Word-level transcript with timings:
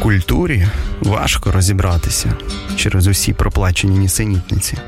Культурі 0.00 0.68
важко 1.00 1.52
розібратися 1.52 2.34
через 2.76 3.06
усі 3.06 3.32
проплачені 3.32 3.98
нісенітниці. 3.98 4.78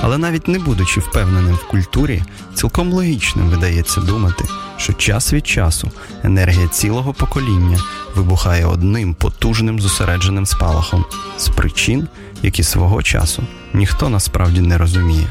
Але 0.00 0.18
навіть 0.18 0.48
не 0.48 0.58
будучи 0.58 1.00
впевненим 1.00 1.54
в 1.54 1.68
культурі, 1.68 2.22
цілком 2.54 2.92
логічним 2.92 3.48
видається 3.48 4.00
думати, 4.00 4.44
що 4.76 4.92
час 4.92 5.32
від 5.32 5.46
часу 5.46 5.90
енергія 6.22 6.68
цілого 6.68 7.14
покоління 7.14 7.78
вибухає 8.14 8.66
одним 8.66 9.14
потужним 9.14 9.80
зосередженим 9.80 10.46
спалахом 10.46 11.04
з 11.38 11.48
причин, 11.48 12.08
які 12.42 12.62
свого 12.62 13.02
часу 13.02 13.42
ніхто 13.74 14.08
насправді 14.08 14.60
не 14.60 14.78
розуміє, 14.78 15.26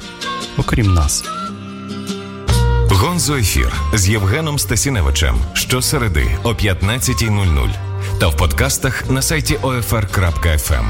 окрім 0.58 0.94
нас. 0.94 1.24
Гонзо 2.90 3.36
ефір 3.36 3.74
з 3.94 4.10
Євгеном 4.10 4.60
Стасіневичем 4.60 5.36
щосереди 5.54 6.38
о 6.44 6.50
15.00 6.50 7.87
та 8.20 8.28
в 8.28 8.38
подкастах 8.38 9.10
на 9.10 9.22
сайті 9.22 9.56
OFR.FM. 9.56 10.86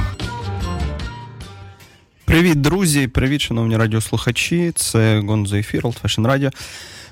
Привіт, 2.26 2.62
друзі! 2.62 3.08
Привіт, 3.08 3.42
шановні 3.42 3.78
радіослухачі. 3.78 4.72
Це 4.76 5.20
Гонзо 5.20 5.56
ефір, 5.56 5.86
Fashion 5.86 6.22
Radio. 6.22 6.52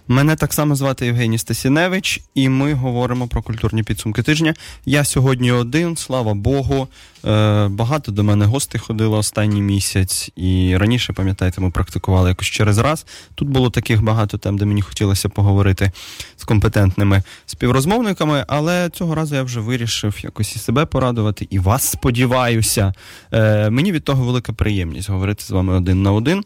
Мене 0.07 0.35
так 0.35 0.53
само 0.53 0.75
звати 0.75 1.05
Євгеній 1.05 1.37
Стасіневич, 1.37 2.21
і 2.35 2.49
ми 2.49 2.73
говоримо 2.73 3.27
про 3.27 3.41
культурні 3.41 3.83
підсумки 3.83 4.23
тижня. 4.23 4.53
Я 4.85 5.03
сьогодні 5.03 5.51
один, 5.51 5.97
слава 5.97 6.33
Богу. 6.33 6.87
Е, 7.25 7.67
багато 7.67 8.11
до 8.11 8.23
мене 8.23 8.45
гостей 8.45 8.81
ходило 8.81 9.17
останній 9.17 9.61
місяць, 9.61 10.31
і 10.35 10.77
раніше, 10.77 11.13
пам'ятаєте, 11.13 11.61
ми 11.61 11.71
практикували 11.71 12.29
якось 12.29 12.47
через 12.47 12.77
раз. 12.77 13.05
Тут 13.35 13.49
було 13.49 13.69
таких 13.69 14.03
багато 14.03 14.37
тем, 14.37 14.57
де 14.57 14.65
мені 14.65 14.81
хотілося 14.81 15.29
поговорити 15.29 15.91
з 16.37 16.43
компетентними 16.43 17.23
співрозмовниками, 17.45 18.45
але 18.47 18.89
цього 18.89 19.15
разу 19.15 19.35
я 19.35 19.43
вже 19.43 19.59
вирішив 19.59 20.19
якось 20.23 20.55
і 20.55 20.59
себе 20.59 20.85
порадувати, 20.85 21.47
і 21.49 21.59
вас 21.59 21.83
сподіваюся. 21.83 22.93
Е, 23.31 23.69
мені 23.69 23.91
від 23.91 24.03
того 24.03 24.23
велика 24.23 24.53
приємність 24.53 25.09
говорити 25.09 25.43
з 25.43 25.51
вами 25.51 25.73
один 25.73 26.03
на 26.03 26.11
один. 26.11 26.43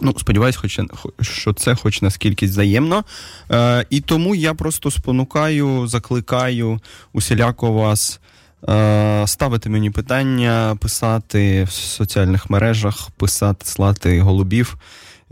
Ну, 0.00 0.14
сподіваюсь, 0.18 0.56
хоч 0.56 0.80
що 1.20 1.52
це 1.52 1.74
хоч 1.74 2.02
наскільки 2.02 2.46
взаємно. 2.46 3.04
Е, 3.50 3.86
І 3.90 4.00
тому 4.00 4.34
я 4.34 4.54
просто 4.54 4.90
спонукаю, 4.90 5.86
закликаю 5.86 6.80
усіляко 7.12 7.72
вас 7.72 8.20
е, 8.68 9.24
ставити 9.26 9.68
мені 9.70 9.90
питання, 9.90 10.76
писати 10.80 11.64
в 11.64 11.70
соціальних 11.72 12.50
мережах, 12.50 13.10
писати, 13.16 13.66
слати 13.66 14.20
голубів. 14.20 14.76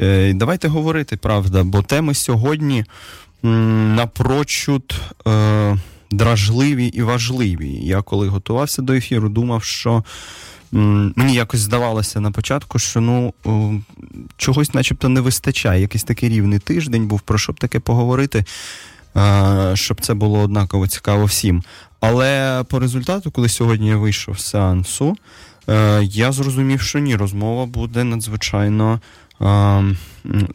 Е, 0.00 0.32
Давайте 0.34 0.68
говорити, 0.68 1.16
правда, 1.16 1.64
бо 1.64 1.82
теми 1.82 2.14
сьогодні 2.14 2.84
напрочуд 3.42 4.94
е, 5.28 5.76
дражливі 6.10 6.86
і 6.86 7.02
важливі. 7.02 7.70
Я 7.82 8.02
коли 8.02 8.28
готувався 8.28 8.82
до 8.82 8.92
ефіру, 8.92 9.28
думав, 9.28 9.64
що. 9.64 10.04
Мені 10.72 11.34
якось 11.34 11.60
здавалося 11.60 12.20
на 12.20 12.30
початку, 12.30 12.78
що 12.78 13.00
ну 13.00 13.34
чогось, 14.36 14.74
начебто, 14.74 15.08
не 15.08 15.20
вистачає. 15.20 15.80
Якийсь 15.80 16.04
такий 16.04 16.28
рівний 16.28 16.58
тиждень 16.58 17.06
був 17.06 17.20
про 17.20 17.38
що 17.38 17.52
б 17.52 17.58
таке 17.58 17.80
поговорити, 17.80 18.44
щоб 19.74 20.00
це 20.00 20.14
було 20.14 20.38
однаково 20.38 20.86
цікаво 20.86 21.24
всім. 21.24 21.62
Але 22.00 22.64
по 22.68 22.78
результату, 22.78 23.30
коли 23.30 23.48
сьогодні 23.48 23.88
я 23.88 23.96
вийшов 23.96 24.38
з 24.38 24.44
сеансу, 24.46 25.16
е, 25.68 26.04
я 26.04 26.32
зрозумів, 26.32 26.80
що 26.80 26.98
ні, 26.98 27.16
розмова 27.16 27.66
буде 27.66 28.04
надзвичайно 28.04 29.00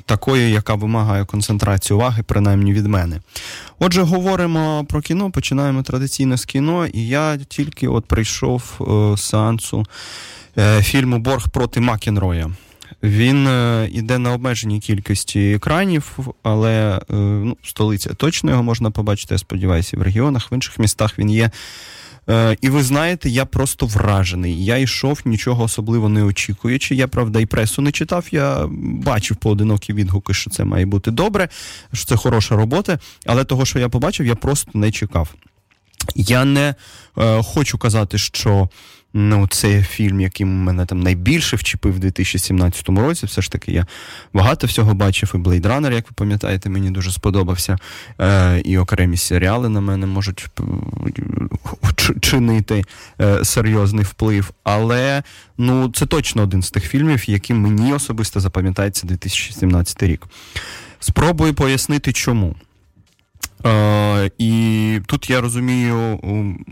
такою, 0.05 0.49
яка 0.49 0.75
вимагає 0.75 1.25
концентрації 1.25 1.95
уваги, 1.97 2.23
принаймні 2.23 2.73
від 2.73 2.85
мене. 2.85 3.19
Отже, 3.79 4.01
говоримо 4.01 4.85
про 4.89 5.01
кіно, 5.01 5.31
починаємо 5.31 5.83
традиційно 5.83 6.37
з 6.37 6.45
кіно, 6.45 6.87
і 6.87 7.07
я 7.07 7.37
тільки 7.37 7.87
от 7.87 8.05
прийшов 8.05 8.63
е, 8.81 9.17
з 9.17 9.21
сеансу 9.21 9.85
е, 10.57 10.81
фільму 10.81 11.19
Борг 11.19 11.49
проти 11.49 11.81
Макінроя. 11.81 12.51
Він 13.03 13.47
е, 13.47 13.89
іде 13.91 14.17
на 14.17 14.33
обмеженій 14.33 14.79
кількості 14.79 15.53
екранів, 15.53 16.17
але 16.43 17.01
ну, 17.09 17.57
столиця 17.63 18.13
точно 18.13 18.51
його 18.51 18.63
можна 18.63 18.91
побачити, 18.91 19.33
я 19.33 19.37
сподіваюся, 19.37 19.97
в 19.97 20.01
регіонах, 20.01 20.51
в 20.51 20.53
інших 20.53 20.79
містах 20.79 21.19
він 21.19 21.29
є. 21.29 21.51
Е, 22.29 22.57
І 22.61 22.69
ви 22.69 22.83
знаєте, 22.83 23.29
я 23.29 23.45
просто 23.45 23.85
вражений. 23.85 24.65
Я 24.65 24.77
йшов, 24.77 25.21
нічого 25.25 25.63
особливо 25.63 26.09
не 26.09 26.23
очікуючи. 26.23 26.95
Я, 26.95 27.07
правда, 27.07 27.39
і 27.39 27.45
пресу 27.45 27.81
не 27.81 27.91
читав. 27.91 28.25
Я 28.31 28.67
бачив 29.03 29.37
поодинокі 29.37 29.93
відгуки, 29.93 30.33
що 30.33 30.49
це 30.49 30.63
має 30.63 30.85
бути 30.85 31.11
добре, 31.11 31.49
що 31.93 32.05
це 32.05 32.15
хороша 32.15 32.55
робота. 32.55 32.99
Але 33.25 33.43
того, 33.43 33.65
що 33.65 33.79
я 33.79 33.89
побачив, 33.89 34.25
я 34.25 34.35
просто 34.35 34.71
не 34.73 34.91
чекав. 34.91 35.33
Я 36.15 36.45
не 36.45 36.75
е, 37.17 37.43
хочу 37.43 37.77
казати, 37.77 38.17
що 38.17 38.69
Ну, 39.17 39.47
це 39.47 39.81
фільм, 39.81 40.21
який 40.21 40.45
мене 40.45 40.85
там 40.85 40.99
найбільше 40.99 41.55
вчепив 41.55 41.95
у 41.95 41.99
2017 41.99 42.89
році. 42.89 43.25
Все 43.25 43.41
ж 43.41 43.51
таки, 43.51 43.71
я 43.71 43.85
багато 44.33 44.67
всього 44.67 44.93
бачив. 44.93 45.31
І 45.33 45.37
Blade 45.37 45.61
Runner, 45.61 45.93
як 45.93 46.05
ви 46.05 46.13
пам'ятаєте, 46.15 46.69
мені 46.69 46.91
дуже 46.91 47.11
сподобався. 47.11 47.77
Е, 48.21 48.61
І 48.65 48.77
окремі 48.77 49.17
серіали 49.17 49.69
на 49.69 49.81
мене 49.81 50.05
можуть 50.05 50.47
е, 50.59 50.63
чинити 52.21 52.83
е, 53.21 53.45
серйозний 53.45 54.05
вплив. 54.05 54.51
Але 54.63 55.23
ну, 55.57 55.89
це 55.89 56.05
точно 56.05 56.43
один 56.43 56.61
з 56.61 56.71
тих 56.71 56.87
фільмів, 56.87 57.29
яким 57.29 57.57
мені 57.57 57.93
особисто 57.93 58.39
запам'ятається 58.39 59.07
2017 59.07 60.03
рік. 60.03 60.23
Спробую 60.99 61.53
пояснити, 61.53 62.13
чому. 62.13 62.55
Е, 63.65 64.31
І 64.37 64.99
тут 65.05 65.29
я 65.29 65.41
розумію, 65.41 66.19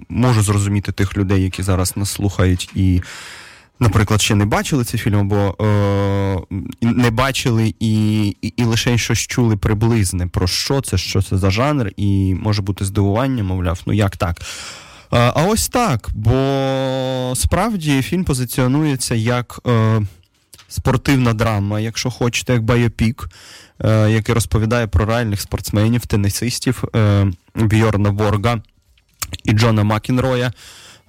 можу 0.10 0.42
зрозуміти 0.42 0.92
тих 0.92 1.18
людей, 1.18 1.44
які 1.44 1.64
зараз 1.64 1.98
нас 1.98 2.12
слухають 2.12 2.70
і. 2.76 3.02
Наприклад, 3.80 4.22
ще 4.22 4.36
не 4.36 4.46
бачили 4.46 4.84
цей 4.84 5.00
фільм, 5.00 5.20
або 5.20 5.66
е, 5.66 6.58
не 6.82 7.12
бачили 7.12 7.74
і 7.80 8.28
і, 8.28 8.48
і 8.58 8.64
лише 8.64 8.98
щось 8.98 9.20
чули 9.20 9.58
приблизне 9.58 10.28
про 10.28 10.48
що 10.48 10.82
це, 10.82 10.98
що 10.98 11.22
це 11.22 11.38
за 11.38 11.52
жанр, 11.52 11.92
і 11.98 12.36
може 12.40 12.62
бути 12.62 12.86
здивування, 12.86 13.44
мовляв, 13.44 13.82
ну 13.86 13.94
як 13.94 14.18
так. 14.18 14.42
Е, 14.42 15.32
а 15.36 15.44
ось 15.44 15.70
так. 15.70 16.10
Бо 16.14 17.34
справді 17.36 18.02
фільм 18.02 18.24
позиціонується 18.24 19.16
як 19.16 19.60
е, 19.68 20.02
спортивна 20.68 21.34
драма, 21.34 21.80
якщо 21.80 22.10
хочете, 22.10 22.54
як 22.54 22.64
байопік. 22.64 23.30
Е, 23.84 24.12
який 24.12 24.36
розповідає 24.36 24.88
про 24.88 25.06
реальних 25.06 25.42
спортсменів, 25.42 26.06
тенісистів 26.06 26.84
е, 26.96 27.28
Бьорна 27.56 28.10
Ворга 28.10 28.62
і 29.44 29.52
Джона 29.52 29.84
Макінроя. 29.84 30.52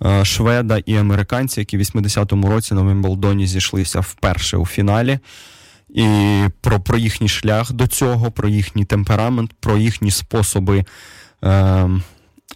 Е, 0.04 0.24
шведа 0.24 0.78
і 0.86 0.96
американці, 0.96 1.60
які 1.60 1.76
в 1.76 1.80
80-му 1.80 2.48
році 2.48 2.74
на 2.74 2.82
Вимблдоні 2.82 3.46
зійшлися 3.46 4.00
вперше 4.00 4.56
у 4.56 4.66
фіналі, 4.66 5.18
і 5.88 6.06
про 6.60 6.80
про 6.80 6.98
їхній 6.98 7.28
шлях 7.28 7.72
до 7.72 7.86
цього, 7.86 8.30
про 8.30 8.48
їхній 8.48 8.84
темперамент, 8.84 9.52
про 9.60 9.76
їхні 9.76 10.10
способи 10.10 10.84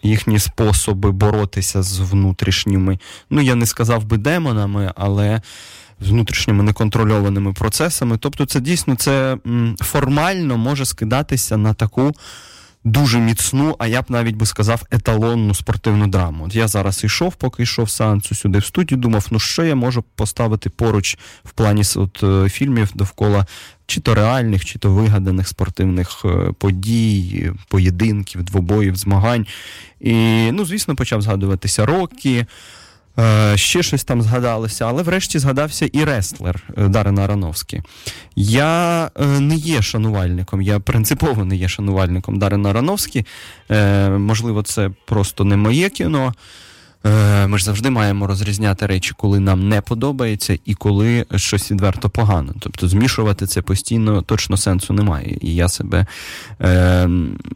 їхні 0.02 0.38
способи 0.38 1.12
боротися 1.12 1.82
з 1.82 1.98
внутрішніми. 1.98 2.98
Ну, 3.30 3.40
я 3.40 3.54
не 3.54 3.66
сказав 3.66 4.04
би 4.04 4.16
демонами, 4.16 4.92
але 4.96 5.40
з 6.00 6.10
внутрішніми 6.10 6.62
неконтрольованими 6.62 7.52
процесами. 7.52 8.18
Тобто, 8.18 8.46
це 8.46 8.60
дійсно 8.60 8.94
це 8.94 9.36
формально 9.80 10.58
може 10.58 10.84
скидатися 10.84 11.56
на 11.56 11.74
таку. 11.74 12.12
Дуже 12.84 13.18
міцну, 13.18 13.76
а 13.78 13.86
я 13.86 14.02
б 14.02 14.04
навіть 14.08 14.36
би 14.36 14.46
сказав, 14.46 14.82
еталонну 14.90 15.54
спортивну 15.54 16.06
драму. 16.06 16.44
От 16.44 16.54
я 16.54 16.68
зараз 16.68 17.04
йшов, 17.04 17.34
поки 17.34 17.62
йшов 17.62 17.90
сеансу 17.90 18.34
сюди 18.34 18.58
в 18.58 18.64
студію, 18.64 18.98
думав, 18.98 19.26
ну 19.30 19.38
що 19.38 19.64
я 19.64 19.74
можу 19.74 20.04
поставити 20.14 20.70
поруч 20.70 21.18
в 21.44 21.50
плані 21.50 21.82
от, 21.96 22.22
е, 22.22 22.48
фільмів 22.48 22.90
довкола 22.94 23.46
чи 23.86 24.00
то 24.00 24.14
реальних, 24.14 24.64
чи 24.64 24.78
то 24.78 24.90
вигаданих 24.90 25.48
спортивних 25.48 26.22
е, 26.24 26.52
подій, 26.58 27.52
поєдинків, 27.68 28.42
двобоїв, 28.42 28.96
змагань. 28.96 29.46
І, 30.00 30.14
ну, 30.52 30.64
звісно, 30.64 30.96
почав 30.96 31.22
згадуватися 31.22 31.86
роки. 31.86 32.46
Е, 33.18 33.56
ще 33.56 33.82
щось 33.82 34.04
там 34.04 34.22
згадалося, 34.22 34.86
але 34.86 35.02
врешті 35.02 35.38
згадався 35.38 35.86
і 35.92 36.04
рестлер 36.04 36.62
е, 36.76 36.88
Дарина 36.88 37.24
Арановський. 37.24 37.82
Я 38.36 39.04
е, 39.16 39.26
не 39.26 39.54
є 39.54 39.82
шанувальником, 39.82 40.62
я 40.62 40.80
принципово 40.80 41.44
не 41.44 41.56
є 41.56 41.68
шанувальником 41.68 42.38
Дарина 42.38 42.70
Арановські. 42.70 43.26
Можливо, 44.18 44.62
це 44.62 44.90
просто 45.06 45.44
не 45.44 45.56
моє 45.56 45.90
кіно. 45.90 46.34
Е, 47.06 47.46
ми 47.46 47.58
ж 47.58 47.64
завжди 47.64 47.90
маємо 47.90 48.26
розрізняти 48.26 48.86
речі, 48.86 49.14
коли 49.16 49.40
нам 49.40 49.68
не 49.68 49.80
подобається, 49.80 50.58
і 50.64 50.74
коли 50.74 51.26
щось 51.36 51.70
відверто 51.70 52.10
погано. 52.10 52.54
Тобто 52.58 52.88
змішувати 52.88 53.46
це 53.46 53.62
постійно 53.62 54.22
точно 54.22 54.56
сенсу 54.56 54.92
немає. 54.92 55.38
І 55.40 55.54
я 55.54 55.68
себе 55.68 56.06
е, 56.60 57.08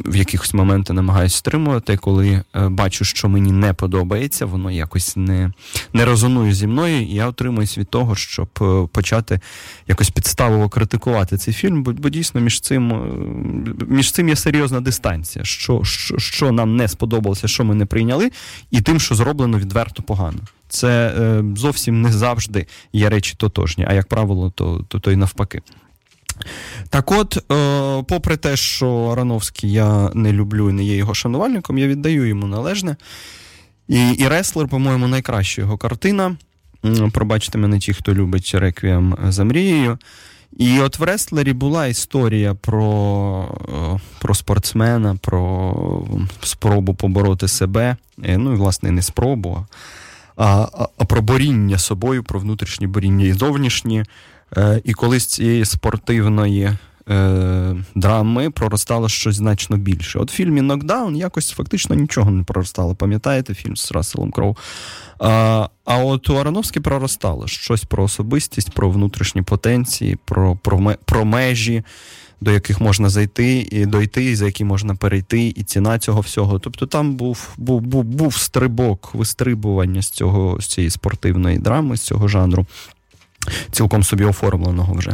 в 0.04 0.16
якихось 0.16 0.54
моментах 0.54 0.96
намагаюся 0.96 1.36
стримувати, 1.36 1.96
коли 1.96 2.42
е, 2.56 2.68
бачу, 2.68 3.04
що 3.04 3.28
мені 3.28 3.52
не 3.52 3.72
подобається, 3.72 4.46
воно 4.46 4.70
якось 4.70 5.16
не 5.16 5.52
не 5.92 6.04
резонує 6.04 6.54
зі 6.54 6.66
мною, 6.66 7.02
і 7.02 7.14
я 7.14 7.28
отримуюсь 7.28 7.78
від 7.78 7.88
того, 7.88 8.16
щоб 8.16 8.48
е, 8.60 8.88
почати 8.92 9.40
якось 9.88 10.10
підставово 10.10 10.68
критикувати 10.68 11.36
цей 11.36 11.54
фільм, 11.54 11.82
бо, 11.82 11.92
бо 11.92 12.08
дійсно 12.08 12.40
між 12.40 12.60
цим 12.60 12.92
між 13.88 14.12
цим 14.12 14.28
є 14.28 14.36
серйозна 14.36 14.80
дистанція, 14.80 15.44
що, 15.44 15.84
що, 15.84 16.18
що 16.18 16.52
нам 16.52 16.76
не 16.76 16.88
сподобалося, 16.88 17.48
що 17.48 17.64
ми 17.64 17.74
не 17.74 17.86
прийняли, 17.86 18.30
і 18.70 18.80
тим, 18.80 19.00
що 19.00 19.14
зробили 19.14 19.31
зроблено 19.32 19.58
відверто 19.58 20.02
погано. 20.02 20.38
Це 20.68 21.14
е, 21.18 21.44
зовсім 21.56 22.02
не 22.02 22.12
завжди 22.12 22.66
є 22.92 23.08
речі 23.08 23.34
тотожні, 23.36 23.86
а 23.88 23.94
як 23.94 24.06
правило, 24.06 24.50
то, 24.50 24.84
то, 24.88 24.98
то 24.98 25.10
й 25.10 25.16
навпаки. 25.16 25.60
Так 26.90 27.12
от, 27.12 27.36
е, 27.36 28.02
попри 28.08 28.36
те, 28.36 28.56
що 28.56 29.08
Арановський 29.12 29.72
я 29.72 30.10
не 30.14 30.32
люблю 30.32 30.70
і 30.70 30.72
не 30.72 30.84
є 30.84 30.96
його 30.96 31.14
шанувальником, 31.14 31.78
я 31.78 31.88
віддаю 31.88 32.26
йому 32.26 32.46
належне. 32.46 32.96
І 33.88 34.10
і 34.10 34.28
Реслер, 34.28 34.68
по-моєму, 34.68 35.08
найкраща 35.08 35.62
його 35.62 35.76
картина. 35.78 36.36
Пробачте 37.12 37.58
мене, 37.58 37.78
ті, 37.78 37.92
хто 37.92 38.14
любить 38.14 38.52
реквієм 38.54 39.16
за 39.28 39.44
мрією. 39.44 39.98
І 40.56 40.80
от 40.80 40.98
в 40.98 41.02
Реслері 41.02 41.52
була 41.52 41.86
історія 41.86 42.54
про 42.54 43.48
е, 43.68 44.00
про 44.18 44.34
спортсмена, 44.34 45.16
про 45.20 45.74
спробу 46.42 46.94
побороти 46.94 47.48
себе. 47.48 47.96
Е, 48.24 48.38
ну 48.38 48.52
і, 48.52 48.56
власне, 48.56 48.90
не 48.90 49.02
спробу, 49.02 49.66
а, 50.36 50.46
а, 50.46 50.88
а 50.98 51.04
про 51.04 51.22
боріння 51.22 51.78
собою, 51.78 52.22
про 52.22 52.40
внутрішні 52.40 52.86
боріння 52.86 53.26
і 53.26 53.32
зовнішні. 53.32 54.04
Е, 54.56 54.80
і 54.84 54.92
коли 54.92 55.20
з 55.20 55.26
цієї 55.26 55.64
спортивної 55.64 56.72
е, 57.08 57.76
драми 57.94 58.50
проростало 58.50 59.08
щось 59.08 59.36
значно 59.36 59.76
більше. 59.76 60.18
От 60.18 60.32
в 60.32 60.34
фільмі 60.34 60.60
Нокдаун 60.60 61.16
якось 61.16 61.50
фактично 61.50 61.96
нічого 61.96 62.30
не 62.30 62.44
проростало. 62.44 62.94
Пам'ятаєте 62.94 63.54
фільм 63.54 63.76
з 63.76 63.92
Расселом 63.92 64.30
Кроу? 64.30 64.56
А 65.18 65.68
а 65.84 65.98
от 65.98 66.30
у 66.30 66.34
Ароновській 66.34 66.80
проростало 66.80 67.46
щось 67.46 67.84
про 67.84 68.04
особистість, 68.04 68.70
про 68.70 68.90
внутрішні 68.90 69.42
потенції, 69.42 70.16
про, 70.24 70.56
про, 70.56 70.94
про 71.04 71.24
межі. 71.24 71.82
До 72.40 72.50
яких 72.50 72.80
можна 72.80 73.08
зайти 73.08 73.68
і 73.70 73.86
дойти, 73.86 74.24
і 74.24 74.36
за 74.36 74.46
які 74.46 74.64
можна 74.64 74.94
перейти, 74.94 75.46
і 75.56 75.62
ціна 75.62 75.98
цього 75.98 76.20
всього. 76.20 76.58
Тобто 76.58 76.86
там 76.86 77.14
був 77.14 77.48
був, 77.56 77.80
був, 77.80 78.04
був 78.04 78.36
стрибок 78.36 79.14
вистрибування 79.14 80.02
з 80.02 80.10
цього 80.10 80.60
з 80.60 80.66
цієї 80.66 80.90
спортивної 80.90 81.58
драми, 81.58 81.96
з 81.96 82.00
цього 82.00 82.28
жанру 82.28 82.66
цілком 83.70 84.02
собі 84.02 84.24
оформленого 84.24 84.94
вже. 84.94 85.12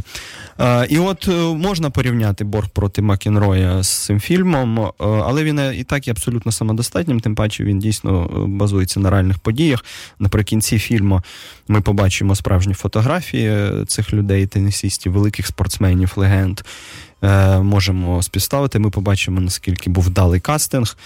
Е, 0.61 0.87
і 0.91 0.99
от 0.99 1.29
е, 1.29 1.33
можна 1.55 1.91
порівняти 1.91 2.45
борг 2.45 2.69
проти 2.69 3.03
Макінроя 3.03 3.83
з 3.83 3.89
цим 3.89 4.21
фільмом, 4.21 4.81
е, 4.81 4.91
але 4.99 5.45
він 5.45 5.61
і 5.75 5.85
так 5.85 6.07
є 6.07 6.13
абсолютно 6.13 6.53
самодостатнім, 6.53 7.21
тим 7.21 7.35
паче 7.35 7.65
він 7.65 7.79
дійсно 7.79 8.31
базується 8.47 9.01
на 9.01 9.11
реальних 9.11 9.39
подіях. 9.39 9.85
Наприкінці 10.19 10.79
фільму 10.79 11.23
ми 11.69 11.81
побачимо 11.81 12.35
справжні 12.35 12.75
фотографії 12.75 13.85
цих 13.87 14.13
людей, 14.13 14.47
тенісістів, 14.47 15.13
великих 15.13 15.47
спортсменів, 15.47 16.13
легенд. 16.17 16.61
Можемо 17.63 18.23
співставити, 18.23 18.79
ми 18.79 18.91
побачимо, 18.91 19.41
наскільки 19.41 19.91
був 19.91 20.05
вдалий 20.05 20.41
кастинг. 20.41 20.97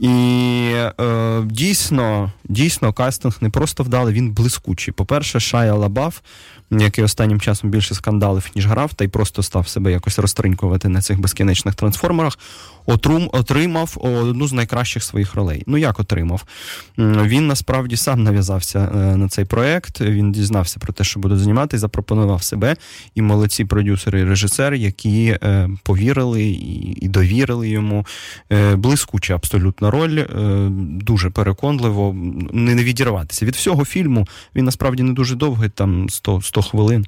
І 0.00 0.72
е, 1.00 1.42
дійсно, 1.44 2.32
дійсно, 2.44 2.92
кастинг 2.92 3.38
не 3.40 3.50
просто 3.50 3.82
вдалий, 3.82 4.14
він 4.14 4.32
блискучий. 4.32 4.94
По-перше, 4.94 5.40
Шая 5.40 5.74
Лабаф 5.74 6.20
який 6.70 7.04
останнім 7.04 7.40
часом 7.40 7.70
більше 7.70 7.94
скандалив, 7.94 8.50
ніж 8.54 8.66
грав, 8.66 8.94
та 8.94 9.04
й 9.04 9.08
просто 9.08 9.42
став 9.42 9.68
себе 9.68 9.92
якось 9.92 10.18
розтринькувати 10.18 10.88
на 10.88 11.02
цих 11.02 11.20
безкінечних 11.20 11.74
трансформерах, 11.74 12.38
отримав 12.86 13.96
одну 14.00 14.48
з 14.48 14.52
найкращих 14.52 15.02
своїх 15.02 15.34
ролей. 15.34 15.62
Ну 15.66 15.76
як 15.76 16.00
отримав? 16.00 16.44
Він 16.98 17.46
насправді 17.46 17.96
сам 17.96 18.22
нав'язався 18.22 18.78
е, 18.94 19.16
на 19.16 19.28
цей 19.28 19.44
проект. 19.44 20.00
Він 20.00 20.32
дізнався 20.32 20.80
про 20.80 20.92
те, 20.92 21.04
що 21.04 21.20
буде 21.20 21.36
знімати, 21.36 21.76
і 21.76 21.80
запропонував 21.80 22.42
себе. 22.42 22.76
І 23.14 23.22
молодці 23.22 23.64
продюсери 23.64 24.20
і 24.20 24.24
режисери, 24.24 24.78
які 24.78 25.38
е, 25.42 25.68
повірили 25.82 26.42
і 27.00 27.08
довірили 27.08 27.68
йому. 27.68 28.06
Е, 28.52 28.76
блискуча 28.76 29.34
абсолютна 29.34 29.90
роль, 29.90 30.24
дуже 30.80 31.30
переконливо, 31.30 32.16
не 32.52 32.84
відірватися. 32.84 33.46
Від 33.46 33.54
всього 33.54 33.84
фільму 33.84 34.28
він 34.54 34.64
насправді 34.64 35.02
не 35.02 35.12
дуже 35.12 35.34
довгий, 35.34 35.68
там 35.68 36.08
100 36.08 36.40
100 36.40 36.62
хвилин. 36.62 37.06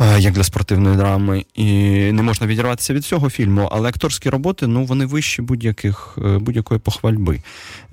Е, 0.00 0.20
як 0.20 0.34
для 0.34 0.44
спортивної 0.44 0.96
драми, 0.96 1.44
і 1.54 1.64
не 2.12 2.22
можна 2.22 2.46
відірватися 2.46 2.94
від 2.94 3.04
цього 3.04 3.30
фільму, 3.30 3.68
але 3.72 3.88
акторські 3.88 4.30
роботи 4.30 4.66
ну 4.66 4.84
вони 4.84 5.06
вищі 5.06 5.42
будь-яких 5.42 6.18
е, 6.24 6.38
будь-якої 6.38 6.80
похвальби. 6.80 7.40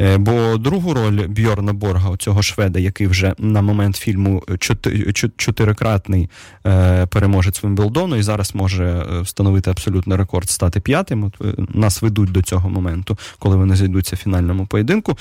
Е, 0.01 0.17
бо 0.17 0.57
другу 0.57 0.93
роль 0.93 1.27
Бьорна 1.27 1.73
Борга, 1.73 2.17
цього 2.17 2.41
шведа, 2.41 2.79
який 2.79 3.07
вже 3.07 3.33
на 3.37 3.61
момент 3.61 3.95
фільму 3.95 4.43
чотирикратний 5.37 6.29
переможець 7.09 7.63
Вимблдону 7.63 8.15
і 8.15 8.23
зараз 8.23 8.55
може 8.55 9.05
встановити 9.21 9.69
абсолютний 9.69 10.17
рекорд 10.17 10.49
стати 10.49 10.79
п'ятим. 10.79 11.23
От 11.23 11.59
Нас 11.75 12.01
ведуть 12.01 12.31
до 12.31 12.41
цього 12.41 12.69
моменту, 12.69 13.17
коли 13.39 13.55
вони 13.55 13.75
зайдуться 13.75 14.15
в 14.15 14.19
фінальному 14.19 14.65
поєдинку. 14.65 15.17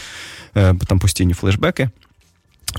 Там 0.87 0.99
постійні 0.99 1.35
флешбеки. 1.35 1.91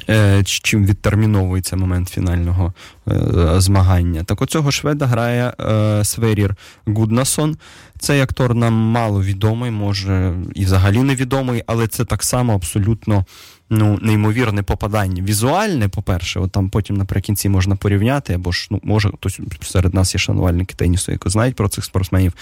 Е, 0.09 0.43
чим 0.43 0.85
відтерміновується 0.85 1.75
момент 1.75 2.09
фінального 2.09 2.73
е, 3.07 3.13
змагання. 3.61 4.23
Так 4.23 4.41
оцього 4.41 4.71
шведа 4.71 5.05
грає 5.05 5.53
е, 5.59 6.03
Сверір 6.03 6.55
Гуднасон. 6.85 7.57
Цей 7.99 8.21
актор 8.21 8.55
нам 8.55 8.73
мало 8.73 9.23
відомий, 9.23 9.71
може 9.71 10.33
і 10.55 10.65
взагалі 10.65 11.03
невідомий, 11.03 11.63
але 11.67 11.87
це 11.87 12.05
так 12.05 12.23
само 12.23 12.53
абсолютно 12.53 13.25
ну, 13.69 13.99
неймовірне 14.01 14.63
попадання. 14.63 15.23
Візуальне, 15.23 15.87
по-перше, 15.87 16.39
от 16.39 16.51
там 16.51 16.69
потім 16.69 16.97
наприкінці 16.97 17.49
можна 17.49 17.75
порівняти, 17.75 18.33
або 18.33 18.51
ж 18.51 18.67
ну, 18.71 18.79
може 18.83 19.09
хтось 19.09 19.39
серед 19.61 19.93
нас 19.93 20.15
є 20.15 20.19
шанувальники 20.19 20.75
тенісу, 20.75 21.11
які 21.11 21.29
знають 21.29 21.55
про 21.55 21.67
цих 21.67 21.85
спортсменів, 21.85 22.33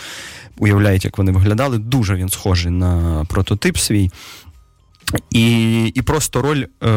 уявляють, 0.58 1.06
як 1.06 1.18
вони 1.18 1.32
виглядали. 1.32 1.78
Дуже 1.78 2.16
він 2.16 2.30
схожий 2.30 2.72
на 2.72 3.26
прототип 3.30 3.78
свій. 3.78 4.12
І 5.30 5.86
і 5.88 6.02
просто 6.02 6.42
роль 6.42 6.66
е, 6.84 6.90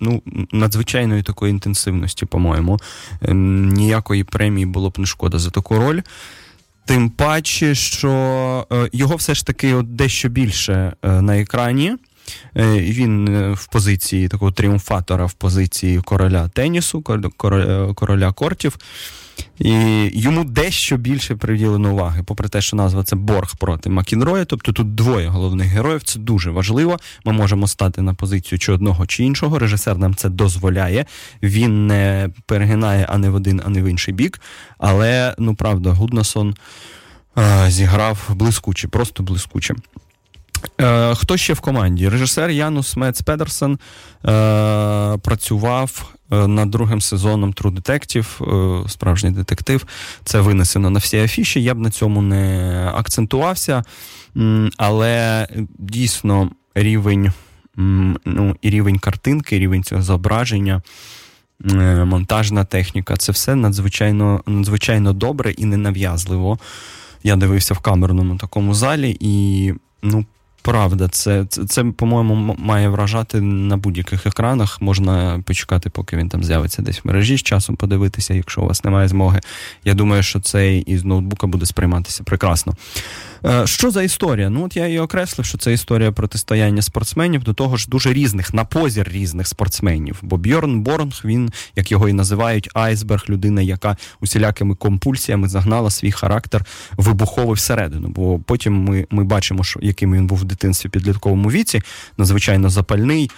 ну, 0.00 0.22
надзвичайної 0.52 1.22
такої 1.22 1.50
інтенсивності, 1.50 2.26
по-моєму. 2.26 2.78
Е, 3.22 3.34
ніякої 3.34 4.24
премії 4.24 4.66
було 4.66 4.90
б 4.90 4.98
не 4.98 5.06
шкода 5.06 5.38
за 5.38 5.50
таку 5.50 5.78
роль. 5.78 6.00
Тим 6.84 7.10
паче, 7.10 7.74
що 7.74 8.10
е, 8.72 8.88
його 8.92 9.16
все 9.16 9.34
ж 9.34 9.46
таки 9.46 9.74
от 9.74 9.96
дещо 9.96 10.28
більше 10.28 10.92
е, 11.02 11.22
на 11.22 11.38
екрані. 11.38 11.96
Е, 12.56 12.80
він 12.80 13.28
е, 13.28 13.52
в 13.52 13.66
позиції 13.66 14.28
такого 14.28 14.52
тріумфатора, 14.52 15.26
в 15.26 15.32
позиції 15.32 16.00
короля 16.00 16.48
тенісу, 16.48 17.02
короля, 17.02 17.94
короля 17.94 18.32
кортів. 18.32 18.78
І 19.58 19.72
йому 20.20 20.44
дещо 20.44 20.96
більше 20.96 21.36
приділено 21.36 21.92
уваги, 21.92 22.22
попри 22.22 22.48
те, 22.48 22.60
що 22.60 22.76
назва 22.76 23.04
це 23.04 23.16
Борг 23.16 23.56
проти 23.56 23.90
Макінроя. 23.90 24.44
Тобто 24.44 24.72
тут 24.72 24.94
двоє 24.94 25.28
головних 25.28 25.68
героїв. 25.68 26.02
Це 26.02 26.18
дуже 26.18 26.50
важливо. 26.50 26.98
Ми 27.24 27.32
можемо 27.32 27.66
стати 27.66 28.02
на 28.02 28.14
позицію 28.14 28.58
чи 28.58 28.72
одного, 28.72 29.06
чи 29.06 29.24
іншого. 29.24 29.58
Режисер 29.58 29.98
нам 29.98 30.14
це 30.14 30.28
дозволяє. 30.28 31.06
Він 31.42 31.86
не 31.86 32.30
перегинає 32.46 33.06
ані 33.08 33.28
в 33.28 33.34
один, 33.34 33.62
ані 33.66 33.82
в 33.82 33.84
інший 33.84 34.14
бік. 34.14 34.40
Але 34.78 35.34
ну 35.38 35.54
правда, 35.54 35.90
Гуднасон 35.90 36.54
е, 37.38 37.70
зіграв 37.70 38.30
блискуче, 38.34 38.88
просто 38.88 39.22
блискуче. 39.22 39.74
Е, 40.80 41.14
Хто 41.14 41.36
ще 41.36 41.52
в 41.52 41.60
команді? 41.60 42.08
Режисер 42.08 42.50
Янус 42.50 42.96
Мец 42.96 43.22
Педерсен 43.22 43.72
е, 43.72 43.78
працював 45.18 46.14
Е, 46.32 46.46
над 46.46 46.70
другим 46.70 47.00
сезоном 47.00 47.52
True 47.52 47.80
Detective, 47.80 48.88
справжній 48.88 49.30
детектив. 49.30 49.86
Це 50.24 50.40
винесено 50.40 50.90
на 50.90 50.98
всі 50.98 51.18
афіші. 51.18 51.62
Я 51.62 51.74
б 51.74 51.78
на 51.78 51.90
цьому 51.90 52.22
не 52.22 52.92
акцентувався, 52.94 53.82
але 54.76 55.46
дійсно 55.78 56.50
рівень 56.74 57.32
ну, 58.24 58.56
рівень 58.62 58.98
картинки, 58.98 59.58
рівень 59.58 59.84
цього 59.84 60.02
зображення. 60.02 60.82
Монтажна 62.04 62.64
техніка 62.64 63.16
це 63.16 63.32
все 63.32 63.54
надзвичайно 63.54 64.40
надзвичайно 64.46 65.12
добре 65.12 65.50
і 65.52 65.64
ненав'язливо. 65.64 66.58
Я 67.22 67.36
дивився 67.36 67.74
в 67.74 67.78
камерному 67.78 68.36
такому 68.36 68.74
залі, 68.74 69.16
і 69.20 69.72
ну, 70.02 70.24
Правда, 70.62 71.08
це, 71.08 71.44
це, 71.48 71.64
це, 71.64 71.84
по-моєму, 71.84 72.56
має 72.58 72.88
вражати 72.88 73.40
на 73.40 73.76
будь-яких 73.76 74.26
екранах. 74.26 74.80
Можна 74.80 75.42
почекати, 75.46 75.90
поки 75.90 76.16
він 76.16 76.28
там 76.28 76.44
з'явиться 76.44 76.82
десь 76.82 77.04
в 77.04 77.06
мережі 77.06 77.36
з 77.36 77.42
часом 77.42 77.76
подивитися, 77.76 78.34
якщо 78.34 78.62
у 78.62 78.66
вас 78.66 78.84
немає 78.84 79.08
змоги. 79.08 79.40
Я 79.84 79.94
думаю, 79.94 80.22
що 80.22 80.40
цей 80.40 80.80
із 80.80 81.04
ноутбука 81.04 81.46
буде 81.46 81.66
сприйматися 81.66 82.24
прекрасно. 82.24 82.74
Е, 83.44 83.66
що 83.66 83.90
за 83.90 84.02
історія? 84.02 84.50
Ну, 84.50 84.64
от 84.64 84.76
я 84.76 84.86
її 84.86 84.98
окреслив, 84.98 85.44
що 85.44 85.58
це 85.58 85.72
історія 85.72 86.12
протистояння 86.12 86.82
спортсменів, 86.82 87.42
до 87.42 87.54
того 87.54 87.76
ж 87.76 87.88
дуже 87.88 88.12
різних, 88.12 88.54
на 88.54 88.64
позір 88.64 89.08
різних 89.12 89.46
спортсменів. 89.46 90.18
Бо 90.22 90.36
Бьорн 90.36 90.80
Борнг, 90.80 91.20
він, 91.24 91.50
як 91.76 91.90
його 91.90 92.08
і 92.08 92.12
називають, 92.12 92.70
айсберг, 92.74 93.24
людина, 93.28 93.62
яка 93.62 93.96
усілякими 94.20 94.74
компульсіями 94.74 95.48
загнала 95.48 95.90
свій 95.90 96.12
характер 96.12 96.64
вибуховий 96.96 97.54
всередину. 97.54 98.08
Бо 98.08 98.38
потім 98.38 98.84
ми 98.84 99.06
ми 99.10 99.24
бачимо, 99.24 99.64
що 99.64 99.80
яким 99.82 100.14
він 100.14 100.26
був 100.26 100.38
в 100.38 100.44
дитинстві 100.44 100.88
підлітковому 100.88 101.50
віці, 101.50 101.82
надзвичайно 102.16 102.70
запальний. 102.70 103.30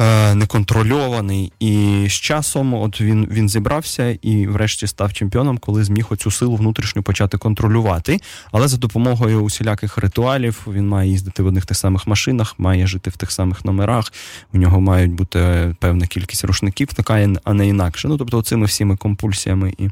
Е, 0.00 0.34
неконтрольований. 0.34 1.52
І 1.60 2.04
з 2.08 2.12
часом 2.12 2.74
от 2.74 3.00
він 3.00 3.28
він 3.30 3.48
зібрався 3.48 4.18
і, 4.22 4.46
врешті, 4.46 4.86
став 4.86 5.12
чемпіоном, 5.12 5.58
коли 5.58 5.84
зміг 5.84 6.06
оцю 6.10 6.30
силу 6.30 6.56
внутрішню 6.56 7.02
почати 7.02 7.38
контролювати. 7.38 8.20
Але 8.52 8.68
за 8.68 8.76
допомогою 8.76 9.42
усіляких 9.42 9.98
ритуалів 9.98 10.66
він 10.72 10.88
має 10.88 11.10
їздити 11.10 11.42
в 11.42 11.46
одних 11.46 11.66
тих 11.66 11.76
самих 11.76 12.06
машинах, 12.06 12.54
має 12.58 12.86
жити 12.86 13.10
в 13.10 13.16
тих 13.16 13.32
самих 13.32 13.64
номерах. 13.64 14.12
У 14.52 14.58
нього 14.58 14.80
мають 14.80 15.12
бути 15.12 15.74
певна 15.78 16.06
кількість 16.06 16.44
рушників, 16.44 16.88
така, 16.92 17.28
а 17.44 17.54
не 17.54 17.68
інакше. 17.68 18.08
Ну 18.08 18.16
тобто, 18.16 18.42
цими 18.42 18.66
всіми 18.66 18.96
компульсіями 18.96 19.74
і. 19.78 19.88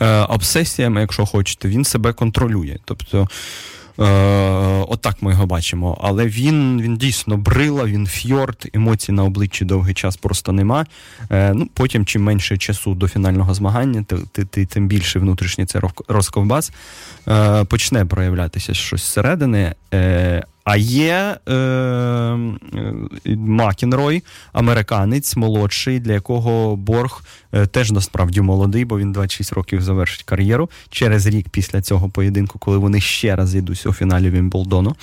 Е, 0.00 0.20
обсесіями, 0.20 1.00
якщо 1.00 1.26
хочете, 1.26 1.68
він 1.68 1.84
себе 1.84 2.12
контролює. 2.12 2.78
Тобто 2.84 3.28
Е, 4.00 4.04
Отак 4.88 5.22
ми 5.22 5.30
його 5.30 5.46
бачимо. 5.46 5.98
Але 6.00 6.26
він 6.26 6.82
він 6.82 6.96
дійсно 6.96 7.36
брила, 7.36 7.84
він 7.84 8.06
фьорд, 8.06 8.68
емоцій 8.72 9.12
на 9.12 9.24
обличчі 9.24 9.64
довгий 9.64 9.94
час 9.94 10.16
просто 10.16 10.52
нема. 10.52 10.86
Е, 11.30 11.54
ну, 11.54 11.68
Потім, 11.74 12.06
чим 12.06 12.22
менше 12.22 12.58
часу 12.58 12.94
до 12.94 13.08
фінального 13.08 13.54
змагання, 13.54 14.04
ти, 14.32 14.44
ти, 14.44 14.66
тим 14.66 14.88
більше 14.88 15.18
внутрішній 15.18 15.66
це 15.66 15.80
розковбас 16.08 16.72
е, 17.28 17.64
почне 17.64 18.04
проявлятися 18.04 18.74
щось 18.74 19.02
зсередини. 19.02 19.74
Е, 19.94 20.42
а 20.64 20.76
є 20.76 21.36
е, 21.48 22.38
Макінрой, 23.36 24.22
американець 24.52 25.36
молодший, 25.36 26.00
для 26.00 26.12
якого 26.12 26.76
борг 26.76 27.22
е, 27.52 27.66
теж 27.66 27.92
насправді 27.92 28.40
молодий, 28.40 28.84
бо 28.84 28.98
він 28.98 29.12
26 29.12 29.52
років 29.52 29.82
завершить 29.82 30.22
кар'єру 30.22 30.70
через 30.90 31.26
рік 31.26 31.48
після 31.48 31.82
цього 31.82 32.08
поєдинку, 32.08 32.58
коли 32.58 32.78
вони 32.78 33.00
ще 33.00 33.36
раз 33.36 33.54
йдуть 33.54 33.86
у 33.86 33.92
фіналі 33.92 34.30
Вімблдону. 34.30 34.96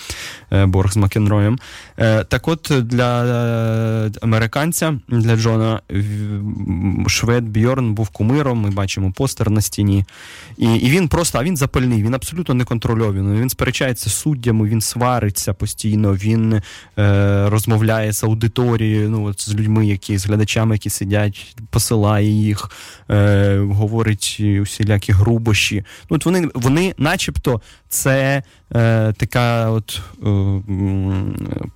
Е, 0.52 0.66
борг 0.66 0.92
з 0.92 0.98
Макінроєм. 0.98 1.60
Е, 1.98 2.24
так 2.24 2.48
от 2.48 2.72
для 2.84 3.26
е, 3.26 4.12
американця, 4.22 5.00
для 5.08 5.36
Джона, 5.36 5.82
Швед 7.08 7.44
Бьорн 7.44 7.94
був 7.94 8.10
кумиром. 8.10 8.60
Ми 8.60 8.70
бачимо 8.70 9.14
постер 9.16 9.50
на 9.50 9.62
стіні. 9.62 10.06
І 10.58 10.76
і 10.76 10.90
він 10.90 11.08
просто 11.08 11.40
а 11.40 11.44
він 11.44 11.58
запальний, 11.58 12.04
він 12.04 12.14
абсолютно 12.14 12.56
неконтрольований. 12.56 13.42
Він 13.42 13.50
сперечається 13.50 14.10
суддями, 14.10 14.68
він 14.68 14.82
свариться 14.82 15.49
спілкується 15.50 15.54
постійно, 15.54 16.14
він 16.14 16.62
е, 16.98 17.50
розмовляє 17.50 18.14
з 18.14 18.24
аудиторією, 18.24 19.10
ну 19.10 19.26
от 19.26 19.42
з 19.42 19.56
людьми, 19.56 19.88
які 19.88 20.18
з 20.18 20.26
глядачами, 20.26 20.76
які 20.76 20.90
сидять, 20.90 21.56
посилає 21.70 22.30
їх, 22.30 22.72
е, 23.10 23.60
говорить 23.60 24.42
усілякі 24.62 25.12
грубощі. 25.12 25.84
Ну, 26.10 26.16
от 26.16 26.26
Вони, 26.26 26.50
вони 26.54 26.94
начебто, 26.98 27.62
це 27.90 28.44
е, 28.76 29.14
така 29.18 29.70
от 29.70 30.02
е, 30.24 30.62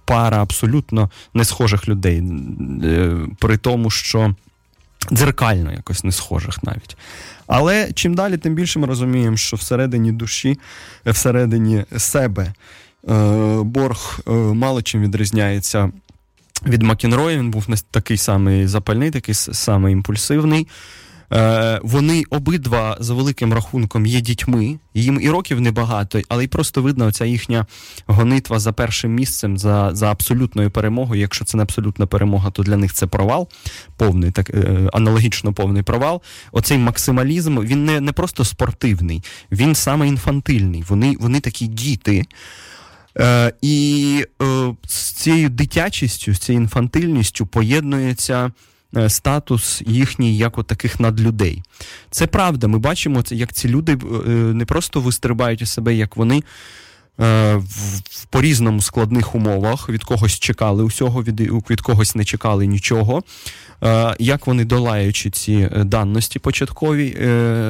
пара 0.05 0.41
абсолютно 0.41 1.09
не 1.33 1.45
схожих 1.45 1.87
людей, 1.87 2.23
е, 2.83 3.17
при 3.39 3.57
тому, 3.57 3.89
що. 3.89 4.35
Дзеркально 5.11 5.71
якось 5.71 6.03
не 6.03 6.11
схожих 6.11 6.63
навіть. 6.63 6.97
Але 7.47 7.91
чим 7.93 8.15
далі, 8.15 8.37
тим 8.37 8.55
більше 8.55 8.79
ми 8.79 8.87
розуміємо, 8.87 9.37
що 9.37 9.57
всередині 9.57 10.11
душі, 10.11 10.59
всередині 11.05 11.85
себе 11.97 12.53
борг 13.63 14.19
е, 14.27 14.31
мало 14.31 14.81
чим 14.81 15.01
відрізняється 15.01 15.91
від 16.65 16.83
Макінроя. 16.83 17.37
Він 17.37 17.51
був 17.51 17.67
такий 17.91 18.17
самий 18.17 18.67
запальний, 18.67 19.11
такий 19.11 19.35
самий 19.35 19.93
імпульсивний. 19.93 20.67
Е, 21.33 21.79
вони 21.83 22.23
обидва 22.29 22.97
за 22.99 23.13
великим 23.13 23.53
рахунком 23.53 24.05
є 24.05 24.21
дітьми, 24.21 24.79
їм 24.93 25.19
і 25.21 25.29
років 25.29 25.61
небагато, 25.61 26.21
але 26.29 26.43
й 26.43 26.47
просто 26.47 26.81
видно 26.81 27.05
оця 27.05 27.25
їхня 27.25 27.65
гонитва 28.05 28.59
за 28.59 28.71
першим 28.71 29.13
місцем, 29.13 29.57
за 29.57 29.89
за 29.93 30.11
абсолютною 30.11 30.71
перемогою. 30.71 31.21
Якщо 31.21 31.45
це 31.45 31.57
не 31.57 31.63
абсолютна 31.63 32.07
перемога, 32.07 32.51
то 32.51 32.63
для 32.63 32.77
них 32.77 32.93
це 32.93 33.07
провал, 33.07 33.47
повний, 33.97 34.31
так 34.31 34.51
аналогічно 34.93 35.53
повний 35.53 35.83
провал. 35.83 36.21
Оцей 36.51 36.77
максималізм 36.77 37.59
він 37.59 37.85
не 37.85 38.01
не 38.01 38.11
просто 38.11 38.45
спортивний, 38.45 39.23
він 39.51 39.75
саме 39.75 40.07
інфантильний. 40.07 40.83
Вони, 40.87 41.15
Вони 41.19 41.39
такі 41.39 41.67
діти. 41.67 42.25
Е, 43.19 43.53
І 43.61 44.25
е, 44.41 44.73
з 44.87 45.11
цією 45.11 45.49
дитячістю, 45.49 46.33
з 46.33 46.39
цією 46.39 46.61
інфантильністю 46.61 47.45
поєднується 47.45 48.51
е, 48.97 49.09
статус 49.09 49.81
їхній 49.85 50.37
як 50.37 50.63
таких 50.63 50.99
надлюдей. 50.99 51.63
Це 52.11 52.27
правда. 52.27 52.67
Ми 52.67 52.77
бачимо, 52.79 53.23
як 53.29 53.53
ці 53.53 53.69
люди 53.69 53.95
не 54.53 54.65
просто 54.65 55.01
вистрибають 55.01 55.61
у 55.61 55.65
себе, 55.65 55.95
як 55.95 56.17
вони. 56.17 56.43
В 57.17 58.25
по 58.29 58.41
різному 58.41 58.81
складних 58.81 59.35
умовах 59.35 59.89
від 59.89 60.03
когось 60.03 60.39
чекали 60.39 60.83
усього, 60.83 61.23
від 61.23 61.41
від 61.69 61.81
когось 61.81 62.15
не 62.15 62.25
чекали 62.25 62.67
нічого. 62.67 63.23
Як 64.19 64.47
вони, 64.47 64.65
долаючи 64.65 65.29
ці 65.29 65.69
даності 65.75 66.39
початкові, 66.39 67.17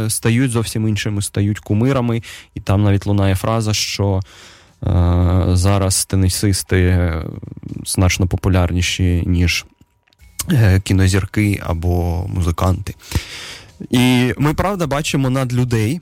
стають 0.09 0.51
зовсім 0.51 0.87
іншими, 0.87 1.21
стають 1.21 1.59
кумирами, 1.59 2.23
і 2.55 2.59
там 2.59 2.83
навіть 2.83 3.05
лунає 3.05 3.35
фраза, 3.35 3.73
що 3.73 4.21
зараз 5.53 6.05
тенісисти 6.05 7.11
значно 7.85 8.27
популярніші, 8.27 9.23
ніж 9.25 9.65
е, 10.51 10.79
кінозірки 10.79 11.61
або 11.65 12.25
музиканти. 12.27 12.95
І 13.89 14.33
ми 14.37 14.53
правда 14.53 14.87
бачимо 14.87 15.29
над 15.29 15.53
людей. 15.53 15.99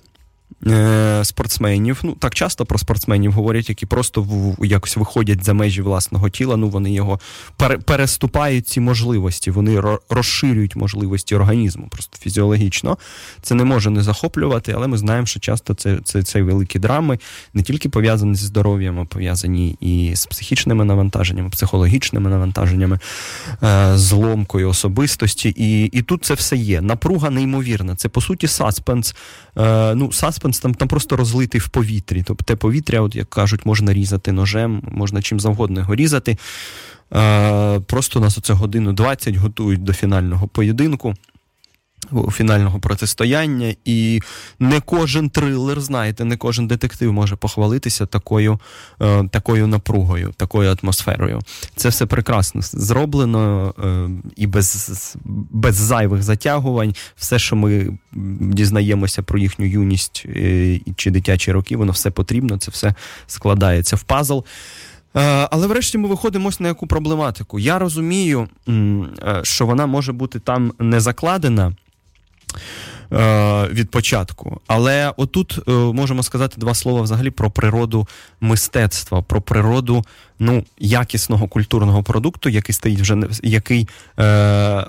Е, 0.68 1.25
спортсменів. 1.25 2.00
Ну 2.03 2.12
так 2.20 2.36
часто 2.36 2.65
про 2.65 2.77
спортсменів 2.77 3.32
говорять, 3.32 3.70
які 3.70 3.86
просто 3.86 4.22
в, 4.22 4.65
якось 4.65 4.98
виходять 4.98 5.46
за 5.46 5.53
межі 5.53 5.82
власного 5.82 6.30
тіла. 6.30 6.58
Ну 6.58 6.70
вони 6.70 6.94
його 6.94 7.20
пере, 7.58 7.77
переступають 7.77 8.68
ці 8.68 8.80
можливості, 8.80 9.51
вони 9.51 9.82
розширюють 10.10 10.75
можливості 10.75 11.36
організму, 11.36 11.88
просто 11.88 12.18
фізіологічно. 12.18 12.98
Це 13.41 13.56
не 13.56 13.63
може 13.63 13.89
не 13.89 14.03
захоплювати, 14.03 14.72
але 14.72 14.88
ми 14.88 14.98
знаємо, 14.98 15.25
що 15.25 15.39
часто 15.39 15.74
це 15.74 15.98
це, 16.03 16.24
це 16.24 16.41
великі 16.41 16.80
драми 16.80 17.20
не 17.53 17.63
тільки 17.63 17.89
пов'язані 17.89 18.36
зі 18.36 18.46
здоров'ям, 18.46 19.00
а 19.00 19.06
пов'язані 19.06 19.77
і 19.80 20.15
з 20.15 20.25
психічними 20.25 20.86
навантаженнями, 20.86 21.50
психологічними 21.50 22.30
навантаженнями, 22.30 23.00
е, 23.63 23.91
зломкою 23.98 24.70
особистості. 24.70 25.53
І 25.58 25.86
і 25.86 26.01
тут 26.01 26.25
це 26.25 26.34
все 26.34 26.56
є. 26.56 26.82
Напруга 26.82 27.30
неймовірна. 27.30 27.96
Це 27.96 28.10
по 28.10 28.22
суті 28.22 28.48
саспенс. 28.48 29.15
Е, 29.58 29.96
ну, 29.96 30.12
саспенс 30.12 30.50
там 30.60 30.74
там 30.74 30.88
просто 30.88 31.15
розлитий 31.15 31.62
в 31.62 31.67
повітрі. 31.67 32.24
Тобто 32.27 32.43
те 32.43 32.55
повітря, 32.55 33.01
от 33.01 33.15
як 33.15 33.29
кажуть, 33.29 33.65
можна 33.65 33.93
різати 33.93 34.31
ножем, 34.31 34.81
можна 34.91 35.22
чим 35.22 35.39
завгодно 35.39 35.79
його 35.79 35.96
різати. 35.96 36.38
Е, 37.13 37.79
Просто 37.79 38.20
нас 38.20 38.38
оце 38.38 38.53
годину 38.53 38.93
20 38.93 39.36
готують 39.36 39.84
до 39.84 39.93
фінального 39.93 40.48
поєдинку 40.48 41.13
фінального 42.31 42.79
протистояння, 42.79 43.75
і 43.86 44.22
не 44.60 44.81
кожен 44.81 45.29
трилер, 45.29 45.81
знаєте, 45.81 46.25
не 46.25 46.38
кожен 46.38 46.67
детектив 46.67 47.13
може 47.13 47.36
похвалитися 47.36 48.05
такою 48.05 48.60
е, 49.01 49.27
такою 49.31 49.67
напругою, 49.67 50.34
такою 50.38 50.77
атмосферою. 50.81 51.39
Це 51.75 51.89
все 51.89 52.05
прекрасно 52.05 52.62
зроблено 52.62 53.74
е, 53.84 54.10
і 54.36 54.48
без, 54.48 55.15
без 55.51 55.75
зайвих 55.75 56.24
затягувань. 56.24 56.96
Все, 57.15 57.39
що 57.39 57.55
ми 57.55 57.98
дізнаємося 58.39 59.24
про 59.24 59.39
їхню 59.39 59.65
юність 59.65 60.25
е, 60.25 60.79
чи 60.96 61.12
дитячі 61.12 61.51
роки, 61.51 61.77
воно 61.77 61.91
все 61.91 62.12
потрібно, 62.12 62.58
це 62.58 62.72
все 62.72 62.93
складається 63.27 63.96
в 63.96 64.03
пазл. 64.03 64.39
Е, 65.15 65.48
але 65.51 65.67
врешті 65.67 65.98
ми 65.98 66.08
виходимо 66.08 66.50
ось 66.50 66.60
на 66.60 66.67
яку 66.67 66.88
проблематику. 66.88 67.60
Я 67.60 67.79
розумію, 67.79 68.48
е, 68.67 69.41
що 69.43 69.65
вона 69.65 69.86
може 69.86 70.13
бути 70.13 70.39
там 70.39 70.74
не 70.79 71.00
закладена. 71.00 71.75
Е, 73.13 73.67
від 73.67 73.91
початку. 73.91 74.62
Але 74.67 75.13
отут 75.17 75.60
е, 75.67 75.72
можемо 75.72 76.24
сказати 76.24 76.55
два 76.58 76.74
слова 76.74 77.01
взагалі 77.01 77.29
про 77.29 77.51
природу 77.51 78.08
мистецтва, 78.41 79.22
про 79.22 79.41
природу 79.41 80.05
ну, 80.39 80.63
якісного 80.79 81.48
культурного 81.48 82.03
продукту, 82.03 82.50
який 82.50 82.75
стоїть 82.75 83.01
вже 83.01 83.17
який 83.43 83.88
е, 84.20 84.86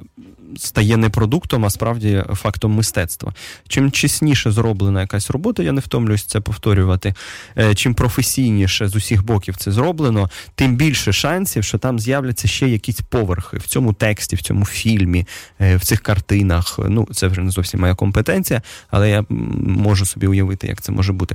стає 0.56 0.96
не 0.96 1.08
продуктом, 1.08 1.64
а 1.64 1.70
справді 1.70 2.24
фактом 2.34 2.72
мистецтва. 2.72 3.34
Чим 3.68 3.90
чесніше 3.90 4.50
зроблена 4.50 5.00
якась 5.00 5.30
робота, 5.30 5.62
я 5.62 5.72
не 5.72 5.80
втомлююсь 5.80 6.24
це 6.24 6.40
повторювати. 6.40 7.14
Е, 7.58 7.74
чим 7.74 7.94
професійніше 7.94 8.88
з 8.88 8.96
усіх 8.96 9.24
боків 9.24 9.56
це 9.56 9.72
зроблено, 9.72 10.30
тим 10.54 10.76
більше 10.76 11.12
шансів, 11.12 11.64
що 11.64 11.78
там 11.78 12.00
з'являться 12.00 12.48
ще 12.48 12.68
якісь 12.68 13.00
поверхи 13.00 13.56
в 13.56 13.66
цьому 13.66 13.92
тексті, 13.92 14.36
в 14.36 14.42
цьому 14.42 14.64
фільмі, 14.64 15.26
е, 15.60 15.76
в 15.76 15.84
цих 15.84 16.00
картинах. 16.00 16.78
Ну, 16.88 17.08
це 17.12 17.26
вже 17.26 17.40
не 17.40 17.50
зовсім 17.50 17.80
моя 17.80 17.94
компетенція, 17.94 18.62
але 18.90 19.10
я 19.10 19.24
можу 19.28 20.06
собі 20.06 20.26
уявити, 20.26 20.66
як 20.66 20.80
це 20.80 20.92
може 20.92 21.12
бути. 21.12 21.34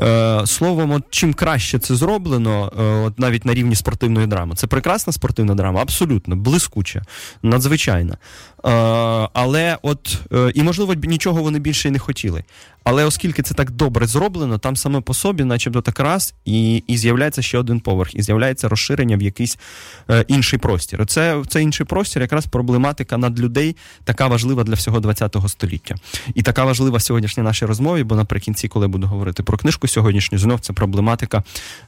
Е, 0.00 0.42
словом, 0.46 0.90
от 0.90 1.02
чим 1.10 1.34
краще 1.34 1.78
це 1.78 1.94
зроблено, 1.94 2.72
от 3.06 3.18
навіть 3.18 3.44
на 3.44 3.54
рівні 3.54 3.74
спортивної 3.74 4.26
драми. 4.26 4.54
Це 4.54 4.66
прекрасна 4.66 5.12
спортивна 5.12 5.54
драма, 5.54 5.82
абсолютно 5.82 6.36
блискуча, 6.36 7.02
надзвичайна. 7.42 8.16
Але 9.32 9.78
от 9.82 10.18
і 10.54 10.62
можливо 10.62 10.94
нічого 10.94 11.42
вони 11.42 11.58
більше 11.58 11.88
і 11.88 11.90
не 11.90 11.98
хотіли. 11.98 12.44
Але 12.84 13.04
оскільки 13.04 13.42
це 13.42 13.54
так 13.54 13.70
добре 13.70 14.06
зроблено, 14.06 14.58
там 14.58 14.76
саме 14.76 15.00
по 15.00 15.14
собі, 15.14 15.44
начебто, 15.44 15.80
так 15.80 16.00
раз, 16.00 16.34
і 16.44 16.82
і 16.86 16.96
з'являється 16.96 17.42
ще 17.42 17.58
один 17.58 17.80
поверх, 17.80 18.14
і 18.14 18.22
з'являється 18.22 18.68
розширення 18.68 19.16
в 19.16 19.22
якийсь 19.22 19.58
е, 20.10 20.24
інший 20.28 20.58
простір. 20.58 21.06
Це 21.06 21.42
це 21.48 21.62
інший 21.62 21.86
простір, 21.86 22.22
якраз 22.22 22.46
проблематика 22.46 23.16
над 23.16 23.40
людей 23.40 23.76
така 24.04 24.26
важлива 24.26 24.64
для 24.64 24.74
всього 24.74 25.02
ХХ 25.02 25.48
століття. 25.48 25.94
І 26.34 26.42
така 26.42 26.64
важлива 26.64 26.98
в 26.98 27.02
сьогоднішній 27.02 27.42
нашій 27.42 27.66
розмові, 27.66 28.04
бо 28.04 28.14
наприкінці, 28.14 28.68
коли 28.68 28.88
буду 28.88 29.06
говорити 29.06 29.42
про 29.42 29.58
книжку 29.58 29.88
сьогоднішню, 29.88 30.38
знов 30.38 30.60
ця 30.60 30.72
проблематика 30.72 31.42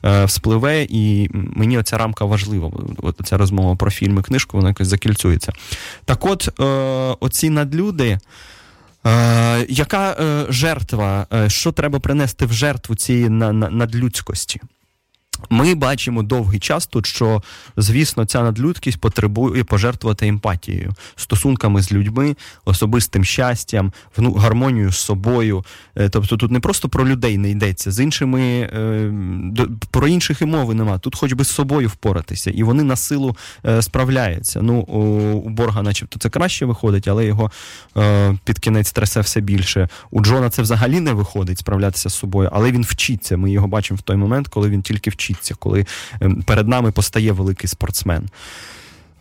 е, 0.04 0.24
вспливе, 0.24 0.86
і 0.88 1.28
мені 1.32 1.78
оця 1.78 1.98
рамка 1.98 2.24
важлива. 2.24 2.70
От 2.98 3.20
ця 3.24 3.36
розмова 3.36 3.76
про 3.76 3.90
фільми, 3.90 4.22
книжку, 4.22 4.56
вона 4.56 4.68
якось 4.68 4.88
закільцюється. 4.88 5.52
Так, 6.04 6.26
от 6.26 6.60
е, 6.60 6.64
оці 7.20 7.50
надлюди. 7.50 8.18
Е, 9.06 9.66
Яка 9.68 10.10
е, 10.10 10.46
жертва, 10.52 11.26
е, 11.32 11.48
що 11.50 11.72
треба 11.72 12.00
принести 12.00 12.46
в 12.46 12.52
жертву 12.52 12.94
цієї 12.94 13.28
надлюдськості? 13.28 14.60
Ми 15.50 15.74
бачимо 15.74 16.22
довгий 16.22 16.60
час 16.60 16.86
тут, 16.86 17.06
що, 17.06 17.42
звісно, 17.76 18.24
ця 18.24 18.42
надлюдкість 18.42 19.00
потребує 19.00 19.64
пожертвувати 19.64 20.28
емпатією, 20.28 20.94
стосунками 21.16 21.82
з 21.82 21.92
людьми, 21.92 22.36
особистим 22.64 23.24
щастям, 23.24 23.92
гармонією 24.16 24.92
з 24.92 24.98
собою. 24.98 25.64
Е, 25.96 26.08
тобто 26.08 26.36
тут 26.36 26.50
не 26.50 26.60
просто 26.60 26.88
про 26.88 27.08
людей 27.08 27.38
не 27.38 27.50
йдеться, 27.50 27.90
з 27.90 28.00
іншими 28.00 28.40
е, 28.42 29.12
про 29.90 30.08
інших 30.08 30.42
і 30.42 30.44
мови 30.44 30.74
нема. 30.74 30.98
Тут 30.98 31.16
хоч 31.16 31.32
би 31.32 31.44
з 31.44 31.48
собою 31.48 31.88
впоратися, 31.88 32.50
і 32.50 32.62
вони 32.62 32.82
на 32.82 32.96
силу 32.96 33.36
е, 33.66 33.82
справляються. 33.82 34.62
Ну, 34.62 34.80
у 34.80 35.48
Борга, 35.48 35.82
начебто, 35.82 36.18
це 36.18 36.30
краще 36.30 36.66
виходить, 36.66 37.08
але 37.08 37.26
його 37.26 37.50
під 38.44 38.58
кінець 38.58 38.92
трясе 38.92 39.20
все 39.20 39.40
більше. 39.40 39.88
У 40.10 40.20
Джона 40.20 40.50
це 40.50 40.62
взагалі 40.62 41.00
не 41.00 41.12
виходить 41.12 41.58
справлятися 41.58 42.10
з 42.10 42.14
собою, 42.14 42.50
але 42.52 42.72
він 42.72 42.82
вчиться. 42.82 43.36
Ми 43.36 43.50
його 43.50 43.66
бачимо 43.66 43.98
в 43.98 44.02
той 44.02 44.16
момент, 44.16 44.48
коли 44.48 44.68
він 44.68 44.82
тільки 44.82 45.10
вчиться 45.10 45.23
вчиться, 45.24 45.54
коли 45.58 45.86
ем, 46.20 46.42
перед 46.42 46.68
нами 46.68 46.92
постає 46.92 47.32
великий 47.32 47.68
спортсмен. 47.68 48.28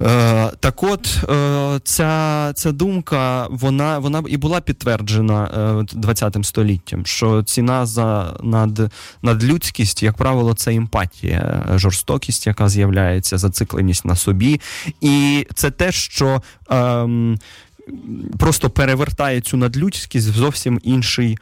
Е, 0.02 0.52
так 0.60 0.84
от 0.84 1.24
е, 1.30 1.80
ця 1.84 2.54
ця 2.56 2.72
думка, 2.72 3.48
вона 3.50 4.00
вона 4.00 4.24
і 4.28 4.38
була 4.38 4.62
підтверджена 4.62 5.46
ХХ 6.06 6.38
е, 6.38 6.44
століттям, 6.44 7.06
що 7.06 7.44
ціна 7.44 7.86
за 7.86 8.38
над, 8.44 8.92
над 9.22 9.44
людськість, 9.44 10.04
як 10.04 10.18
правило, 10.18 10.54
це 10.54 10.76
емпатія, 10.76 11.66
жорстокість, 11.76 12.48
яка 12.48 12.70
з'являється, 12.70 13.38
зацикленість 13.38 14.06
на 14.06 14.16
собі. 14.16 14.62
І 15.02 15.48
це 15.56 15.72
те, 15.72 15.92
що 15.92 16.42
ем, 16.70 17.40
просто 18.40 18.70
перевертає 18.70 19.42
цю 19.42 19.58
надлюдськість 19.58 20.30
в 20.30 20.34
зовсім 20.34 20.80
інший. 20.84 21.38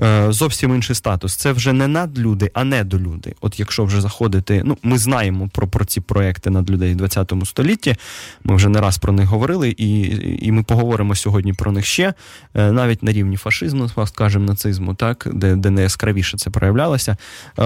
Е, 0.00 0.32
зовсім 0.32 0.74
інший 0.74 0.96
статус. 0.96 1.34
Це 1.34 1.52
вже 1.52 1.72
не 1.72 1.88
надлюди, 1.88 2.50
а 2.54 2.64
недолюди. 2.64 3.34
От 3.40 3.60
якщо 3.60 3.84
вже 3.84 4.00
заходити, 4.00 4.62
ну 4.64 4.78
ми 4.82 4.98
знаємо 4.98 5.48
про 5.52 5.68
про 5.68 5.84
ці 5.84 6.00
проекти 6.00 6.50
над 6.50 6.70
людей 6.70 6.92
в 6.92 6.96
20 6.96 7.32
столітті. 7.44 7.96
Ми 8.44 8.56
вже 8.56 8.68
не 8.68 8.80
раз 8.80 8.98
про 8.98 9.12
них 9.12 9.26
говорили, 9.26 9.74
і 9.78 10.00
і 10.46 10.52
ми 10.52 10.62
поговоримо 10.62 11.14
сьогодні 11.14 11.52
про 11.52 11.72
них 11.72 11.86
ще, 11.86 12.14
е, 12.54 12.72
навіть 12.72 13.02
на 13.02 13.12
рівні 13.12 13.36
фашизму, 13.36 13.90
скажімо, 14.06 14.44
нацизму, 14.44 14.94
так, 14.94 15.28
де 15.32 15.56
де 15.56 15.70
найяскравіше 15.70 16.38
це 16.38 16.50
проявлялося. 16.50 17.16
Е, 17.58 17.64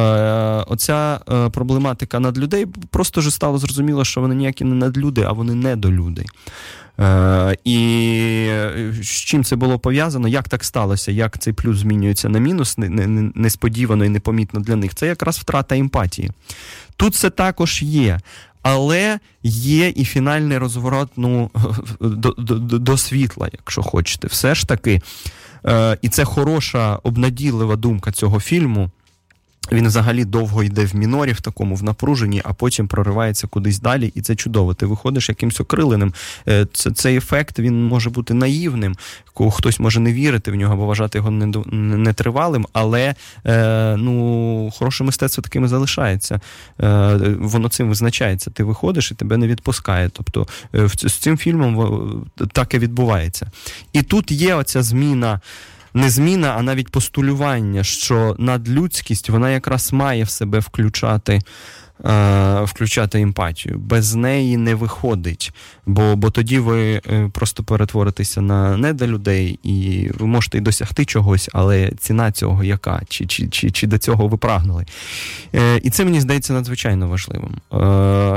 Оця 0.68 1.20
проблематика 1.52 2.20
надлюдей 2.20 2.66
просто 2.90 3.20
вже 3.20 3.30
стало 3.30 3.58
зрозуміло, 3.58 4.04
що 4.04 4.20
вони 4.20 4.34
ніякі 4.34 4.64
не 4.64 4.74
надлюди, 4.74 5.22
а 5.22 5.32
вони 5.32 5.54
недолюди. 5.54 6.24
Е, 7.00 7.56
І 7.64 8.50
з 9.02 9.08
чим 9.08 9.44
це 9.44 9.56
було 9.56 9.78
пов'язано, 9.78 10.28
як 10.28 10.48
так 10.48 10.64
сталося, 10.64 11.12
як 11.12 11.38
цей 11.38 11.52
плюс 11.52 11.78
змінюється 11.78 12.28
на 12.28 12.38
мінус, 12.38 12.74
несподівано 12.78 14.04
і 14.04 14.08
непомітно 14.08 14.60
для 14.60 14.76
них, 14.76 14.94
це 14.94 15.06
якраз 15.06 15.38
втрата 15.38 15.76
емпатії. 15.76 16.30
Тут 16.96 17.14
це 17.14 17.30
також 17.30 17.82
є. 17.82 18.20
Але 18.62 19.18
є 19.42 19.88
і 19.88 20.04
фінальний 20.04 20.58
розворот 20.58 21.08
ну, 21.16 21.50
до, 22.00 22.34
до, 22.38 22.78
до 22.78 22.96
світла, 22.96 23.48
якщо 23.52 23.82
хочете. 23.82 24.26
Все 24.26 24.54
ж 24.54 24.68
таки. 24.68 25.00
Е, 25.66 25.98
І 26.02 26.08
це 26.08 26.24
хороша 26.24 26.96
обнадійлива 27.02 27.76
думка 27.76 28.12
цього 28.12 28.40
фільму. 28.40 28.90
Він 29.72 29.86
взагалі 29.86 30.24
довго 30.24 30.62
йде 30.62 30.84
в 30.84 30.96
мінорі, 30.96 31.32
в 31.32 31.40
такому 31.40 31.74
в 31.74 31.82
напруженні, 31.82 32.42
а 32.44 32.52
потім 32.52 32.88
проривається 32.88 33.46
кудись 33.46 33.80
далі, 33.80 34.12
і 34.14 34.20
це 34.20 34.36
чудово. 34.36 34.74
Ти 34.74 34.86
виходиш 34.86 35.28
якимось 35.28 35.60
окриленим. 35.60 36.14
Е, 36.48 36.66
це, 36.72 36.90
Цей 36.90 37.16
ефект 37.16 37.58
він 37.58 37.84
може 37.84 38.10
бути 38.10 38.34
наївним, 38.34 38.96
хтось 39.50 39.80
може 39.80 40.00
не 40.00 40.12
вірити 40.12 40.50
в 40.50 40.54
нього 40.54 40.74
або 40.74 40.86
вважати 40.86 41.18
його 41.18 41.30
нетривалим, 41.30 42.66
але 42.72 43.14
е, 43.46 43.96
ну, 43.96 44.70
хороше 44.74 45.04
мистецтво 45.04 45.42
таким 45.42 45.64
і 45.64 45.68
залишається. 45.68 46.40
Е, 46.80 47.16
Воно 47.40 47.68
цим 47.68 47.88
визначається. 47.88 48.50
Ти 48.50 48.64
виходиш 48.64 49.10
і 49.10 49.14
тебе 49.14 49.36
не 49.36 49.46
відпускає. 49.46 50.08
Тобто 50.08 50.46
е, 50.74 50.88
з 50.88 51.12
цим 51.12 51.38
фільмом 51.38 52.26
так 52.52 52.74
і 52.74 52.78
відбувається. 52.78 53.50
І 53.92 54.02
тут 54.02 54.30
є 54.30 54.54
оця 54.54 54.82
зміна 54.82 55.40
не 55.96 56.10
зміна, 56.10 56.54
а 56.58 56.62
навіть 56.62 56.88
постулювання, 56.88 57.84
що 57.84 58.36
надлюдськість 58.38 59.30
вона 59.30 59.50
якраз 59.50 59.92
має 59.92 60.24
в 60.24 60.30
себе 60.30 60.58
включати 60.58 61.40
включати 62.64 63.20
емпатію. 63.20 63.78
Без 63.78 64.14
неї 64.14 64.56
не 64.56 64.74
виходить, 64.74 65.52
бо 65.86 66.16
бо 66.16 66.30
тоді 66.30 66.58
ви 66.58 67.00
е, 67.10 67.30
просто 67.32 67.62
перетворитеся 67.62 68.40
на 68.40 68.76
не 68.76 68.92
до 68.92 69.06
людей, 69.06 69.58
і 69.62 70.08
ви 70.18 70.26
можете 70.26 70.58
й 70.58 70.60
досягти 70.60 71.04
чогось, 71.04 71.50
але 71.52 71.90
ціна 71.98 72.32
цього 72.32 72.64
яка? 72.64 73.02
Чи 73.08 73.26
чи, 73.26 73.48
чи, 73.48 73.70
чи 73.70 73.86
до 73.86 73.98
цього 73.98 74.28
ви 74.28 74.36
прагнули? 74.36 74.86
Е, 75.54 75.80
і 75.82 75.90
це 75.90 76.04
мені 76.04 76.20
здається 76.20 76.52
надзвичайно 76.52 77.08
важливим. 77.08 77.56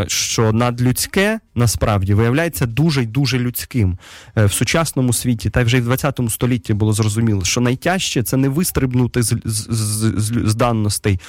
Що 0.07 0.53
надлюдське 0.53 1.39
насправді 1.55 2.13
виявляється 2.13 2.65
дуже 2.65 3.03
й 3.03 3.05
дуже 3.05 3.39
людським 3.39 3.97
в 4.35 4.51
сучасному 4.51 5.13
світі, 5.13 5.49
та 5.49 5.63
вже 5.63 5.77
й 5.77 5.81
в 5.81 5.85
20 5.85 6.19
столітті 6.29 6.73
було 6.73 6.93
зрозуміло, 6.93 7.43
що 7.43 7.61
найтяжче 7.61 8.23
це 8.23 8.37
не 8.37 8.49
вистрибнути 8.49 9.23
з, 9.23 9.35
з, 9.45 9.67
з, 10.17 10.49
з 10.49 10.55
даностей 10.55 11.19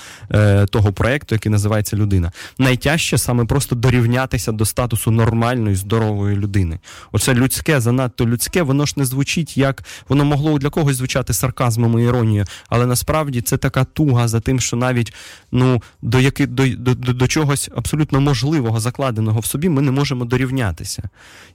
того 0.70 0.92
проекту, 0.92 1.34
який 1.34 1.52
називається 1.52 1.96
людина 1.96 2.19
людина. 2.20 2.32
Найтяжче 2.58 3.18
саме 3.18 3.44
просто 3.44 3.76
дорівнятися 3.76 4.52
до 4.52 4.64
статусу 4.64 5.10
нормальної, 5.10 5.76
здорової 5.76 6.36
людини. 6.36 6.78
Оце 7.12 7.34
людське, 7.34 7.80
занадто 7.80 8.26
людське, 8.26 8.62
воно 8.62 8.86
ж 8.86 8.94
не 8.96 9.04
звучить 9.04 9.56
як 9.56 9.82
воно 10.08 10.24
могло 10.24 10.58
для 10.58 10.70
когось 10.70 10.96
звучати 10.96 11.32
сарказмом 11.32 11.98
і 11.98 12.04
іронією, 12.04 12.44
але 12.68 12.86
насправді 12.86 13.40
це 13.40 13.56
така 13.56 13.84
туга 13.84 14.28
за 14.28 14.40
тим, 14.40 14.60
що 14.60 14.76
навіть 14.76 15.12
ну 15.52 15.82
до 16.02 16.20
яки, 16.20 16.46
до, 16.46 16.68
до, 16.68 16.94
до, 16.94 17.12
до 17.12 17.26
чогось 17.26 17.70
абсолютно 17.76 18.20
можливого, 18.20 18.80
закладеного 18.80 19.40
в 19.40 19.46
собі, 19.46 19.68
ми 19.68 19.82
не 19.82 19.90
можемо 19.90 20.24
дорівнятися. 20.24 21.02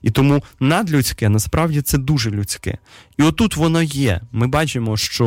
І 0.02 0.10
тому 0.10 0.42
надлюдське 0.60 1.28
насправді 1.28 1.82
це 1.82 1.98
дуже 1.98 2.30
людське. 2.30 2.78
І 3.18 3.22
отут 3.22 3.56
воно 3.56 3.82
є. 3.82 4.20
Ми 4.32 4.46
бачимо, 4.46 4.96
що 4.96 5.26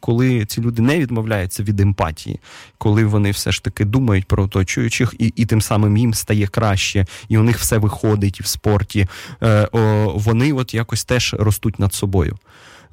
коли 0.00 0.46
ці 0.46 0.60
люди 0.60 0.82
не 0.82 0.98
відмовляються 0.98 1.62
від 1.62 1.80
емпатії, 1.80 2.40
коли 2.78 3.04
вони 3.04 3.30
все 3.30 3.52
ж 3.52 3.62
таки 3.62 3.84
думають 3.84 4.26
про 4.26 4.44
оточуючих, 4.70 5.14
і 5.18 5.32
і 5.36 5.46
тим 5.46 5.60
самим 5.60 5.96
їм 5.96 6.14
стає 6.14 6.46
краще, 6.46 7.06
і 7.28 7.38
у 7.38 7.42
них 7.42 7.58
все 7.58 7.78
виходить 7.78 8.40
в 8.40 8.46
спорті, 8.46 9.06
е, 9.42 9.68
о, 9.72 10.12
вони 10.16 10.52
от 10.52 10.74
якось 10.74 11.04
теж 11.04 11.34
ростуть 11.38 11.78
над 11.78 11.94
собою. 11.94 12.38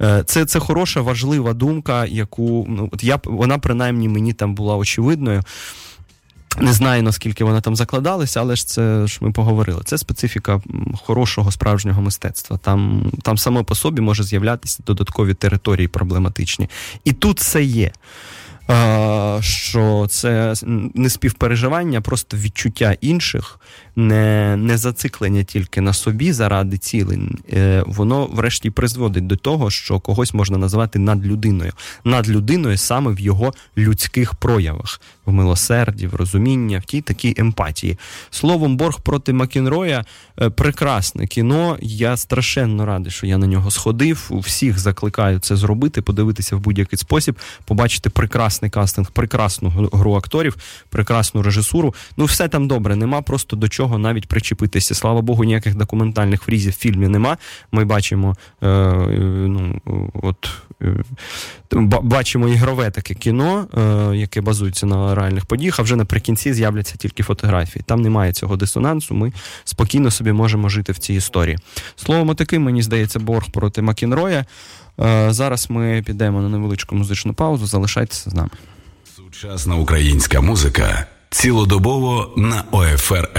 Е, 0.02 0.24
це 0.26 0.46
це 0.46 0.60
хороша, 0.60 1.02
важлива 1.02 1.54
думка, 1.54 2.06
яку 2.06 2.66
ну, 2.70 2.90
от 2.92 3.04
я 3.04 3.20
вона 3.24 3.58
принаймні 3.58 4.10
мені 4.10 4.34
там 4.34 4.56
була 4.56 4.76
очевидною. 4.76 5.44
Не 6.60 6.74
знаю, 6.74 7.04
наскільки 7.04 7.44
вона 7.44 7.62
там 7.62 7.76
закладалася, 7.76 8.40
але 8.40 8.56
ж 8.56 8.68
це 8.68 9.08
ж 9.08 9.18
ми 9.22 9.32
поговорили. 9.32 9.82
Це 9.86 9.98
специфіка 9.98 10.62
хорошого 11.06 11.52
справжнього 11.52 12.02
мистецтва. 12.02 12.58
Там 12.58 13.12
там 13.22 13.38
само 13.38 13.64
по 13.64 13.76
собі 13.76 14.02
може 14.02 14.24
з'являтися 14.24 14.84
додаткові 14.88 15.34
території 15.34 15.88
проблематичні. 15.88 16.70
І 17.04 17.14
тут 17.14 17.40
це 17.40 17.64
є 17.64 17.92
що 19.40 20.08
це 20.10 20.54
не 20.94 21.10
співпереживання, 21.10 22.02
просто 22.02 22.38
відчуття 22.38 22.98
інших, 23.02 23.60
не 23.98 24.56
не 24.58 24.78
зациклення 24.78 25.44
тільки 25.44 25.82
на 25.82 25.94
собі 25.94 26.32
заради 26.32 26.78
цілей, 26.78 27.20
е, 27.54 27.84
воно 27.88 28.26
врешті 28.26 28.70
призводить 28.70 29.28
до 29.28 29.36
того, 29.36 29.70
що 29.70 30.00
когось 30.00 30.34
можна 30.34 30.58
назвати 30.58 31.00
надлюдиною. 31.00 31.72
Надлюдиною 32.04 32.78
саме 32.78 33.12
в 33.12 33.20
його 33.20 33.54
людських 33.78 34.36
проявах, 34.36 35.02
в 35.26 35.32
милосерді, 35.32 36.08
в 36.08 36.16
розумінні, 36.16 36.78
в 36.78 36.84
тій 36.84 37.02
такій 37.02 37.36
емпатії. 37.38 37.98
Словом, 38.30 38.78
борг 38.78 39.02
проти 39.02 39.34
Макінроя 39.34 40.06
е, 40.42 40.50
прекрасне 40.50 41.28
кіно. 41.28 41.78
Я 41.82 42.18
страшенно 42.18 42.86
радий, 42.86 43.12
що 43.12 43.28
я 43.28 43.38
на 43.38 43.48
нього 43.48 43.72
сходив. 43.72 44.32
Всіх 44.34 44.80
закликаю 44.80 45.40
це 45.40 45.56
зробити, 45.56 46.02
подивитися 46.02 46.56
в 46.56 46.60
будь-який 46.60 47.00
спосіб, 47.00 47.40
побачити 47.66 48.10
прекрасний 48.10 48.72
кастинг, 48.72 49.12
прекрасну 49.12 49.90
гру 49.94 50.14
акторів, 50.14 50.58
прекрасну 50.90 51.42
режисуру. 51.42 51.96
Ну, 52.18 52.26
все 52.26 52.48
там 52.48 52.68
добре, 52.68 52.96
нема 52.96 53.22
просто 53.22 53.56
до 53.56 53.70
чого 53.70 53.87
нічого 53.88 54.00
навіть 54.00 54.28
причепитися. 54.28 54.96
Слава 54.96 55.22
Богу, 55.22 55.44
ніяких 55.44 55.76
документальних 55.76 56.42
фрізів 56.42 56.72
в 56.72 56.76
фільмі 56.76 57.08
нема. 57.08 57.38
Ми 57.72 57.86
бачимо 57.86 58.36
е, 58.64 58.68
ну, 59.48 59.82
от, 60.14 60.50
е, 60.82 61.04
бачимо 62.02 62.48
ігрове 62.48 62.92
таке 62.92 63.14
кіно, 63.14 63.68
е, 63.78 64.18
яке 64.18 64.42
базується 64.42 64.86
на 64.86 65.16
реальних 65.16 65.46
подіях, 65.46 65.80
а 65.80 65.84
вже 65.84 65.96
наприкінці 65.96 66.54
з'являться 66.54 66.96
тільки 66.98 67.24
фотографії. 67.24 67.84
Там 67.88 68.02
немає 68.02 68.34
цього 68.34 68.58
дисонансу. 68.58 69.16
Ми 69.16 69.32
спокійно 69.64 70.12
собі 70.12 70.32
можемо 70.32 70.70
жити 70.70 70.92
в 70.92 70.98
цій 70.98 71.14
історії. 71.14 71.58
Словом, 71.96 72.36
таким, 72.36 72.64
мені 72.64 72.82
здається, 72.82 73.20
борг 73.20 73.52
проти 73.52 73.82
Макінроя. 73.82 74.46
Е, 75.00 75.28
зараз 75.34 75.70
ми 75.70 76.04
підемо 76.06 76.42
на 76.42 76.50
невеличку 76.50 76.96
музичну 76.96 77.34
паузу. 77.34 77.66
Залишайтеся 77.68 78.30
з 78.30 78.34
нами. 78.34 78.50
Сучасна 79.16 79.76
українська 79.76 80.42
музика 80.42 81.08
цілодобово 81.30 82.34
на 82.38 82.64
ОФР 82.72 83.30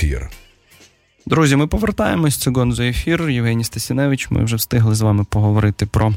ФМ. 0.00 0.26
Друзі, 1.26 1.56
ми 1.56 1.66
повертаємось. 1.66 2.36
Це 2.36 2.50
Гонзо 2.50 2.82
ефір. 2.82 3.28
Євгеній 3.28 3.64
Стасіневич. 3.64 4.30
Ми 4.30 4.44
вже 4.44 4.56
встигли 4.56 4.94
з 4.94 5.00
вами 5.00 5.24
поговорити 5.24 5.86
про 5.86 6.12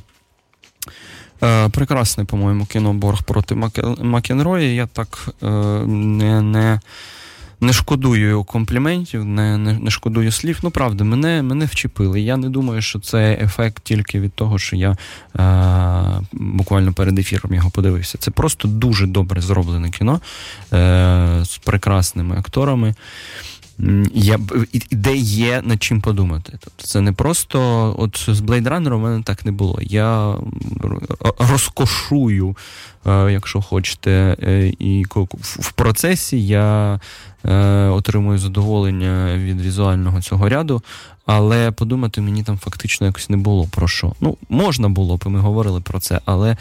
е, 1.43 1.69
прекрасне, 1.69 2.25
по-моєму, 2.25 2.65
кіно 2.65 2.93
Борг 2.93 3.23
проти 3.23 3.55
Макенроя. 3.99 4.73
Я 4.73 4.87
так 4.87 5.29
е, 5.43 5.47
не 5.87 6.41
не, 6.41 6.79
не 7.61 7.73
шкодую 7.73 8.43
компліментів, 8.43 9.25
не, 9.25 9.57
не 9.57 9.73
не, 9.73 9.91
шкодую 9.91 10.31
слів. 10.31 10.59
Ну, 10.63 10.71
правда, 10.71 11.03
мене 11.03 11.41
мене 11.41 11.65
вчепили. 11.65 12.21
Я 12.21 12.37
не 12.37 12.49
думаю, 12.49 12.81
що 12.81 12.99
це 12.99 13.39
ефект 13.41 13.83
тільки 13.83 14.19
від 14.19 14.33
того, 14.33 14.59
що 14.59 14.75
я 14.75 14.91
е, 14.91 16.21
буквально 16.31 16.93
перед 16.93 17.19
ефіром 17.19 17.53
його 17.53 17.69
подивився. 17.69 18.17
Це 18.17 18.31
просто 18.31 18.67
дуже 18.67 19.07
добре 19.07 19.41
зроблене 19.41 19.89
кіно 19.89 20.21
е, 20.73 21.39
з 21.43 21.57
прекрасними 21.57 22.37
акторами 22.37 22.95
я, 24.13 24.39
де 24.91 25.15
є 25.15 25.61
над 25.65 25.83
чим 25.83 26.01
подумати. 26.01 26.53
Тобто 26.59 26.83
Це 26.83 27.01
не 27.01 27.11
просто 27.11 27.59
от 27.97 28.17
з 28.17 28.41
Blade 28.41 28.67
Runner 28.67 28.93
у 28.93 28.99
мене 28.99 29.23
так 29.23 29.45
не 29.45 29.51
було. 29.51 29.79
Я 29.81 30.35
розкошую, 31.39 32.55
е, 33.05 33.31
якщо 33.31 33.61
хочете, 33.61 34.37
е, 34.43 34.73
і 34.79 35.05
в 35.39 35.71
процесі 35.71 36.47
я 36.47 36.99
е, 37.45 37.55
отримую 37.87 38.37
задоволення 38.37 39.37
від 39.37 39.61
візуального 39.61 40.21
цього 40.21 40.49
ряду, 40.49 40.83
але 41.25 41.71
подумати 41.71 42.21
мені 42.21 42.43
там 42.43 42.57
фактично 42.57 43.07
якось 43.07 43.29
не 43.29 43.37
було 43.37 43.67
про 43.71 43.87
що. 43.87 44.13
Ну, 44.21 44.37
можна 44.49 44.89
було 44.89 45.17
б, 45.17 45.23
ми 45.27 45.39
говорили 45.39 45.81
про 45.81 45.99
це, 45.99 46.19
але 46.25 46.57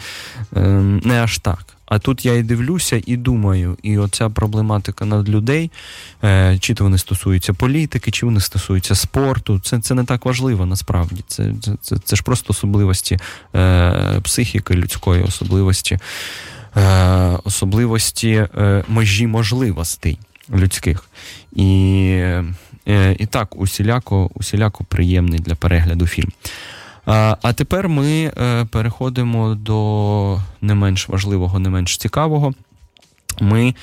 ем, 0.55 1.01
не 1.05 1.23
аж 1.23 1.37
так. 1.37 1.72
А 1.93 1.99
тут 1.99 2.25
я 2.25 2.33
і 2.33 2.43
дивлюся 2.43 3.01
і 3.05 3.17
думаю, 3.17 3.77
і 3.83 3.97
оця 3.97 4.29
проблематика 4.29 5.05
над 5.05 5.29
людей, 5.29 5.71
е, 6.23 6.57
чи 6.59 6.73
то 6.73 6.83
вони 6.83 6.97
стосуються 6.97 7.53
політики, 7.53 8.11
чи 8.11 8.25
вони 8.25 8.39
стосуються 8.39 8.95
спорту. 8.95 9.59
Це 9.59 9.79
це 9.79 9.93
не 9.93 10.03
так 10.03 10.25
важливо 10.25 10.65
насправді. 10.65 11.23
Це 11.27 11.53
це, 11.61 11.71
це, 11.81 11.95
це 12.03 12.15
ж 12.15 12.23
просто 12.23 12.47
особливості 12.49 13.17
е, 13.55 14.19
психіки 14.23 14.73
людської, 14.73 15.23
особливості 15.23 15.97
е, 16.77 16.81
особливості 17.43 18.47
е, 18.57 18.83
межі 18.87 19.27
можливостей 19.27 20.17
людських. 20.53 21.03
І 21.55 22.05
е, 22.87 23.15
і 23.19 23.25
так, 23.25 23.55
усіляко, 23.55 24.29
усіляко 24.33 24.83
приємний 24.83 25.39
для 25.39 25.55
перегляду 25.55 26.07
фільм. 26.07 26.31
А 27.05 27.53
тепер 27.53 27.89
ми 27.89 28.31
е, 28.37 28.65
переходимо 28.65 29.55
до 29.55 30.39
не 30.61 30.73
менш 30.73 31.09
важливого, 31.09 31.59
не 31.59 31.69
менш 31.69 31.97
цікавого. 31.97 32.53
Ми 33.41 33.75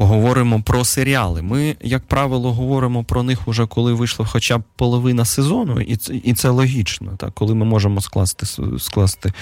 поговоримо 0.00 0.62
про 0.62 0.84
серіали. 0.84 1.42
Ми, 1.42 1.76
як 1.80 2.02
правило, 2.02 2.52
говоримо 2.52 3.04
про 3.04 3.22
них 3.22 3.48
уже 3.48 3.66
коли 3.66 3.92
вийшла 3.92 4.26
хоча 4.26 4.58
б 4.58 4.62
половина 4.76 5.24
сезону, 5.24 5.80
і 5.80 5.96
це 5.96 6.14
і 6.14 6.34
це 6.34 6.48
логічно, 6.48 7.12
так, 7.16 7.34
коли 7.34 7.54
ми 7.54 7.64
можемо 7.64 8.00
скласти 8.00 8.46
скласти 8.78 9.32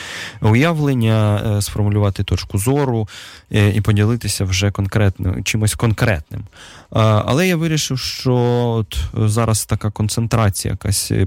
уявлення, 0.42 1.42
е, 1.59 1.62
сформулювати 1.62 2.25
точку 2.25 2.59
зору 2.59 3.09
е, 3.53 3.71
і 3.71 3.81
поділитися 3.81 4.44
вже 4.44 4.71
конкретно 4.71 5.42
чимось 5.42 5.75
конкретним. 5.75 6.44
Але 6.90 7.49
я 7.49 7.57
вирішив, 7.57 7.99
що 7.99 8.35
от 8.79 8.99
зараз 9.31 9.64
така 9.64 9.90
концентрація 9.90 10.73
якась 10.73 11.11
е, 11.11 11.27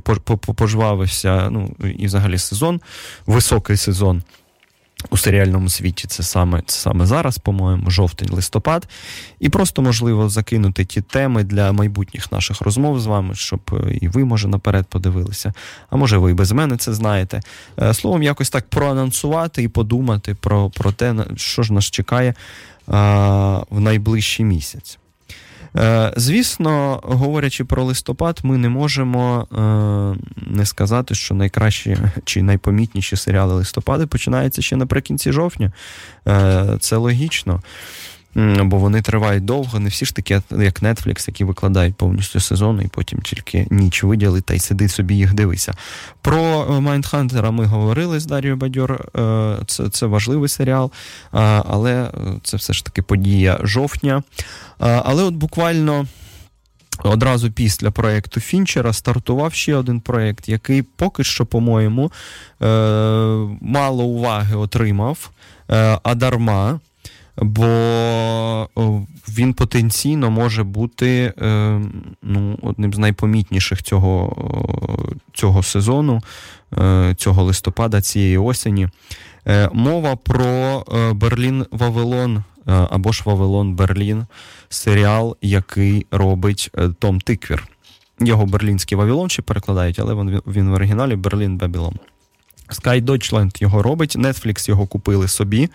пожвавився, 0.56 1.50
ну 1.52 1.76
і 1.98 2.06
взагалі 2.06 2.38
сезон, 2.38 2.82
високий 3.26 3.78
сезон. 3.78 4.24
У 5.10 5.18
серіальному 5.18 5.70
світі 5.70 6.08
це 6.08 6.24
саме 6.24 6.62
це 6.66 6.78
саме 6.78 7.06
зараз, 7.06 7.38
по-моєму, 7.38 7.92
жовтень-листопад. 7.92 8.88
І 9.40 9.50
просто 9.50 9.82
можливо 9.82 10.30
закинути 10.30 10.86
ті 10.86 11.02
теми 11.02 11.44
для 11.44 11.72
майбутніх 11.72 12.32
наших 12.32 12.62
розмов 12.62 13.00
з 13.00 13.06
вами, 13.06 13.36
щоб 13.36 13.60
е, 13.74 13.98
і 14.02 14.08
ви, 14.08 14.26
може, 14.26 14.48
наперед 14.48 14.88
подивилися. 14.88 15.54
А 15.90 15.96
може, 15.96 16.18
ви 16.18 16.32
і 16.32 16.34
без 16.34 16.52
мене 16.52 16.78
це 16.78 16.94
знаєте. 16.94 17.42
Е, 17.82 17.94
словом, 17.94 18.24
якось 18.24 18.50
так 18.50 18.70
проанонсувати 18.70 19.64
і 19.64 19.68
подумати 19.68 20.36
про, 20.36 20.70
про 20.70 20.92
те, 20.92 21.16
що 21.36 21.64
ж 21.64 21.74
нас 21.74 21.86
чекає 21.86 22.34
а, 22.88 23.64
в 23.70 23.80
найближчий 23.80 24.46
місяць. 24.46 25.00
Е, 25.78 26.14
звісно, 26.18 27.00
говорячи 27.04 27.66
про 27.66 27.84
листопад, 27.84 28.40
ми 28.44 28.58
не 28.58 28.70
можемо 28.70 29.48
е, 29.52 30.36
не 30.38 30.66
сказати, 30.66 31.16
що 31.16 31.36
найкращі 31.36 31.98
чи 32.24 32.44
найпомітніші 32.44 33.16
серіали 33.16 33.54
листопада 33.54 34.08
починаються 34.08 34.62
ще 34.62 34.76
наприкінці 34.76 35.32
жовтня. 35.32 35.72
Е, 36.28 36.78
це 36.80 36.96
логічно 36.96 37.62
бо 38.36 38.78
вони 38.78 39.02
тривають 39.02 39.46
довго, 39.46 39.80
не 39.80 39.90
всі 39.90 40.06
ж 40.06 40.16
такі, 40.16 40.34
як 40.34 40.82
Netflix, 40.82 41.28
які 41.28 41.44
викладають 41.44 41.96
повністю 41.96 42.40
сезон, 42.40 42.82
і 42.86 42.88
потім 42.88 43.22
тільки 43.22 43.68
ніч 43.72 44.04
виділи 44.04 44.42
та 44.42 44.54
й 44.54 44.60
сиди 44.60 44.88
собі 44.88 45.16
їх 45.16 45.34
дивися. 45.34 45.74
Про 46.22 46.66
Майндхантера 46.82 47.52
ми 47.52 47.66
говорили 47.66 48.20
з 48.20 48.26
Дарією 48.26 48.58
Бадьор. 48.58 49.10
Е, 49.16 49.58
це 49.68 49.90
це 49.90 50.06
важливий 50.06 50.50
серіал, 50.50 50.92
але 51.32 52.12
це 52.44 52.58
все 52.58 52.74
ж 52.74 52.86
таки 52.86 53.02
подія 53.02 53.60
жовтня. 53.64 54.24
Але 54.80 55.24
от 55.24 55.34
буквально. 55.34 56.06
Одразу 57.04 57.52
після 57.52 57.92
проєкту 57.92 58.40
Фінчера 58.40 58.94
стартував 58.94 59.54
ще 59.54 59.76
один 59.76 60.00
проєкт, 60.00 60.50
який 60.50 60.82
поки 60.82 61.24
що, 61.24 61.46
по-моєму, 61.46 62.12
е, 62.62 62.66
мало 63.62 64.04
уваги 64.04 64.56
отримав, 64.56 65.30
е, 65.70 66.00
а 66.04 66.16
дарма 66.16 66.80
бо 67.38 68.68
він 69.30 69.54
потенційно 69.54 70.32
може 70.32 70.64
бути 70.64 71.34
е, 71.42 71.82
ну, 72.22 72.60
одним 72.62 72.94
з 72.94 72.98
найпомітніших 72.98 73.84
цього 73.84 74.36
цього 75.34 75.64
сезону, 75.64 76.22
е, 76.78 77.16
цього 77.18 77.44
листопада, 77.44 78.02
цієї 78.02 78.38
осені. 78.38 78.90
Е, 79.48 79.70
мова 79.74 80.16
про 80.16 80.84
Берлін 81.14 81.66
Вавилон 81.72 82.44
або 82.66 83.12
ж 83.12 83.24
Вавилон 83.26 83.76
Берлін, 83.76 84.26
серіал, 84.70 85.38
який 85.42 86.06
робить 86.12 86.72
Том 87.00 87.22
Тиквір. 87.22 87.68
Його 88.20 88.46
берлінський 88.46 88.98
Вавилон 88.98 89.30
ще 89.30 89.42
перекладають, 89.42 90.00
але 90.00 90.14
він 90.14 90.42
він 90.48 90.70
в 90.70 90.74
оригіналі 90.74 91.16
Берлін 91.16 91.58
Бабілон. 91.58 92.00
Sky 92.72 93.02
Deutschland 93.02 93.62
його 93.62 93.82
робить, 93.82 94.16
Netflix 94.16 94.70
його 94.70 94.88
купили 94.88 95.28
собі. 95.28 95.70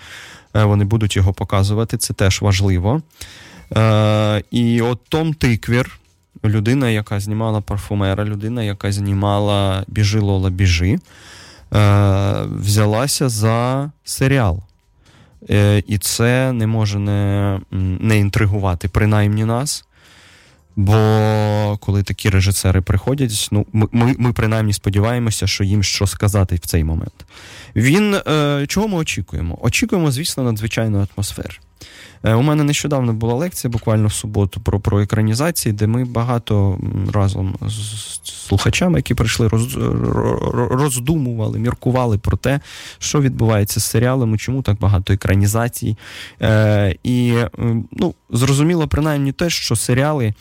Е, 0.55 0.65
вони 0.65 0.85
будуть 0.85 1.17
його 1.17 1.33
показувати, 1.33 1.97
це 1.97 2.15
теж 2.15 2.43
важливо. 2.43 3.03
Е, 3.77 4.43
і 4.51 4.81
от 4.83 5.01
Том 5.09 5.35
Тиквір, 5.35 5.99
людина, 6.45 6.91
яка 6.91 7.21
знімала 7.21 7.61
парфумера, 7.61 8.25
людина, 8.25 8.63
яка 8.63 8.93
знімала 8.93 9.85
Біжи 9.89 10.21
Лола 10.21 10.51
Біжи, 10.51 10.93
е, 10.93 10.99
взялася 12.61 13.29
за 13.29 13.91
серіал. 14.05 14.63
І 15.87 15.99
це 16.01 16.53
не 16.53 16.67
може 16.67 16.99
не, 16.99 17.61
не 18.01 18.19
інтригувати, 18.19 18.89
принаймні 18.89 19.45
нас. 19.45 19.85
Бо 20.77 21.79
коли 21.81 22.03
такі 22.03 22.31
режисери 22.31 22.81
приходять, 22.81 23.49
ну 23.53 23.67
ми, 23.73 24.15
ми, 24.19 24.33
принаймні 24.33 24.73
сподіваємося, 24.73 25.47
що 25.47 25.65
їм 25.65 25.83
що 25.83 26.07
сказати 26.07 26.55
в 26.55 26.67
цей 26.67 26.85
момент. 26.85 27.27
Він 27.77 28.15
е, 28.15 28.65
чого 28.69 28.89
ми 28.89 28.97
очікуємо? 28.97 29.59
Очікуємо, 29.61 30.11
звісно, 30.11 30.45
надзвичайної 30.45 31.07
атмосферу. 31.17 31.55
Е, 32.25 32.35
у 32.35 32.42
мене 32.42 32.64
нещодавно 32.64 33.12
була 33.12 33.35
лекція, 33.35 33.70
буквально 33.70 34.09
в 34.09 34.12
суботу, 34.12 34.61
про 34.61 34.81
про 34.81 35.01
екранізації, 35.01 35.72
де 35.72 35.87
ми 35.87 36.05
багато 36.05 36.79
разом 37.12 37.55
з 37.62 38.20
слухачами, 38.25 38.99
які 38.99 39.14
прийшли, 39.14 39.49
роз, 39.49 39.79
роздумували, 40.70 41.59
міркували 41.59 42.18
про 42.18 42.37
те, 42.37 42.61
що 42.99 43.20
відбувається 43.20 43.81
з 43.81 43.85
серіалами, 43.85 44.38
чому 44.38 44.62
так 44.62 44.79
багато 44.79 45.12
екранізацій. 45.12 45.96
Е, 46.42 46.96
І 47.03 47.35
ну, 47.92 48.14
зрозуміло, 48.31 48.88
принаймні 48.88 49.33
те, 49.33 49.51
що 49.51 49.77
серіали 49.77 50.35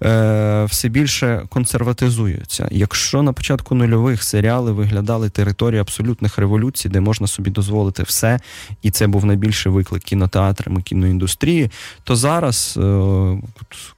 все 0.00 0.88
більше 0.88 1.46
консерватизуються. 1.48 2.68
Якщо 2.70 3.22
на 3.22 3.32
початку 3.32 3.74
нульових 3.74 4.22
серіали 4.22 4.72
виглядали 4.72 5.30
території 5.30 5.80
абсолютних 5.80 6.38
революцій, 6.38 6.88
де 6.88 7.00
можна 7.00 7.26
собі 7.26 7.50
дозволити 7.50 8.02
все, 8.02 8.40
і 8.82 8.90
це 8.90 9.06
був 9.06 9.24
найбільший 9.24 9.72
виклик 9.72 10.02
кінотеатрам 10.02 10.78
і 10.78 10.82
кіноіндустрії, 10.82 11.70
то 12.04 12.16
зараз, 12.16 12.74
е, 12.76 13.38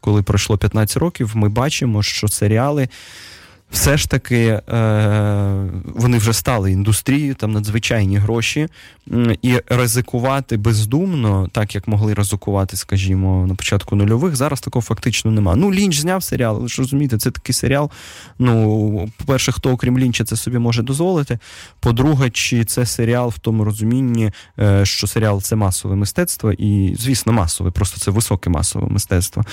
коли 0.01 0.23
пройшло 0.23 0.59
15 0.59 0.97
років, 0.97 1.33
ми 1.35 1.49
бачимо, 1.49 2.03
що 2.03 2.29
серіали 2.29 2.89
все 3.71 3.97
ж 3.97 4.11
таки 4.11 4.39
е, 4.39 4.63
вони 5.85 6.19
вже 6.19 6.33
стали 6.33 6.73
індустрією, 6.73 7.35
там 7.35 7.53
надзвичайні 7.53 8.17
гроші, 8.17 8.69
і 9.43 9.61
ризикувати 9.67 10.57
бездумно, 10.57 11.49
так 11.53 11.75
як 11.75 11.89
могли 11.89 12.15
ризикувати, 12.15 12.77
скажімо, 12.77 13.47
на 13.47 13.55
початку 13.55 13.97
нульових, 13.97 14.37
зараз 14.37 14.61
такого 14.61 14.83
фактично 14.83 15.31
нема. 15.31 15.57
Ну, 15.57 15.73
Лінч 15.73 16.01
зняв 16.01 16.23
серіал, 16.23 16.57
але 16.57 16.69
ж 16.69 16.83
розумієте, 16.83 17.19
це 17.19 17.31
такий 17.31 17.53
серіал. 17.53 17.91
Ну, 18.39 19.11
по-перше, 19.17 19.53
хто, 19.53 19.71
окрім 19.71 19.99
Лінча, 19.99 20.25
це 20.25 20.37
собі 20.37 20.59
може 20.59 20.83
дозволити. 20.83 21.39
По-друге, 21.81 22.31
чи 22.31 22.65
це 22.65 22.87
серіал 22.87 23.29
в 23.29 23.39
тому 23.39 23.65
розумінні, 23.65 24.31
е, 24.59 24.85
що 24.85 25.07
серіал 25.07 25.43
це 25.43 25.57
масове 25.57 25.97
мистецтво, 25.97 26.53
і, 26.53 26.97
звісно, 26.99 27.33
масове, 27.33 27.71
просто 27.71 28.01
це 28.01 28.11
високе 28.11 28.51
масове 28.51 28.89
мистецтво. 28.89 29.45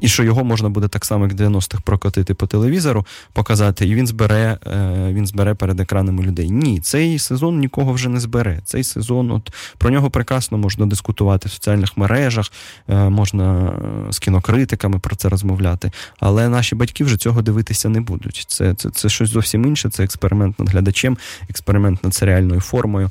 І 0.00 0.08
що 0.08 0.24
його 0.24 0.44
можна 0.44 0.68
буде 0.68 0.88
так 0.88 1.04
само, 1.04 1.24
як 1.24 1.34
90-х 1.34 1.82
прокотити 1.84 2.34
по 2.34 2.46
телевізору, 2.46 3.06
показати 3.32 3.55
сказати, 3.56 3.86
і 3.86 3.94
він 3.94 4.06
збере 4.06 4.58
е, 4.66 5.12
він 5.12 5.26
збере 5.26 5.54
перед 5.54 5.80
екранами 5.80 6.22
людей. 6.22 6.50
Ні, 6.50 6.80
цей 6.80 7.18
сезон 7.18 7.58
нікого 7.58 7.92
вже 7.92 8.08
не 8.08 8.20
збере. 8.20 8.60
Цей 8.64 8.84
сезон, 8.84 9.30
от 9.30 9.52
про 9.78 9.90
нього 9.90 10.10
прекрасно 10.10 10.58
можна 10.58 10.86
дискутувати 10.86 11.48
в 11.48 11.52
соціальних 11.52 11.96
мережах, 11.96 12.52
е, 12.88 13.08
можна 13.08 13.68
е, 14.08 14.12
з 14.12 14.18
кінокритиками 14.18 14.98
про 14.98 15.16
це 15.16 15.28
розмовляти. 15.28 15.90
Але 16.20 16.48
наші 16.48 16.74
батьки 16.74 17.04
вже 17.04 17.16
цього 17.16 17.42
дивитися 17.42 17.88
не 17.88 18.00
будуть. 18.00 18.44
Це 18.48 18.74
це, 18.74 18.90
це 18.90 19.08
щось 19.08 19.30
зовсім 19.30 19.66
інше. 19.66 19.90
Це 19.90 20.04
експеримент 20.04 20.58
над 20.58 20.68
глядачем, 20.68 21.18
експеримент 21.50 22.04
над 22.04 22.14
серіальною 22.14 22.60
формою. 22.60 23.10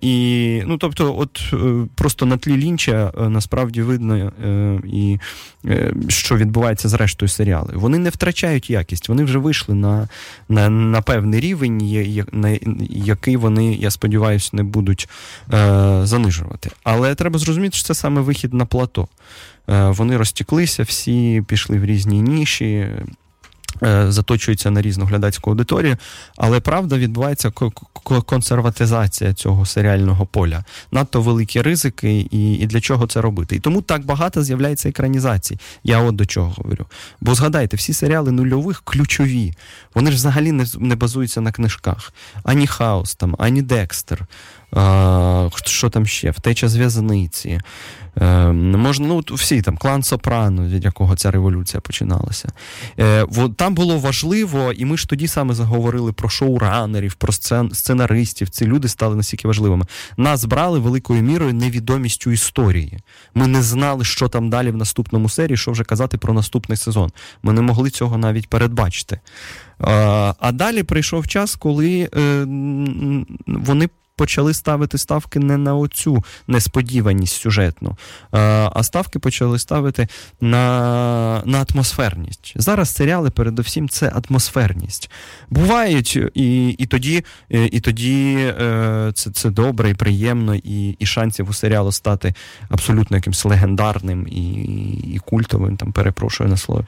І 0.00 0.62
ну, 0.66 0.78
тобто, 0.78 1.18
от 1.18 1.54
просто 1.94 2.26
на 2.26 2.36
тлі 2.36 2.56
лінча 2.56 3.12
насправді 3.28 3.82
видно 3.82 4.32
і 4.84 5.18
що 6.08 6.36
відбувається 6.36 6.88
з 6.88 6.94
рештою 6.94 7.28
серіалів. 7.28 7.80
Вони 7.80 7.98
не 7.98 8.10
втрачають 8.10 8.70
якість, 8.70 9.08
вони 9.08 9.24
вже 9.24 9.38
вийшли 9.42 9.74
на 9.74 10.08
на, 10.48 10.68
на 10.68 11.02
певний 11.02 11.40
рівень, 11.40 11.78
на 12.32 12.58
який 12.90 13.36
вони, 13.36 13.74
я 13.74 13.90
сподіваюся, 13.90 14.50
не 14.52 14.62
будуть 14.62 15.08
е, 15.52 16.00
занижувати. 16.02 16.70
Але 16.84 17.14
треба 17.14 17.38
зрозуміти, 17.38 17.76
що 17.76 17.86
це 17.86 17.94
саме 17.94 18.20
вихід 18.20 18.54
на 18.54 18.66
плато. 18.66 19.08
Е, 19.68 19.88
Вони 19.88 20.16
розтіклися, 20.16 20.82
всі 20.82 21.42
пішли 21.48 21.78
в 21.78 21.84
різні 21.84 22.20
ніші. 22.20 22.88
Е, 23.84 24.12
заточується 24.12 24.70
на 24.70 24.82
різну 24.82 25.04
глядацьку 25.04 25.50
аудиторію, 25.50 25.96
але 26.36 26.60
правда 26.60 26.98
відбувається 26.98 27.52
консерватизація 28.26 29.34
цього 29.34 29.66
серіального 29.66 30.26
поля. 30.26 30.64
Надто 30.92 31.22
великі 31.22 31.62
ризики, 31.62 32.28
і 32.30 32.54
і 32.54 32.66
для 32.66 32.80
чого 32.80 33.06
це 33.06 33.20
робити. 33.20 33.56
І 33.56 33.60
тому 33.60 33.82
так 33.82 34.04
багато 34.04 34.42
з'являється 34.42 34.88
екранізацій. 34.88 35.58
Я 35.84 35.98
от 35.98 36.16
до 36.16 36.26
чого 36.26 36.54
говорю. 36.56 36.86
Бо 37.20 37.34
згадайте, 37.34 37.76
всі 37.76 37.92
серіали 37.92 38.32
нульових 38.32 38.82
ключові. 38.84 39.54
Вони 39.94 40.10
ж 40.10 40.16
взагалі 40.16 40.52
не 40.52 40.66
не 40.78 40.96
базуються 40.96 41.40
на 41.40 41.52
книжках. 41.52 42.12
Ані 42.44 42.66
Хаус, 42.66 43.14
там, 43.14 43.36
ані 43.38 43.62
Декстер. 43.62 44.26
Що 45.64 45.90
там 45.90 46.06
ще? 46.06 46.30
Втеча 46.30 46.68
з 46.68 46.76
в'язниці. 46.76 47.60
Е, 48.20 48.52
можна, 48.52 49.06
ну, 49.06 49.22
всі 49.30 49.62
там 49.62 49.76
клан 49.76 50.02
Сопрано, 50.02 50.66
від 50.66 50.84
якого 50.84 51.16
ця 51.16 51.30
революція 51.30 51.80
починалася. 51.80 52.48
Е, 53.00 53.26
Там 53.56 53.74
було 53.74 53.98
важливо, 53.98 54.72
і 54.72 54.84
ми 54.84 54.96
ж 54.96 55.08
тоді 55.08 55.28
саме 55.28 55.54
заговорили 55.54 56.12
про 56.12 56.28
шоуранерів, 56.28 57.14
про 57.14 57.32
сценаристів. 57.72 58.50
Ці 58.50 58.66
люди 58.66 58.88
стали 58.88 59.16
настільки 59.16 59.48
важливими. 59.48 59.86
Нас 60.16 60.44
брали 60.44 60.78
великою 60.78 61.22
мірою 61.22 61.54
невідомістю 61.54 62.30
історії. 62.30 62.98
Ми 63.34 63.46
не 63.46 63.62
знали, 63.62 64.04
що 64.04 64.28
там 64.28 64.50
далі 64.50 64.70
в 64.70 64.76
наступному 64.76 65.28
серії, 65.28 65.56
що 65.56 65.70
вже 65.70 65.84
казати 65.84 66.18
про 66.18 66.34
наступний 66.34 66.78
сезон. 66.78 67.10
Ми 67.42 67.52
не 67.52 67.60
могли 67.60 67.90
цього 67.90 68.18
навіть 68.18 68.48
передбачити. 68.48 69.20
А 69.78 70.52
далі 70.52 70.82
прийшов 70.82 71.28
час, 71.28 71.56
коли 71.56 72.10
е, 72.16 72.46
вони 73.46 73.88
почали 74.16 74.54
ставити 74.54 74.98
ставки 74.98 75.38
не 75.38 75.56
на 75.56 75.74
оцю 75.74 76.24
несподіваність 76.46 77.40
сюжетну, 77.40 77.96
а 78.30 78.82
ставки 78.82 79.18
почали 79.18 79.58
ставити 79.58 80.08
на 80.40 81.42
на 81.44 81.64
атмосферність. 81.70 82.52
Зараз 82.56 82.94
серіали, 82.94 83.30
передусім, 83.30 83.88
це 83.88 84.12
атмосферність. 84.28 85.10
Бувають, 85.50 86.18
і 86.34 86.68
і 86.68 86.86
тоді 86.86 87.24
і 87.48 87.80
тоді 87.80 88.34
е, 88.38 89.12
це 89.14 89.30
це 89.30 89.50
добре 89.50 89.90
і 89.90 89.94
приємно, 89.94 90.54
і 90.54 90.96
і 90.98 91.06
шансів 91.06 91.50
у 91.50 91.52
серіалу 91.52 91.92
стати 91.92 92.34
абсолютно 92.68 93.16
якимось 93.16 93.44
легендарним 93.44 94.26
і 94.28 94.52
і 95.14 95.18
культовим, 95.18 95.76
там 95.76 95.92
перепрошую 95.92 96.50
на 96.50 96.56
слово. 96.56 96.84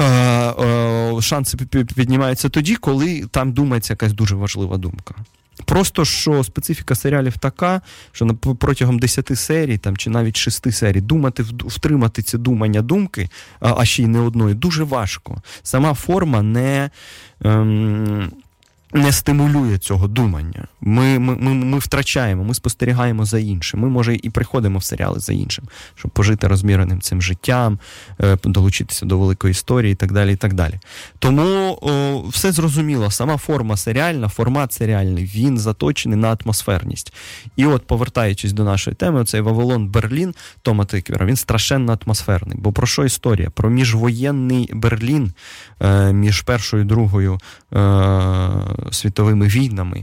Е, 0.00 0.04
е, 0.04 1.22
шанси 1.22 1.56
піднімаються 1.96 2.48
тоді, 2.48 2.76
коли 2.76 3.24
там 3.30 3.52
думається 3.52 3.92
якась 3.92 4.12
дуже 4.12 4.34
важлива 4.34 4.76
думка. 4.76 5.14
Просто 5.64 6.04
що 6.04 6.44
специфіка 6.44 6.94
серіалів 6.94 7.38
така, 7.38 7.80
що 8.12 8.26
протягом 8.34 8.98
10 8.98 9.38
серій 9.38 9.78
там, 9.78 9.96
чи 9.96 10.10
навіть 10.10 10.36
6 10.36 10.72
серій 10.72 11.00
думати, 11.00 11.44
втримати 11.58 12.22
ці 12.22 12.38
думання 12.38 12.82
думки, 12.82 13.28
а 13.60 13.84
ще 13.84 14.02
й 14.02 14.06
не 14.06 14.20
одної, 14.20 14.54
дуже 14.54 14.84
важко. 14.84 15.42
Сама 15.62 15.94
форма 15.94 16.42
не. 16.42 16.90
Ем, 17.44 18.32
не 18.92 19.12
стимулює 19.12 19.78
цього 19.78 20.08
думання. 20.08 20.64
Ми 20.80 21.18
ми, 21.18 21.36
ми, 21.36 21.54
ми 21.54 21.78
втрачаємо, 21.78 22.44
ми 22.44 22.54
спостерігаємо 22.54 23.24
за 23.24 23.38
іншим. 23.38 23.80
Ми, 23.80 23.88
може, 23.88 24.16
і 24.22 24.30
приходимо 24.30 24.78
в 24.78 24.84
серіали 24.84 25.20
за 25.20 25.32
іншим, 25.32 25.64
щоб 25.94 26.10
пожити 26.10 26.48
розміреним 26.48 27.00
цим 27.00 27.22
життям, 27.22 27.78
е, 28.20 28.38
долучитися 28.44 29.06
до 29.06 29.18
великої 29.18 29.50
історії 29.50 29.92
і 29.92 29.96
так 29.96 30.12
далі. 30.12 30.32
і 30.32 30.36
так 30.36 30.54
далі. 30.54 30.80
Тому 31.18 31.78
о, 31.82 32.22
все 32.28 32.52
зрозуміло, 32.52 33.10
сама 33.10 33.36
форма 33.36 33.76
серіальна, 33.76 34.28
формат 34.28 34.72
серіальний, 34.72 35.24
він 35.24 35.58
заточений 35.58 36.18
на 36.18 36.36
атмосферність. 36.44 37.12
І 37.56 37.66
от, 37.66 37.86
повертаючись 37.86 38.52
до 38.52 38.64
нашої 38.64 38.96
теми, 38.96 39.24
цей 39.24 39.40
Вавилон 39.40 39.88
Берлін 39.88 40.34
Тома 40.62 40.84
Тиквера, 40.84 41.26
він 41.26 41.36
страшенно 41.36 41.98
атмосферний. 42.04 42.58
Бо 42.60 42.72
про 42.72 42.86
що 42.86 43.04
історія? 43.04 43.50
Про 43.50 43.70
міжвоєнний 43.70 44.70
Берлін 44.72 45.32
е, 45.80 46.12
між 46.12 46.40
першою 46.40 46.82
і 46.82 46.86
другою. 46.86 47.38
Світовими 48.90 49.46
війнами, 49.46 50.02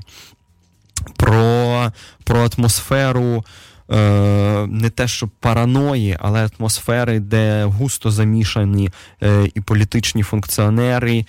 про, 1.16 1.92
про 2.24 2.50
атмосферу. 2.58 3.46
Е, 3.92 4.68
не 4.68 4.90
те, 4.90 5.08
що 5.08 5.30
параної, 5.40 6.18
але 6.20 6.50
атмосфери, 6.60 7.20
де 7.20 7.64
густо 7.64 8.12
замішані 8.12 8.90
е, 9.24 9.50
і 9.56 9.62
політичні 9.62 10.24
функціонери, 10.24 11.26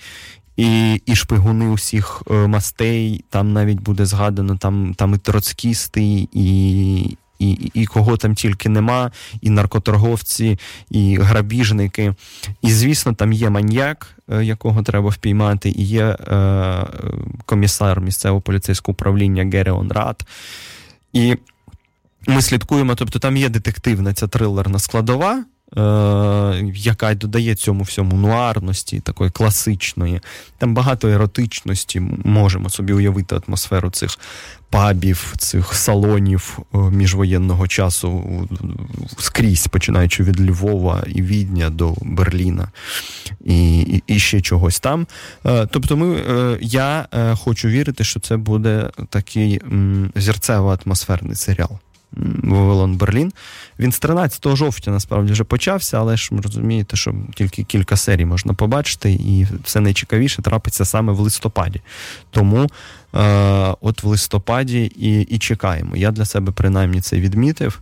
і 0.57 1.01
і 1.05 1.15
шпигуни 1.15 1.67
усіх 1.67 2.23
е, 2.31 2.33
мастей. 2.33 3.23
Там 3.29 3.53
навіть 3.53 3.79
буде 3.79 4.05
згадано 4.05 4.57
там 4.57 4.93
там 4.93 5.13
і 5.13 5.17
троцкісти, 5.17 6.27
і 6.33 7.17
і, 7.39 7.71
і 7.73 7.85
кого 7.85 8.17
там 8.17 8.35
тільки 8.35 8.69
нема, 8.69 9.11
і 9.41 9.49
наркоторговці, 9.49 10.59
і 10.89 11.17
грабіжники. 11.17 12.13
І, 12.61 12.71
звісно, 12.71 13.13
там 13.13 13.33
є 13.33 13.49
маньяк, 13.49 14.16
якого 14.29 14.83
треба 14.83 15.09
впіймати, 15.09 15.69
і 15.69 15.83
є 15.83 16.05
е, 16.05 16.85
комісар 17.45 18.01
місцевого 18.01 18.41
поліцейського 18.41 18.93
управління 18.93 19.49
Гереон 19.53 19.91
Рад. 19.91 20.27
І 21.13 21.35
ми 22.27 22.41
слідкуємо, 22.41 22.95
тобто 22.95 23.19
там 23.19 23.37
є 23.37 23.49
детективна 23.49 24.13
ця 24.13 24.27
трилерна 24.27 24.79
складова. 24.79 25.43
Е, 25.77 26.71
яка 26.75 27.15
додає 27.15 27.55
цьому 27.55 27.83
всьому 27.83 28.17
нуарності, 28.17 28.99
такої 28.99 29.31
класичної. 29.31 30.21
Там 30.57 30.73
багато 30.73 31.07
еротичності, 31.07 31.99
можемо 32.25 32.69
собі 32.69 32.93
уявити 32.93 33.41
атмосферу 33.47 33.89
цих 33.89 34.19
пабів, 34.69 35.33
цих 35.37 35.73
салонів 35.73 36.59
е, 36.59 36.77
міжвоєнного 36.77 37.67
часу 37.67 38.23
скрізь, 39.17 39.67
починаючи 39.67 40.23
від 40.23 40.49
Львова 40.49 41.03
і 41.07 41.21
Відня 41.21 41.69
до 41.69 41.95
Берліна 42.01 42.71
і 43.45 43.79
і, 43.81 44.03
і 44.07 44.19
ще 44.19 44.41
чогось 44.41 44.79
там. 44.79 45.07
Е, 45.45 45.67
тобто, 45.71 45.97
ми, 45.97 46.17
я 46.61 47.07
хочу 47.39 47.67
вірити, 47.67 48.03
що 48.03 48.19
це 48.19 48.37
буде 48.37 48.89
такий 49.09 49.61
зірцево-атмосферний 50.15 51.35
серіал. 51.35 51.79
Вавилон 52.43 52.95
Берлін. 52.95 53.33
Він 53.79 53.91
з 53.91 53.99
13 53.99 54.55
жовтня 54.55 54.93
насправді 54.93 55.31
вже 55.31 55.43
почався, 55.43 55.99
але 55.99 56.17
ж 56.17 56.29
розумієте, 56.43 56.97
що 56.97 57.15
тільки 57.35 57.63
кілька 57.63 57.97
серій 57.97 58.25
можна 58.25 58.53
побачити, 58.53 59.11
і 59.11 59.47
все 59.63 59.79
найцікавіше 59.79 60.41
трапиться 60.41 60.85
саме 60.85 61.13
в 61.13 61.19
листопаді. 61.19 61.81
Тому 62.29 62.63
е, 62.63 62.69
от 63.81 64.03
в 64.03 64.07
листопаді 64.07 64.91
і 64.95 65.21
і 65.21 65.37
чекаємо. 65.37 65.95
Я 65.95 66.11
для 66.11 66.25
себе 66.25 66.51
принаймні 66.51 67.01
це 67.01 67.19
відмітив 67.19 67.81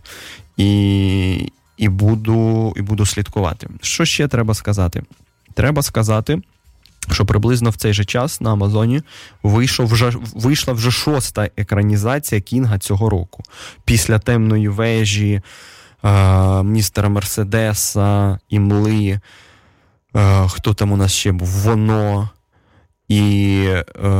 і, 0.56 1.52
і, 1.76 1.88
буду, 1.88 2.72
і 2.76 2.82
буду 2.82 3.06
слідкувати. 3.06 3.68
Що 3.80 4.04
ще 4.04 4.28
треба 4.28 4.54
сказати? 4.54 5.02
Треба 5.54 5.82
сказати 5.82 6.40
що 7.10 7.26
приблизно 7.26 7.70
в 7.70 7.76
цей 7.76 7.92
же 7.92 8.04
час 8.04 8.40
на 8.40 8.52
Амазоні 8.52 9.02
вийшов 9.42 9.86
вже 9.86 10.12
вийшла 10.34 10.74
вже 10.74 10.90
шоста 10.90 11.50
екранізація 11.56 12.40
Кінга 12.40 12.78
цього 12.78 13.10
року. 13.10 13.42
Після 13.84 14.18
темної 14.18 14.68
вежі, 14.68 15.40
е, 16.04 16.62
містера 16.62 17.08
Мерседеса, 17.08 18.38
Імли. 18.48 19.20
Е, 20.16 20.48
хто 20.48 20.74
там 20.74 20.92
у 20.92 20.96
нас 20.96 21.12
ще 21.12 21.32
був? 21.32 21.48
Воно 21.48 22.28
і 23.08 23.64
е, 24.04 24.10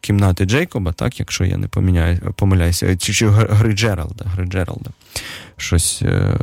кімнати 0.00 0.44
Джейкоба, 0.44 0.92
так, 0.92 1.20
якщо 1.20 1.44
я 1.44 1.56
не 1.56 1.68
поміняю, 1.68 2.34
помиляюся, 2.36 2.96
чи, 2.96 3.12
чи 3.12 3.28
гри 3.28 3.72
Джералда. 3.72 4.24
Гри 4.24 4.46
Джералда. 4.46 4.90
Щось 5.56 6.02
е, 6.02 6.38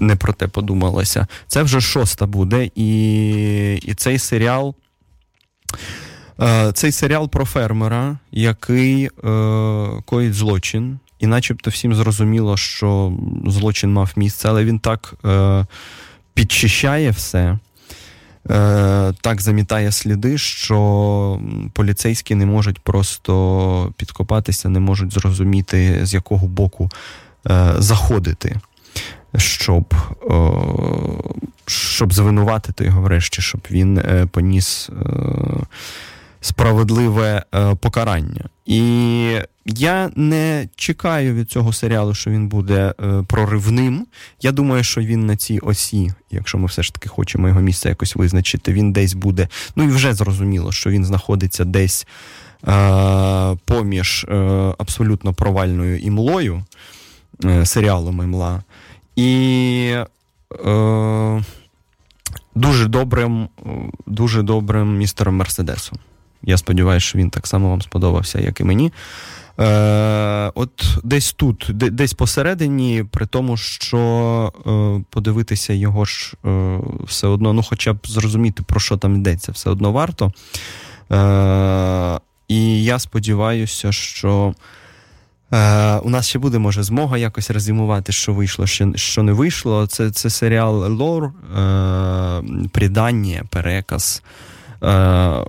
не 0.00 0.16
про 0.16 0.32
те 0.32 0.48
подумалося. 0.48 1.26
Це 1.46 1.62
вже 1.62 1.80
шоста 1.80 2.26
буде, 2.26 2.70
і, 2.74 3.74
і 3.76 3.94
цей 3.94 4.18
серіал. 4.18 4.74
Е, 6.40 6.72
цей 6.72 6.92
серіал 6.92 7.30
про 7.30 7.44
фермера, 7.44 8.18
який 8.32 9.04
е, 9.04 9.10
коїть 10.04 10.34
злочин, 10.34 10.98
і 11.18 11.26
начебто 11.26 11.70
всім 11.70 11.94
зрозуміло, 11.94 12.56
що 12.56 13.12
злочин 13.46 13.92
мав 13.92 14.12
місце, 14.16 14.48
але 14.48 14.64
він 14.64 14.78
так 14.78 15.14
е, 15.24 15.66
підчищає 16.34 17.10
все, 17.10 17.58
так 19.20 19.40
замітає 19.40 19.92
сліди, 19.92 20.38
що 20.38 21.40
поліцейські 21.72 22.34
не 22.34 22.46
можуть 22.46 22.78
просто 22.78 23.92
підкопатися, 23.96 24.68
не 24.68 24.80
можуть 24.80 25.12
зрозуміти, 25.12 26.00
з 26.02 26.14
якого 26.14 26.46
боку 26.46 26.90
е, 27.50 27.74
заходити, 27.78 28.56
щоб 29.36 29.94
е, 30.30 30.50
щоб 31.66 32.12
звинуватити 32.12 32.84
його 32.84 33.00
врешті, 33.00 33.42
щоб 33.42 33.60
він 33.70 34.02
поніс 34.30 34.90
справедливе 36.40 37.44
покарання. 37.80 38.48
І 38.66 39.38
я 39.66 40.10
не 40.16 40.68
чекаю 40.76 41.34
від 41.34 41.50
цього 41.50 41.72
серіалу, 41.72 42.14
що 42.14 42.30
він 42.30 42.48
буде 42.48 42.94
е, 43.00 43.24
проривним. 43.28 44.06
Я 44.42 44.52
думаю, 44.52 44.84
що 44.84 45.00
він 45.00 45.26
на 45.26 45.36
цій 45.36 45.58
осі, 45.58 46.12
якщо 46.30 46.58
ми 46.58 46.66
все 46.66 46.82
ж 46.82 46.94
таки 46.94 47.08
хочемо 47.08 47.48
його 47.48 47.60
місце 47.60 47.88
якось 47.88 48.16
визначити, 48.16 48.72
він 48.72 48.92
десь 48.92 49.14
буде. 49.14 49.48
Ну 49.76 49.84
і 49.84 49.86
вже 49.86 50.14
зрозуміло, 50.14 50.72
що 50.72 50.90
він 50.90 51.04
знаходиться 51.04 51.64
десь 51.64 52.06
е, 52.68 53.56
поміж 53.64 54.24
е, 54.28 54.34
абсолютно 54.78 55.34
провальною 55.34 55.98
імлою, 55.98 56.64
е, 57.44 57.66
серіалом 57.66 58.22
імла, 58.22 58.62
і 59.16 59.94
е, 60.66 61.42
дуже 62.54 62.88
добрим, 62.88 63.48
дуже 64.06 64.42
добрим 64.42 64.96
містером 64.96 65.36
Мерседесом. 65.36 65.98
Я 66.46 66.56
сподіваюся, 66.56 67.06
що 67.06 67.18
він 67.18 67.30
так 67.30 67.46
само 67.46 67.70
вам 67.70 67.82
сподобався, 67.82 68.40
як 68.40 68.60
і 68.60 68.64
мені. 68.64 68.92
Е, 69.60 70.52
От 70.54 70.98
десь 71.04 71.32
тут, 71.32 71.70
десь 71.74 72.14
посередині, 72.14 73.04
при 73.10 73.26
тому, 73.26 73.56
що 73.56 74.52
е, 74.66 75.04
подивитися 75.10 75.72
його 75.72 76.04
ж 76.04 76.34
е, 76.44 76.78
все 77.04 77.26
одно, 77.26 77.52
ну 77.52 77.62
хоча 77.62 77.92
б 77.92 77.98
зрозуміти, 78.04 78.62
про 78.62 78.80
що 78.80 78.96
там 78.96 79.16
йдеться, 79.16 79.52
все 79.52 79.70
одно 79.70 79.92
варто. 79.92 80.32
Е, 81.12 82.20
І 82.48 82.84
я 82.84 82.98
сподіваюся, 82.98 83.92
що. 83.92 84.54
Е, 85.52 85.96
У 85.96 86.10
нас 86.10 86.28
ще 86.28 86.38
буде, 86.38 86.58
може, 86.58 86.82
змога 86.82 87.18
якось 87.18 87.50
резюмувати, 87.50 88.12
що 88.12 88.32
вийшло, 88.32 88.66
що 88.96 89.22
не 89.22 89.32
вийшло. 89.32 89.86
Це 89.86 90.10
це 90.10 90.30
серіал 90.30 90.92
Лор, 90.92 91.24
е, 91.24 92.42
придання, 92.72 93.44
переказ. 93.50 94.22
Е, 94.82 95.44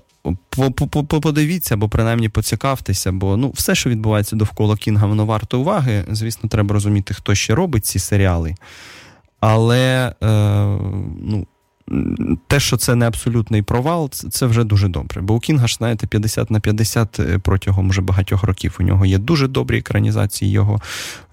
Подивіться, 1.22 1.76
або 1.76 1.90
принаймні 1.90 2.30
поцікавтеся, 2.30 3.12
бо 3.12 3.38
ну, 3.38 3.52
все, 3.56 3.76
що 3.76 3.90
відбувається 3.90 4.36
довкола 4.36 4.76
Кінга, 4.76 5.08
воно 5.08 5.26
варто 5.26 5.60
уваги. 5.60 6.06
Звісно, 6.12 6.50
треба 6.50 6.74
розуміти, 6.74 7.14
хто 7.14 7.36
ще 7.36 7.56
робить 7.56 7.86
ці 7.86 8.00
серіали. 8.00 8.56
Але 9.40 10.14
е, 10.24 10.28
ну, 11.22 11.48
те, 12.48 12.60
що 12.60 12.78
це 12.78 12.96
не 12.96 13.08
абсолютний 13.08 13.62
провал, 13.62 14.10
це 14.10 14.46
вже 14.46 14.64
дуже 14.64 14.88
добре. 14.88 15.22
Бо 15.22 15.34
у 15.34 15.40
Кінга 15.40 15.68
ж, 15.68 15.76
знаєте, 15.76 16.08
50 16.08 16.52
на 16.52 16.60
50 16.60 17.20
е, 17.20 17.40
протягом 17.40 17.90
вже 17.90 18.02
багатьох 18.02 18.44
років. 18.44 18.78
У 18.80 18.84
нього 18.84 19.06
є 19.06 19.18
дуже 19.18 19.48
добрі 19.48 19.78
екранізації 19.78 20.52
його 20.52 20.82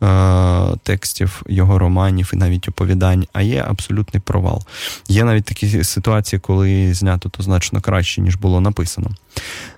е- 0.02 0.76
текстів, 0.82 1.42
його 1.48 1.78
романів 1.78 2.30
і 2.34 2.36
навіть 2.36 2.68
оповідань, 2.68 3.26
а 3.32 3.42
є 3.42 3.64
абсолютний 3.68 4.20
провал. 4.20 4.62
Є 5.08 5.24
навіть 5.24 5.44
такі 5.44 5.84
ситуації, 5.84 6.40
коли 6.40 6.94
знято 6.94 7.28
то 7.28 7.42
значно 7.42 7.80
краще, 7.80 8.20
ніж 8.20 8.36
було 8.36 8.60
написано. 8.60 9.10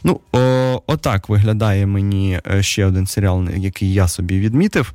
Ну, 0.04 0.20
о, 0.32 0.82
отак 0.86 1.28
виглядає 1.28 1.86
мені 1.86 2.40
е, 2.50 2.62
ще 2.62 2.86
один 2.86 3.06
серіал, 3.06 3.48
який 3.50 3.92
я 3.92 4.08
собі 4.08 4.40
відмітив. 4.40 4.92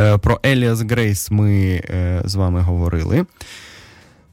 Е, 0.00 0.18
про 0.18 0.40
Еліас 0.46 0.80
Грейс 0.80 1.30
ми 1.30 1.82
з 2.24 2.34
вами 2.34 2.60
говорили. 2.60 3.26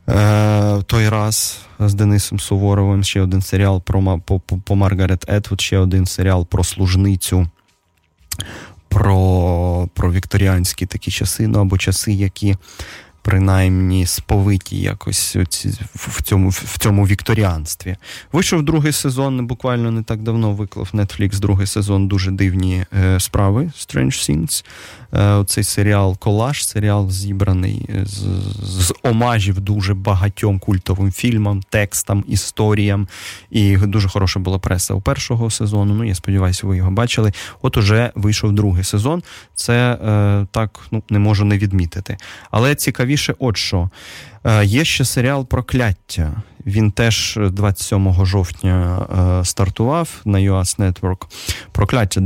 Е, 0.10 0.82
той 0.82 1.10
раз 1.10 1.60
з 1.80 1.94
Денисом 1.94 2.40
Суворовим 2.40 3.04
ще 3.04 3.22
один 3.22 3.42
серіал 3.42 3.82
про 3.82 4.20
по, 4.20 4.40
по 4.40 4.76
Маргарет 4.76 5.30
Етвуд, 5.30 5.62
ще 5.62 5.78
один 5.78 6.06
серіал 6.06 6.46
про 6.46 6.64
служницю, 6.64 7.48
про 8.90 9.90
про 9.94 10.12
вікторіанські 10.12 10.86
такі 10.86 11.12
часи, 11.12 11.48
ну 11.48 11.60
або 11.60 11.78
часи, 11.78 12.14
які 12.14 12.56
принаймні 13.26 14.06
сповиті 14.06 14.82
якось 14.82 15.36
в 15.96 16.22
цьому 16.22 16.50
в 16.50 16.78
цьому 16.78 17.08
вікторіанстві. 17.08 17.96
Вийшов 18.32 18.64
другий 18.64 18.92
сезон, 18.92 19.48
буквально 19.48 19.92
не 19.92 20.04
так 20.04 20.22
давно 20.22 20.52
виклав 20.52 20.90
Netflix 20.94 21.40
другий 21.40 21.68
сезон 21.68 22.08
дуже 22.08 22.32
дивні 22.32 22.86
е, 22.94 23.20
справи 23.20 23.72
Strange 23.78 24.06
Things. 24.08 24.66
Е, 25.14 25.44
цей 25.46 25.64
серіал 25.64 26.18
Колаж, 26.18 26.66
серіал 26.66 27.12
зібраний 27.12 27.90
з, 28.04 28.20
з 28.64 28.94
омажів 29.04 29.60
дуже 29.60 29.94
багатьом 29.94 30.60
культовим 30.60 31.12
фільмам, 31.12 31.62
текстам, 31.70 32.24
історіям. 32.28 33.08
І 33.52 33.78
дуже 33.78 34.10
хороша 34.10 34.40
була 34.40 34.60
преса 34.60 34.94
у 34.94 35.02
першого 35.02 35.50
сезону. 35.50 35.94
Ну, 35.94 36.04
я 36.04 36.16
сподіваюся, 36.16 36.68
ви 36.68 36.78
його 36.78 36.92
бачили. 36.92 37.34
От 37.62 37.78
уже 37.78 38.12
вийшов 38.16 38.52
другий 38.52 38.84
сезон. 38.84 39.24
Це 39.56 39.92
е, 39.94 40.48
так 40.52 40.80
ну, 40.92 41.04
не 41.10 41.20
можу 41.20 41.46
не 41.46 41.58
відмітити. 41.58 42.18
Але 42.52 42.76
цікавіше, 43.18 43.36
от 43.40 43.58
що. 43.58 43.90
Е, 44.44 44.66
є 44.66 44.86
ще 44.86 45.06
серіал 45.06 45.46
Прокляття. 45.46 46.34
Він 46.66 46.92
теж 46.92 47.40
27 47.42 48.26
жовтня 48.26 49.08
е, 49.42 49.46
стартував 49.46 50.22
на 50.26 50.40
US 50.40 50.80
Network. 50.80 51.26
Прокляття. 51.72 52.22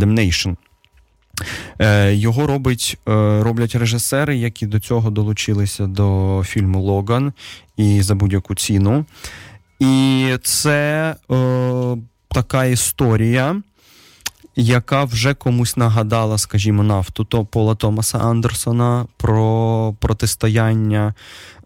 Е, 1.82 2.14
його 2.14 2.48
робить, 2.48 2.98
е, 3.08 3.12
роблять 3.44 3.76
режисери, 3.76 4.38
які 4.38 4.66
до 4.66 4.80
цього 4.80 5.10
долучилися 5.10 5.88
до 5.88 6.42
фільму 6.46 6.82
Логан 6.82 7.34
і 7.78 8.02
за 8.02 8.16
будь-яку 8.16 8.56
ціну. 8.56 9.06
І 9.80 10.26
це 10.44 11.16
е, 11.32 11.98
така 12.30 12.66
історія 12.66 13.62
яка 14.60 15.04
вже 15.04 15.34
комусь 15.34 15.78
нагадала, 15.78 16.38
скажімо, 16.38 16.84
нафту 16.84 17.24
то 17.24 17.46
Пола 17.46 17.76
Томаса 17.76 18.18
Андерсона 18.18 19.06
про 19.18 19.96
протистояння 20.00 21.14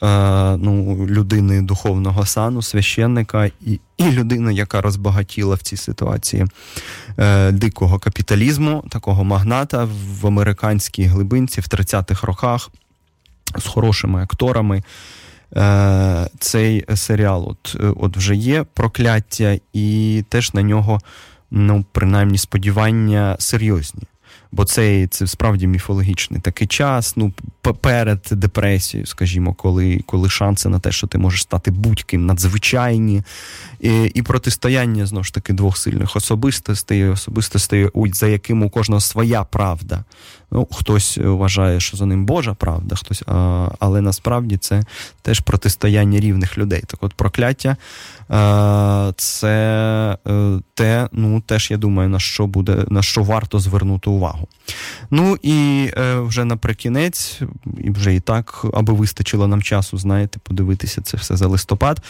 е, 0.04 0.58
ну, 0.58 1.06
людини 1.08 1.62
духовного 1.62 2.26
сану, 2.26 2.62
священника 2.62 3.46
і 3.46 3.80
і 3.98 4.12
людини, 4.12 4.54
яка 4.54 4.82
розбагатіла 4.82 5.56
в 5.56 5.62
цій 5.62 5.78
ситуації 5.78 6.46
е, 7.18 7.52
дикого 7.52 8.00
капіталізму, 8.00 8.84
такого 8.90 9.24
магната 9.24 9.90
в 10.22 10.28
американській 10.28 11.04
глибинці 11.04 11.62
в 11.62 11.64
30-х 11.64 12.28
роках 12.28 12.70
з 13.58 13.68
хорошими 13.68 14.24
акторами. 14.24 14.84
Е, 15.56 16.30
Цей 16.40 16.86
серіал 16.96 17.48
от, 17.50 17.76
от 17.96 18.18
вже 18.18 18.36
є 18.36 18.64
прокляття, 18.74 19.58
і 19.74 20.24
теж 20.30 20.54
на 20.54 20.62
нього 20.62 21.00
ну, 21.54 21.86
принаймні, 21.92 22.38
сподівання 22.38 23.36
серйозні. 23.40 24.04
Бо 24.52 24.66
це 24.66 25.08
це 25.08 25.28
справді 25.28 25.68
міфологічний 25.68 26.42
такий 26.42 26.68
час. 26.68 27.18
Ну, 27.18 27.34
перед 27.82 28.20
депресією, 28.32 29.08
скажімо, 29.08 29.54
коли 29.54 30.00
коли 30.06 30.30
шанси 30.30 30.70
на 30.70 30.80
те, 30.80 30.92
що 30.92 31.08
ти 31.08 31.18
можеш 31.18 31.42
стати 31.42 31.72
будь-ким 31.72 32.26
надзвичайні, 32.26 33.24
і 33.80 34.04
і 34.04 34.22
протистояння 34.22 35.06
знову 35.06 35.24
ж 35.24 35.34
таки 35.34 35.54
двох 35.54 35.78
сильних 35.78 36.16
особистостей, 36.16 37.06
особистостей, 37.10 37.90
за 38.14 38.28
яким 38.28 38.64
у 38.64 38.70
кожного 38.70 39.02
своя 39.02 39.44
правда. 39.44 40.04
Ну, 40.54 40.68
Хтось 40.72 41.18
вважає, 41.18 41.80
що 41.80 41.98
за 41.98 42.06
ним 42.06 42.26
Божа 42.26 42.54
правда, 42.54 42.96
хтось, 42.96 43.24
а, 43.28 43.70
але 43.80 44.02
насправді 44.02 44.58
це 44.58 44.84
теж 45.22 45.40
протистояння 45.40 46.20
рівних 46.20 46.58
людей. 46.58 46.84
Так 46.88 47.04
от 47.04 47.14
прокляття 47.14 47.78
а, 48.30 49.12
це 49.18 50.18
е, 50.28 50.60
те, 50.74 51.08
ну, 51.12 51.42
теж 51.42 51.72
я 51.72 51.78
думаю, 51.78 52.10
на 52.10 52.20
що 52.20 52.48
буде, 52.48 52.86
на 52.90 53.02
що 53.04 53.24
варто 53.24 53.60
звернути 53.60 54.10
увагу. 54.10 54.48
Ну 55.12 55.38
і 55.42 55.90
е, 55.98 56.20
вже 56.20 56.46
наприкінець, 56.46 57.42
і 57.78 57.92
вже 57.92 58.16
і 58.16 58.20
так, 58.20 58.66
аби 58.74 58.94
вистачило 58.94 59.48
нам 59.48 59.62
часу, 59.62 59.98
знаєте, 59.98 60.40
подивитися 60.44 61.02
це 61.02 61.18
все 61.18 61.36
за 61.36 61.48
листопад. 61.48 62.02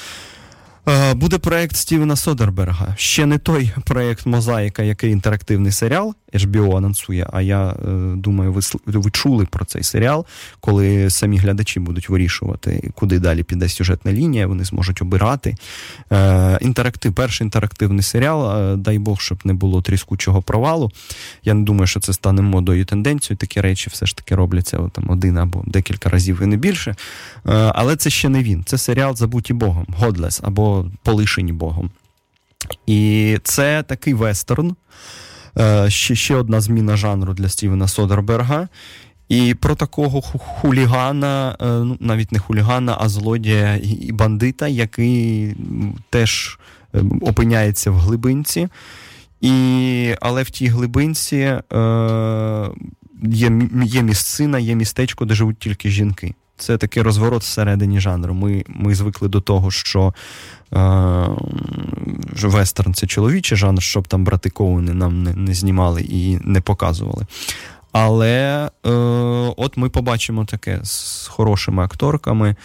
Е, 0.89 1.13
буде 1.13 1.37
проект 1.37 1.75
Стівена 1.75 2.15
Содерберга. 2.15 2.95
Ще 2.97 3.25
не 3.25 3.37
той 3.37 3.71
проект 3.85 4.25
Мозаїка, 4.25 4.83
який 4.83 5.11
інтерактивний 5.11 5.71
серіал 5.71 6.15
HBO 6.33 6.77
анонсує. 6.77 7.27
А 7.33 7.41
я 7.41 7.69
е, 7.69 7.75
думаю, 8.15 8.53
ви 8.53 8.61
ви 8.85 9.11
чули 9.11 9.45
про 9.45 9.65
цей 9.65 9.83
серіал, 9.83 10.25
коли 10.59 11.09
самі 11.09 11.37
глядачі 11.37 11.79
будуть 11.79 12.09
вирішувати, 12.09 12.91
куди 12.95 13.19
далі 13.19 13.43
піде 13.43 13.69
сюжетна 13.69 14.13
лінія. 14.13 14.47
Вони 14.47 14.63
зможуть 14.63 15.01
обирати. 15.01 15.55
Е, 16.11 16.57
інтерактив, 16.61 17.13
перший 17.13 17.45
інтерактивний 17.45 18.03
серіал. 18.03 18.75
Дай 18.77 18.99
Бог, 18.99 19.21
щоб 19.21 19.39
не 19.43 19.53
було 19.53 19.81
тріскучого 19.81 20.41
провалу. 20.41 20.91
Я 21.43 21.53
не 21.53 21.63
думаю, 21.63 21.87
що 21.87 21.99
це 21.99 22.13
стане 22.13 22.41
модою 22.41 22.85
тенденцією. 22.85 23.37
Такі 23.37 23.61
речі 23.61 23.89
все 23.93 24.05
ж 24.05 24.15
таки 24.15 24.35
робляться 24.35 24.77
там 24.91 25.09
один 25.09 25.37
або 25.37 25.63
декілька 25.67 26.09
разів 26.09 26.41
і 26.41 26.45
не 26.45 26.57
більше. 26.57 26.95
Але 27.45 27.95
це 27.95 28.09
ще 28.09 28.29
не 28.29 28.43
він. 28.43 28.63
Це 28.63 28.77
серіал 28.77 29.15
Забуті 29.15 29.53
Богом, 29.53 29.85
Godless 30.01 30.39
або 30.43 30.85
полишені 31.03 31.53
Богом. 31.53 31.91
І 32.85 33.37
це 33.43 33.83
такий 33.83 34.13
вестерн, 34.13 34.69
е, 34.69 34.75
ще 35.87 36.15
ще 36.15 36.35
одна 36.35 36.61
зміна 36.61 36.97
жанру 36.97 37.33
для 37.33 37.49
Стівена 37.49 37.87
Содерберга. 37.87 38.67
І 39.29 39.53
про 39.53 39.75
такого 39.75 40.21
хулігана, 40.21 41.57
е, 41.61 41.65
ну 41.65 41.97
навіть 41.99 42.31
не 42.31 42.39
хулігана, 42.39 42.97
а 42.99 43.09
злодія 43.09 43.79
і 43.83 44.11
бандита, 44.11 44.67
який 44.67 45.55
теж 46.09 46.59
е, 46.95 47.03
опиняється 47.21 47.91
в 47.91 47.95
глибинці. 47.95 48.67
І, 49.41 50.15
Але 50.21 50.43
в 50.43 50.49
тій 50.49 50.67
глибинці 50.67 51.37
е, 51.37 51.61
є 53.23 53.61
є 53.83 54.01
місцина, 54.01 54.59
є 54.59 54.75
містечко, 54.75 55.25
де 55.25 55.33
живуть 55.33 55.59
тільки 55.59 55.89
жінки. 55.89 56.33
Це 56.57 56.77
такий 56.77 57.03
розворот 57.03 57.41
всередині 57.41 57.99
жанру. 57.99 58.33
Ми 58.33 58.63
ми 58.67 58.95
звикли 58.95 59.27
до 59.27 59.41
того, 59.41 59.71
що 59.71 60.13
е, 60.73 61.27
вестерн 62.43 62.93
це 62.93 63.07
чоловічий 63.07 63.57
жанр, 63.57 63.81
щоб 63.81 64.07
там 64.07 64.23
брати 64.23 64.49
Коуни 64.49 64.93
нам 64.93 65.23
не, 65.23 65.33
не 65.33 65.53
знімали 65.53 66.01
і 66.01 66.37
не 66.41 66.61
показували. 66.61 67.25
Але 67.91 68.69
е, 68.85 68.89
от 69.57 69.77
ми 69.77 69.89
побачимо 69.89 70.45
таке 70.45 70.79
з 70.83 71.27
хорошими 71.27 71.83
акторками: 71.83 72.55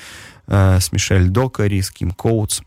е, 0.52 0.80
з 0.80 0.92
Мішель 0.92 1.26
Докері, 1.26 1.82
з 1.82 1.90
Кім 1.90 2.12
Коутс 2.12 2.62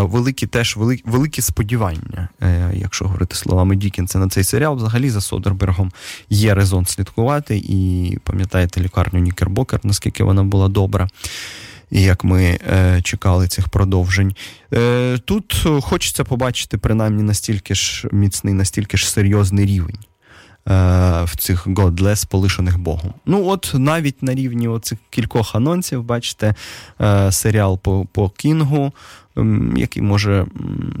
великі 0.00 0.46
теж 0.46 0.76
великі, 0.76 1.02
великі 1.06 1.42
сподівання, 1.42 2.28
е, 2.42 2.70
якщо 2.74 3.04
говорити 3.04 3.36
словами 3.36 3.76
Дікінса 3.76 4.18
на 4.18 4.28
цей 4.28 4.44
серіал, 4.44 4.76
взагалі 4.76 5.10
за 5.10 5.20
Содербергом 5.20 5.92
є 6.30 6.54
резон 6.54 6.86
слідкувати. 6.86 7.56
І 7.56 8.18
пам'ятаєте 8.24 8.80
лікарню 8.80 9.20
Нікербокер, 9.20 9.80
наскільки 9.82 10.24
вона 10.24 10.44
була 10.44 10.68
добра. 10.68 11.08
І 11.90 12.02
як 12.02 12.24
ми 12.24 12.44
е, 12.44 13.00
чекали 13.02 13.48
цих 13.48 13.68
продовжень. 13.68 14.34
Е, 14.74 15.18
Тут 15.24 15.66
хочеться 15.82 16.24
побачити 16.24 16.78
принаймні 16.78 17.22
настільки 17.22 17.74
ж 17.74 18.08
міцний, 18.12 18.54
настільки 18.54 18.96
ж 18.96 19.10
серйозний 19.10 19.66
рівень 19.66 19.98
е, 19.98 20.11
в 20.66 21.30
цих 21.38 21.66
Godless, 21.66 22.28
полишених 22.28 22.78
Богом. 22.78 23.14
Ну, 23.26 23.46
от 23.46 23.72
навіть 23.74 24.22
на 24.22 24.34
рівні 24.34 24.68
оцих 24.68 24.98
кількох 25.10 25.54
анонсів, 25.54 26.04
бачите, 26.04 26.54
е, 27.00 27.32
серіал 27.32 27.78
по 27.78 28.06
по 28.12 28.28
Кінгу 28.28 28.92
який 29.76 30.02
може 30.02 30.46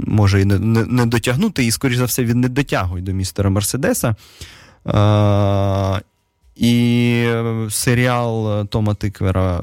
може 0.06 0.40
і 0.40 0.44
не, 0.44 0.58
не, 0.58 0.84
не 0.84 1.06
дотягнути, 1.06 1.64
і, 1.64 1.70
скоріш 1.70 1.96
за 1.96 2.04
все, 2.04 2.24
він 2.24 2.40
не 2.40 2.48
дотягує 2.48 3.02
до 3.02 3.12
містера 3.12 3.50
Мерседеса. 3.50 4.14
А, 4.84 6.00
і 6.56 7.26
серіал 7.70 8.64
Тома 8.66 8.94
Тиквера 8.94 9.60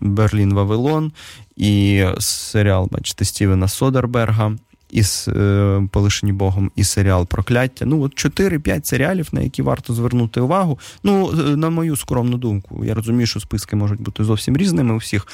Берлін 0.00 0.54
Вавилон, 0.54 1.12
і 1.56 2.04
серіал, 2.18 2.88
бачите, 2.90 3.24
Стівена 3.24 3.68
Содерберга. 3.68 4.56
Із 4.92 5.28
е, 5.28 5.88
Полишені 5.90 6.32
Богом 6.32 6.70
і 6.76 6.84
серіал 6.84 7.26
Прокляття. 7.26 7.84
Ну, 7.86 8.02
от 8.02 8.24
4-5 8.24 8.84
серіалів, 8.84 9.28
на 9.32 9.40
які 9.40 9.62
варто 9.62 9.94
звернути 9.94 10.40
увагу. 10.40 10.78
Ну, 11.02 11.30
е, 11.32 11.56
на 11.56 11.70
мою 11.70 11.96
скромну 11.96 12.38
думку. 12.38 12.84
Я 12.84 12.94
розумію, 12.94 13.26
що 13.26 13.40
списки 13.40 13.76
можуть 13.76 14.00
бути 14.00 14.24
зовсім 14.24 14.56
різними 14.56 14.94
у 14.94 14.96
всіх. 14.96 15.26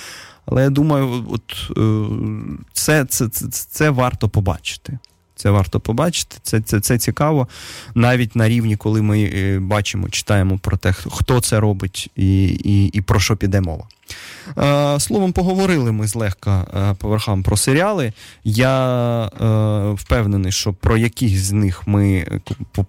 Але 0.47 0.63
я 0.63 0.71
думаю, 0.71 1.25
от 1.31 1.71
е, 1.77 2.07
це, 2.73 3.05
це, 3.05 3.29
це, 3.29 3.47
це 3.49 3.91
варто 3.91 4.29
побачити. 4.29 4.99
Це 5.35 5.51
варто 5.51 5.81
побачити, 5.81 6.37
це 6.43 6.61
це, 6.61 6.81
це 6.81 6.99
цікаво. 6.99 7.49
Навіть 7.95 8.37
на 8.37 8.49
рівні, 8.49 8.77
коли 8.77 9.03
ми 9.03 9.59
бачимо, 9.59 10.09
читаємо 10.09 10.59
про 10.59 10.77
те, 10.77 10.93
хто 10.93 11.41
це 11.41 11.61
робить 11.61 12.11
і 12.17 12.47
і, 12.47 12.87
і 12.87 13.01
про 13.01 13.21
що 13.21 13.37
піде 13.37 13.61
мова. 13.61 13.85
Е, 14.59 15.01
словом, 15.01 15.33
поговорили 15.33 15.93
ми 15.93 16.07
злегка 16.07 16.67
е, 16.75 16.95
по 16.95 17.09
верхам 17.09 17.43
про 17.43 17.57
серіали. 17.57 18.13
Я 18.45 19.25
е, 19.25 19.93
впевнений, 19.93 20.53
що 20.53 20.73
про 20.73 20.97
якісь 20.97 21.39
з 21.39 21.53
них 21.53 21.87
ми 21.87 22.27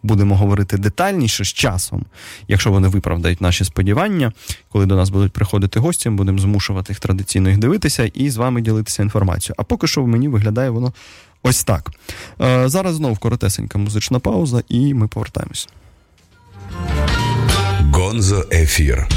будемо 0.03 0.35
говорити 0.37 0.77
детальніше 0.77 1.43
з 1.43 1.47
часом, 1.47 2.05
якщо 2.47 2.71
вони 2.71 2.87
виправдають 2.87 3.41
наші 3.41 3.65
сподівання. 3.65 4.31
Коли 4.71 4.85
до 4.85 4.95
нас 4.95 5.09
будуть 5.09 5.31
приходити 5.31 5.79
гості, 5.79 6.09
ми 6.09 6.15
будемо 6.15 6.39
змушувати 6.39 6.93
їх 6.93 6.99
традиційно 6.99 7.49
їх 7.49 7.57
дивитися 7.57 8.05
і 8.13 8.29
з 8.29 8.37
вами 8.37 8.61
ділитися 8.61 9.03
інформацією. 9.03 9.55
А 9.57 9.63
поки 9.63 9.87
що 9.87 10.05
мені 10.07 10.27
виглядає 10.27 10.69
воно 10.69 10.93
Ось 11.43 11.63
так. 11.63 11.91
Зараз 12.65 12.95
знову 12.95 13.15
коротесенька 13.15 13.77
музична 13.77 14.19
пауза, 14.19 14.63
і 14.69 14.93
ми 14.93 15.07
повертаємось. 15.07 15.69
Гонзо 17.93 18.45
ефір. 18.51 19.07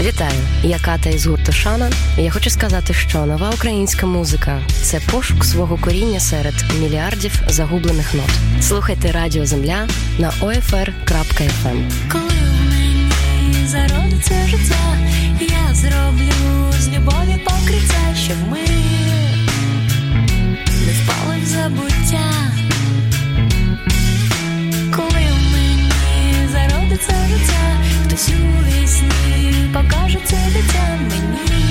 Вітаю, 0.00 0.40
я 0.62 0.78
Ката 0.78 1.10
із 1.10 1.26
гурту 1.26 1.52
Шана. 1.52 1.90
Я 2.16 2.30
хочу 2.30 2.50
сказати, 2.50 2.94
що 2.94 3.26
нова 3.26 3.50
українська 3.50 4.06
музика 4.06 4.60
це 4.82 5.00
пошук 5.12 5.44
свого 5.44 5.78
коріння 5.78 6.20
серед 6.20 6.54
мільярдів 6.80 7.42
загублених 7.48 8.14
нот. 8.14 8.30
Слухайте 8.60 9.12
Радіо 9.12 9.46
Земля 9.46 9.88
на 10.18 10.30
OFR.FM. 10.30 11.90
Коли 12.12 12.24
в 12.24 12.64
мені 12.70 13.66
зародиться 13.66 14.46
життя, 14.46 14.98
я 15.40 15.74
зроблю 15.74 16.72
з 16.80 16.88
любові 16.88 17.44
покриття, 17.44 18.14
щоб 18.24 18.36
ми 18.50 18.58
не 20.86 20.92
впали 20.92 21.36
в 21.42 21.46
забуття, 21.46 22.37
мені 27.00 27.14
життя, 27.28 27.76
хтось 28.04 28.28
у 28.28 28.64
вісні 28.64 29.54
покаже 29.74 30.18
це 30.24 30.36
дитя 30.54 30.98
мені, 31.10 31.67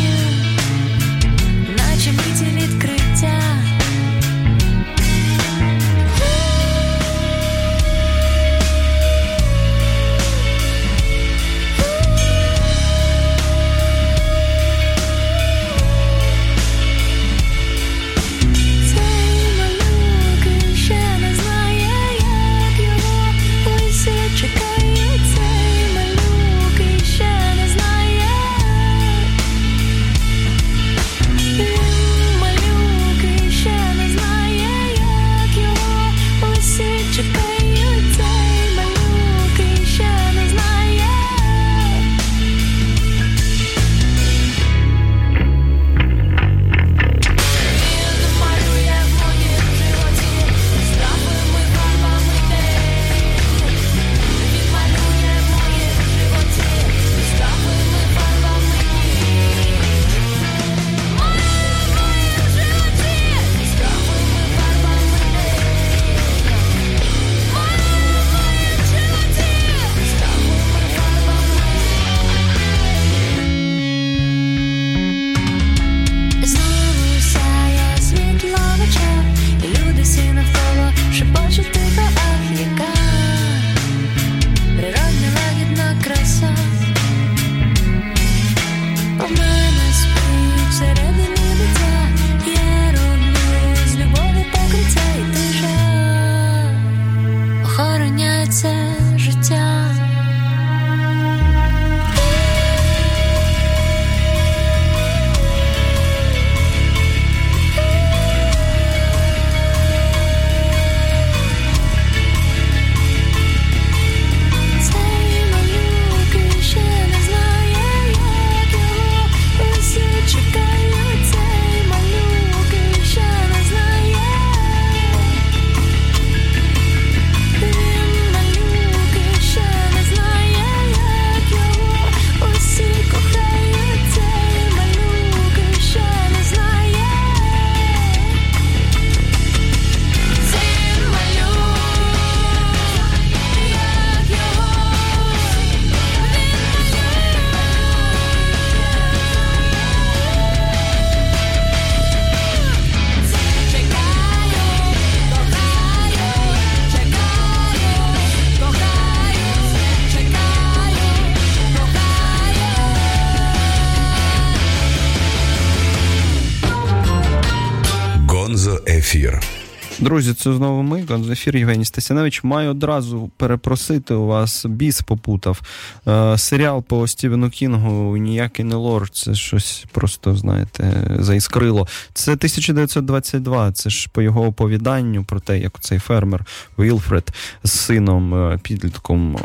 Друзі, 170.08 170.34
це 170.34 170.53
знову 170.53 170.84
ми, 170.84 171.03
Гонзефір 171.10 171.58
Євгеній 171.58 171.86
Стасяневич. 171.86 172.43
Маю 172.43 172.72
одразу 172.72 173.32
перепросити 173.38 174.14
у 174.14 174.26
вас 174.26 174.66
біс 174.66 175.01
попутав. 175.01 175.62
Е, 176.08 176.38
серіал 176.38 176.84
по 176.84 177.08
Стівену 177.08 177.49
Кінгу 177.49 178.18
ніякий 178.18 178.66
не 178.66 178.76
лор, 178.76 179.10
це 179.10 179.36
щось 179.36 179.86
просто, 179.91 180.36
знаєте, 180.36 181.12
заіскрило. 181.20 181.88
Це 182.14 182.32
1922, 182.32 183.72
це 183.72 183.89
ж 183.89 184.10
по 184.12 184.22
його 184.22 184.45
оповіданню 184.45 185.24
про 185.24 185.39
те, 185.39 185.60
як 185.60 185.80
цей 185.80 185.99
фермер 185.99 186.45
Вілфред 186.80 187.34
з 187.64 187.72
сином 187.72 188.36
е, 188.36 188.60
підлітком 188.64 189.36
е, 189.36 189.39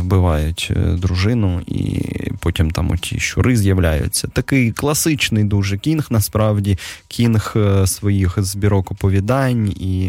вбивають 0.00 0.72
е, 0.76 0.80
дружину, 0.80 1.60
і 1.66 2.02
потім 2.40 2.70
там 2.70 2.90
оті 2.90 3.20
щури 3.20 3.56
з'являються. 3.56 4.28
Такий 4.28 4.72
класичний 4.72 5.44
дуже 5.44 5.78
кінг, 5.78 6.06
насправді, 6.10 6.78
кінг 7.08 7.56
своїх 7.84 8.34
збірок 8.42 8.90
оповідань 8.90 9.68
і 9.68 10.03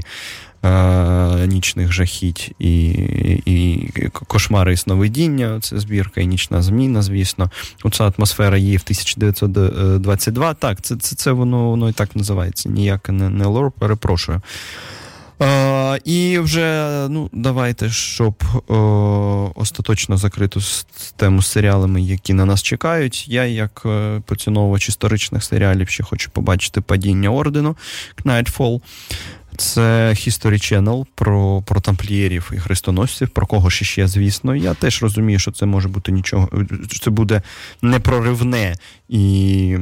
е, 0.64 1.48
нічних 1.48 1.94
жахіть, 1.94 2.52
і, 2.60 2.88
і 3.46 3.90
кошмари 4.28 4.74
і 4.74 4.78
сновидіння. 4.78 5.60
Це 5.62 5.80
збірка, 5.80 6.22
і 6.22 6.26
нічна 6.28 6.62
зміна, 6.62 7.02
звісно. 7.02 7.52
Оця 7.84 8.12
атмосфера 8.18 8.58
є 8.58 8.78
в 8.78 8.84
1922. 8.86 10.54
Так, 10.54 10.82
це 10.82 10.96
це, 10.96 11.16
це 11.16 11.32
воно 11.32 11.70
воно 11.70 11.90
і 11.90 11.94
так 11.94 12.16
називається. 12.16 12.70
Ніяк 12.70 13.10
не, 13.10 13.30
не 13.30 13.46
лор, 13.46 13.72
перепрошую. 13.72 14.42
Е, 15.42 16.00
і 16.04 16.40
вже 16.40 16.90
ну, 17.10 17.30
давайте, 17.34 17.90
щоб 17.90 18.44
е, 18.70 18.74
остаточно 19.56 20.18
закрити 20.18 20.60
тему 21.16 21.42
з 21.42 21.48
серіалами, 21.48 22.02
які 22.02 22.34
на 22.34 22.46
нас 22.46 22.64
чекають. 22.64 23.28
Я, 23.28 23.46
як 23.46 23.82
е, 23.86 24.22
поціновувач 24.26 24.90
історичних 24.90 25.44
серіалів, 25.44 25.90
ще 25.90 26.04
хочу 26.04 26.32
побачити 26.32 26.82
падіння 26.82 27.30
ордену 27.30 27.76
Knightfall. 28.26 28.82
Це 29.58 30.10
History 30.10 30.54
Channel 30.54 31.06
про, 31.16 31.62
про 31.62 31.82
тамплієрів 31.82 32.52
і 32.56 32.58
хрестоносців, 32.58 33.30
про 33.30 33.48
кого 33.48 33.70
ж 33.70 33.86
ще, 33.86 34.08
звісно. 34.08 34.56
Я 34.56 34.74
теж 34.74 35.04
розумію, 35.04 35.40
що 35.40 35.52
це 35.52 35.66
може 35.66 35.90
бути 35.90 36.12
нічого, 36.12 36.50
це 37.02 37.10
буде 37.10 37.42
не 37.82 38.00
проривне 38.00 38.76
і 39.10 39.76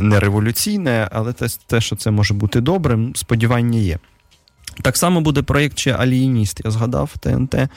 не 0.00 0.20
революційне, 0.20 1.08
але 1.12 1.32
те, 1.32 1.46
те, 1.66 1.80
що 1.80 1.96
це 1.96 2.10
може 2.10 2.34
бути 2.34 2.60
добрим, 2.60 3.12
сподівання 3.14 3.78
є. 3.78 3.98
Так 4.82 4.96
само 4.96 5.20
буде 5.20 5.42
проєкт 5.42 5.78
ще 5.78 5.92
Алієніст, 5.92 6.60
я 6.64 6.70
згадав 6.70 7.16
ТНТ, 7.20 7.54
е, 7.54 7.68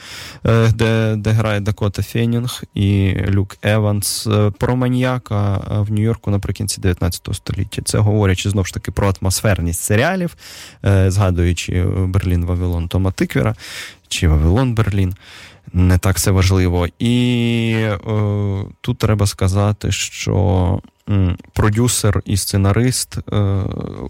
де, 0.74 1.14
де 1.16 1.30
грає 1.30 1.60
Дакота 1.60 2.02
Фенінг 2.02 2.62
і 2.74 3.14
Люк 3.28 3.56
Еванс 3.62 4.26
е, 4.26 4.52
про 4.58 4.76
маніяка 4.76 5.56
е, 5.56 5.80
в 5.80 5.92
Нью-Йорку 5.92 6.30
наприкінці 6.30 6.80
19 6.80 7.28
століття. 7.32 7.82
Це 7.84 7.98
говорячи 7.98 8.50
знову 8.50 8.64
ж 8.64 8.74
таки 8.74 8.90
про 8.90 9.12
атмосферність 9.20 9.80
серіалів, 9.80 10.36
згадуючи 11.06 11.84
Берлін 11.84 12.44
Вавилон 12.44 12.88
Тома 12.88 13.10
Тиквера 13.10 13.54
чи 14.08 14.28
Вавилон 14.28 14.74
Берлін. 14.74 15.14
Не 15.72 15.98
так 15.98 16.16
все 16.16 16.30
важливо. 16.30 16.86
І 16.98 17.74
е, 17.76 17.98
тут 18.80 18.98
треба 18.98 19.26
сказати, 19.26 19.92
що 19.92 20.80
продюсер 21.52 22.22
і 22.24 22.36
сценарист 22.36 23.18
е, 23.32 23.36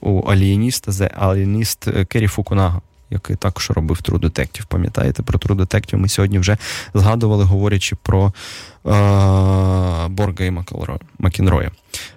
у 0.00 0.20
Алієніста, 0.20 0.92
The 0.92 1.24
Alienist 1.24 2.04
Кері 2.04 2.26
Фукунага, 2.26 2.80
який 3.10 3.36
також 3.36 3.70
робив 3.70 4.00
True 4.02 4.18
Detective. 4.18 4.66
Пам'ятаєте, 4.68 5.22
про 5.22 5.38
True 5.38 5.56
Detective 5.56 5.96
ми 5.96 6.08
сьогодні 6.08 6.38
вже 6.38 6.56
згадували, 6.94 7.44
говорячи 7.44 7.96
про 8.02 8.26
е, 8.26 8.32
Борга 10.08 10.44
і 10.44 10.52
Макінроя. 11.18 11.70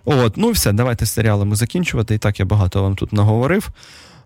От, 0.06 0.38
ну 0.38 0.50
і 0.50 0.52
все, 0.52 0.72
давайте 0.72 1.06
серіалами 1.06 1.56
закінчувати. 1.56 2.16
І 2.16 2.18
так 2.18 2.40
я 2.40 2.46
багато 2.46 2.84
вам 2.84 2.96
тут 2.96 3.14
наговорив. 3.14 3.70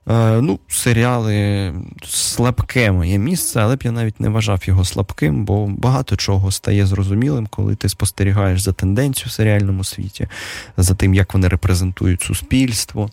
Е, 0.09 0.41
ну, 0.41 0.59
серіали 0.67 1.73
слабке 2.03 2.91
моє 2.91 3.17
місце, 3.17 3.59
але 3.59 3.75
б 3.75 3.83
я 3.83 3.91
навіть 3.91 4.19
не 4.19 4.29
вважав 4.29 4.61
його 4.65 4.85
слабким, 4.85 5.45
бо 5.45 5.67
багато 5.67 6.15
чого 6.15 6.51
стає 6.51 6.85
зрозумілим, 6.85 7.47
коли 7.47 7.75
ти 7.75 7.89
спостерігаєш 7.89 8.61
за 8.61 8.73
тенденцією 8.73 9.29
в 9.29 9.31
серіальному 9.31 9.83
світі, 9.83 10.27
за 10.77 10.93
тим, 10.95 11.13
як 11.13 11.33
вони 11.33 11.47
репрезентують 11.47 12.21
суспільство, 12.21 13.09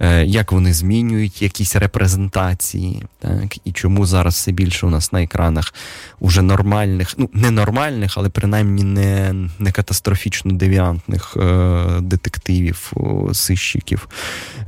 е, 0.00 0.24
як 0.24 0.52
вони 0.52 0.72
змінюють 0.72 1.42
якісь 1.42 1.76
репрезентації, 1.76 3.02
так, 3.18 3.58
і 3.64 3.72
чому 3.72 4.06
зараз 4.06 4.34
все 4.34 4.52
більше 4.52 4.86
у 4.86 4.90
нас 4.90 5.12
на 5.12 5.22
екранах 5.22 5.74
уже 6.20 6.42
нормальних, 6.42 7.14
ну 7.18 7.30
не 7.32 7.50
нормальних, 7.50 8.14
але 8.16 8.28
принаймні 8.28 8.82
не, 8.84 9.34
не 9.58 9.72
катастрофічно 9.72 10.52
девіантних 10.52 11.36
е, 11.36 11.86
детективів, 12.00 12.92
сищиків, 13.32 14.08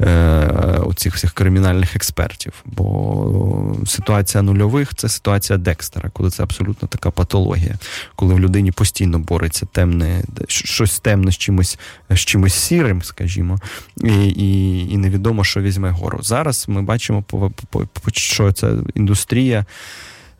е, 0.01 0.47
оцих 0.85 1.15
всіх 1.15 1.33
кримінальних 1.33 1.70
експертів. 1.97 2.53
Бо 2.65 3.77
ситуація 3.87 4.43
нульових 4.43 4.95
це 4.95 5.09
ситуація 5.09 5.59
Декстера, 5.59 6.11
коли 6.13 6.31
це 6.31 6.43
абсолютно 6.43 6.89
така 6.89 7.11
патологія, 7.11 7.79
коли 8.17 8.35
в 8.35 8.41
людині 8.41 8.73
постійно 8.73 9.19
бореться 9.19 9.67
темне, 9.73 10.23
щось 10.49 11.01
темне 11.01 11.33
з 11.33 11.37
чимось, 11.37 11.79
з 12.11 12.19
чимось 12.19 12.55
сірим, 12.55 13.03
скажімо, 13.03 13.59
і, 14.05 14.29
і, 14.29 14.79
і 14.93 14.97
невідомо, 14.97 15.45
що 15.45 15.61
візьме 15.61 15.91
гору. 15.91 16.19
Зараз 16.23 16.65
ми 16.69 16.83
бачимо, 16.83 17.25
що 18.13 18.53
ця 18.53 18.73
індустрія. 18.95 19.65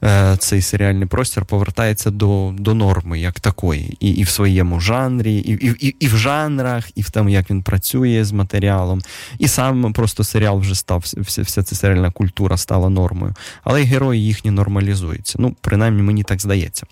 Е, 0.05 0.37
Цей 0.39 0.63
серіальний 0.63 1.07
простір 1.09 1.45
повертається 1.45 2.11
до, 2.11 2.55
до 2.59 2.75
норми 2.75 3.21
як 3.21 3.41
такої, 3.41 3.97
і, 4.01 4.11
і 4.11 4.23
в 4.23 4.29
своєму 4.29 4.81
жанрі, 4.81 5.35
і, 5.35 5.67
і, 5.67 5.87
і, 5.87 5.97
і 6.01 6.07
в 6.07 6.17
жанрах, 6.17 6.91
і 6.95 7.03
в 7.03 7.11
тому, 7.11 7.29
як 7.29 7.51
він 7.51 7.63
працює 7.63 8.25
з 8.25 8.33
матеріалом. 8.33 9.01
І 9.39 9.49
сам 9.49 9.93
просто 9.93 10.25
серіал 10.25 10.59
вже 10.59 10.75
став, 10.75 11.05
вся, 11.17 11.43
вся 11.43 11.63
ця 11.63 11.75
серіальна 11.75 12.11
культура 12.11 12.57
стала 12.57 12.89
нормою. 12.89 13.35
Але 13.65 13.83
герої 13.83 14.25
їхні 14.25 14.51
нормалізуються. 14.51 15.37
Ну, 15.39 15.57
принаймні, 15.61 16.03
мені 16.03 16.23
так 16.23 16.41
здається. 16.41 16.87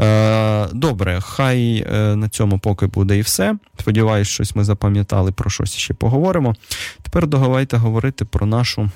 Е, 0.00 0.66
добре, 0.72 1.20
хай 1.20 1.86
е, 1.92 2.16
на 2.16 2.28
цьому 2.28 2.58
поки 2.58 2.86
буде 2.86 3.18
і 3.18 3.20
все. 3.20 3.56
Сподіваюсь, 3.80 4.28
щось 4.28 4.56
ми 4.56 4.64
запам'ятали, 4.64 5.32
про 5.32 5.50
щось 5.50 5.72
ще 5.72 5.94
поговоримо. 5.94 6.54
Тепер 7.02 7.26
давайте 7.26 7.76
говорити 7.76 8.24
про 8.24 8.46
нашу 8.46 8.90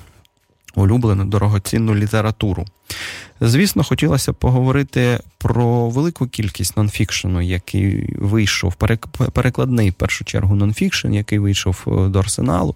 улюблену 0.75 1.25
дорогоцінну 1.25 1.95
літературу. 1.95 2.65
Звісно, 3.41 3.83
хотілося 3.83 4.33
поговорити 4.33 5.19
про 5.37 5.89
велику 5.89 6.27
кількість 6.27 6.77
нонфікшену, 6.77 7.41
який 7.41 8.15
вийшов, 8.19 8.75
перекладний 9.33 9.89
в 9.89 9.93
першу 9.93 10.25
чергу 10.25 10.55
нонфікшн, 10.55 11.13
який 11.13 11.39
вийшов 11.39 11.83
е, 11.87 12.07
до 12.07 12.19
арсеналу. 12.19 12.75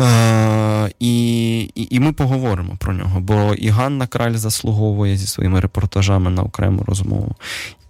Е, 0.00 0.90
і, 1.00 1.14
і, 1.74 2.00
ми 2.00 2.12
поговоримо 2.12 2.76
про 2.78 2.92
нього, 2.92 3.20
бо 3.20 3.54
і 3.54 3.68
Ганна 3.68 4.06
Краль 4.06 4.34
заслуговує 4.34 5.16
зі 5.16 5.26
своїми 5.26 5.60
репортажами 5.60 6.30
на 6.30 6.42
окрему 6.42 6.84
розмову. 6.86 7.34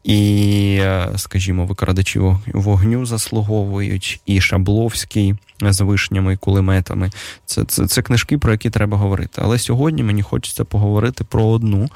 І, 0.05 0.79
е, 0.81 1.09
скажімо, 1.17 1.67
викрадачі 1.67 2.21
вогню 2.47 3.07
заслуговують, 3.07 4.21
і 4.27 4.41
Шабловський 4.41 5.35
з 5.61 5.81
вишнями 5.81 6.33
і 6.33 6.37
кулеметами. 6.37 7.11
Це, 7.47 7.65
це, 7.65 7.87
це 7.87 8.03
книжки, 8.03 8.39
про 8.39 8.53
які 8.53 8.71
треба 8.71 8.97
говорити. 8.97 9.41
Але 9.45 9.59
сьогодні 9.59 10.03
мені 10.03 10.23
хочеться 10.23 10.65
поговорити 10.65 11.25
про 11.25 11.47
одну 11.47 11.89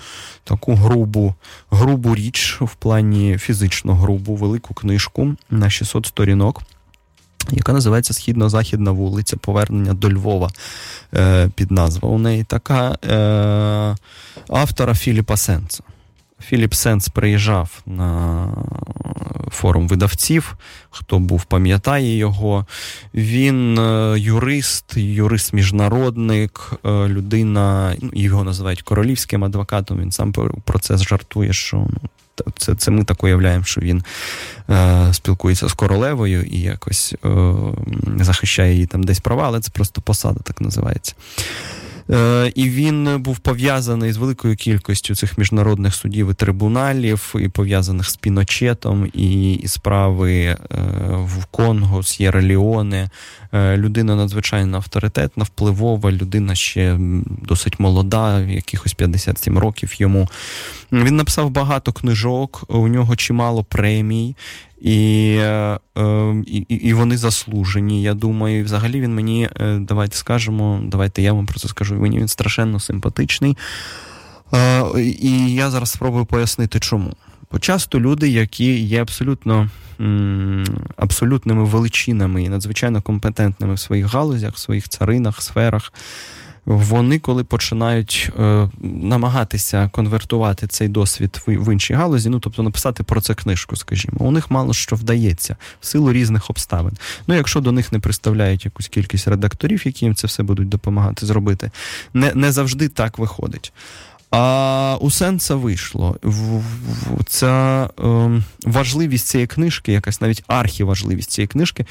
таку 0.44 0.74
грубу, 0.74 1.34
грубу 1.70 2.14
річ 2.14 2.58
в 2.60 2.74
плані 2.74 3.38
фізично 3.38 3.94
грубу, 3.94 4.34
велику 4.34 4.74
книжку 4.74 5.34
на 5.50 5.70
600 5.70 6.06
сторінок. 6.06 6.62
Яка 7.50 7.72
називається 7.72 8.14
Східно-Західна 8.14 8.90
вулиця 8.90 9.36
Повернення 9.36 9.94
до 9.94 10.12
Львова 10.12 10.50
е, 11.14 11.50
під 11.54 11.70
назва 11.70 12.08
у 12.08 12.18
неї 12.18 12.44
така 12.44 12.98
е, 13.04 13.96
автора 14.48 14.94
Філіпа 14.94 15.36
Сенса. 15.36 15.82
Філіп 16.40 16.74
Сенс 16.74 17.08
приїжджав 17.08 17.82
на 17.86 18.48
форум 19.50 19.88
видавців. 19.88 20.56
Хто 20.90 21.18
був, 21.18 21.44
пам'ятає 21.44 22.16
його. 22.16 22.66
Він 23.14 23.78
е, 23.78 24.14
юрист, 24.18 24.96
юрист-міжнародник, 24.96 26.72
е, 26.84 26.88
людина, 26.88 27.96
ну, 28.02 28.10
його 28.14 28.44
називають 28.44 28.82
королівським 28.82 29.44
адвокатом. 29.44 29.98
Він 29.98 30.12
сам 30.12 30.32
про 30.64 30.78
це 30.78 30.96
жартує, 30.96 31.52
що 31.52 31.76
ну, 31.76 32.08
це, 32.56 32.74
це 32.74 32.90
ми 32.90 33.04
так 33.04 33.24
уявляємо, 33.24 33.64
що 33.64 33.80
він 33.80 34.02
е, 34.70 35.08
спілкується 35.12 35.68
з 35.68 35.72
королевою 35.72 36.42
і 36.42 36.60
якось 36.60 37.14
е, 37.24 37.54
захищає 38.20 38.72
її 38.72 38.86
там 38.86 39.04
десь 39.04 39.20
права, 39.20 39.44
але 39.46 39.60
це 39.60 39.70
просто 39.70 40.00
посада 40.00 40.40
так 40.44 40.60
називається. 40.60 41.14
Е, 42.10 42.52
І 42.54 42.68
він 42.68 43.22
був 43.22 43.38
пов'язаний 43.38 44.12
з 44.12 44.16
великою 44.16 44.56
кількістю 44.56 45.14
цих 45.14 45.38
міжнародних 45.38 45.94
судів 45.94 46.30
і 46.30 46.34
трибуналів, 46.34 47.34
і 47.40 47.48
пов'язаних 47.48 48.10
з 48.10 48.16
Піночетом, 48.16 49.10
і, 49.12 49.52
і 49.52 49.68
справи 49.68 50.34
е, 50.34 50.56
в 51.10 51.44
Конго, 51.50 52.02
С'єра 52.02 52.42
Ліоне. 52.42 53.10
Е, 53.52 53.76
Людина 53.76 54.16
надзвичайно 54.16 54.76
авторитетна, 54.76 55.44
впливова, 55.44 56.12
людина 56.12 56.54
ще 56.54 56.96
досить 57.42 57.80
молода, 57.80 58.40
якихось 58.40 58.94
57 58.94 59.58
років 59.58 60.00
йому. 60.00 60.28
Він 60.92 61.16
написав 61.16 61.50
багато 61.50 61.92
книжок, 61.92 62.64
у 62.68 62.88
нього 62.88 63.16
чимало 63.16 63.64
премій. 63.64 64.36
І, 64.80 65.36
е, 65.40 65.78
е, 65.98 66.34
і, 66.46 66.56
і 66.56 66.92
вони 66.92 67.16
заслужені. 67.16 68.02
Я 68.02 68.14
думаю, 68.14 68.58
І 68.58 68.62
взагалі 68.62 69.00
він 69.00 69.14
мені, 69.14 69.48
е, 69.60 69.78
давайте 69.78 70.16
скажемо, 70.16 70.80
давайте 70.84 71.22
я 71.22 71.32
вам 71.32 71.46
про 71.46 71.58
це 71.58 71.68
скажу. 71.68 71.94
Мені 71.94 72.18
він 72.18 72.28
страшенно 72.28 72.80
симпатичний. 72.80 73.56
Е, 74.54 75.00
І 75.00 75.54
я 75.54 75.70
зараз 75.70 75.90
спробую 75.90 76.24
пояснити, 76.24 76.80
чому. 76.80 77.12
Бо 77.52 77.58
люди, 77.98 78.28
які 78.28 78.80
є 78.80 79.02
абсолютно 79.02 79.70
абсолютними 80.96 81.64
величинами 81.64 82.42
і 82.42 82.48
надзвичайно 82.48 83.02
компетентними 83.02 83.74
в 83.74 83.78
своїх 83.78 84.06
галузях, 84.06 84.54
в 84.54 84.58
своїх 84.58 84.88
царинах, 84.88 85.42
сферах, 85.42 85.92
вони, 86.68 87.18
коли 87.18 87.44
починають 87.44 88.30
е, 88.38 88.70
намагатися 88.82 89.90
конвертувати 89.92 90.66
цей 90.66 90.88
досвід 90.88 91.42
в, 91.46 91.50
в 91.50 91.72
іншій 91.72 91.94
галузі, 91.94 92.28
ну 92.28 92.40
тобто 92.40 92.62
написати 92.62 93.02
про 93.02 93.20
це 93.20 93.34
книжку, 93.34 93.76
скажімо, 93.76 94.16
у 94.18 94.30
них 94.30 94.50
мало 94.50 94.74
що 94.74 94.96
вдається 94.96 95.56
в 95.80 95.86
силу 95.86 96.12
різних 96.12 96.50
обставин. 96.50 96.92
Ну, 97.26 97.34
якщо 97.34 97.60
до 97.60 97.72
них 97.72 97.92
не 97.92 97.98
представляють 97.98 98.64
якусь 98.64 98.88
кількість 98.88 99.28
редакторів, 99.28 99.86
які 99.86 100.04
їм 100.04 100.14
це 100.14 100.26
все 100.26 100.42
будуть 100.42 100.68
допомагати 100.68 101.26
зробити, 101.26 101.70
не, 102.14 102.34
не 102.34 102.52
завжди 102.52 102.88
так 102.88 103.18
виходить. 103.18 103.72
А 104.30 104.98
у 105.00 105.10
Сенса 105.10 105.54
вийшло. 105.54 106.16
Ця 107.26 107.88
ем, 107.98 108.44
важливість 108.64 109.26
цієї 109.26 109.46
книжки, 109.46 109.92
якась 109.92 110.20
навіть 110.20 110.44
архіважливість 110.46 111.30
цієї 111.30 111.46
книжки, 111.46 111.86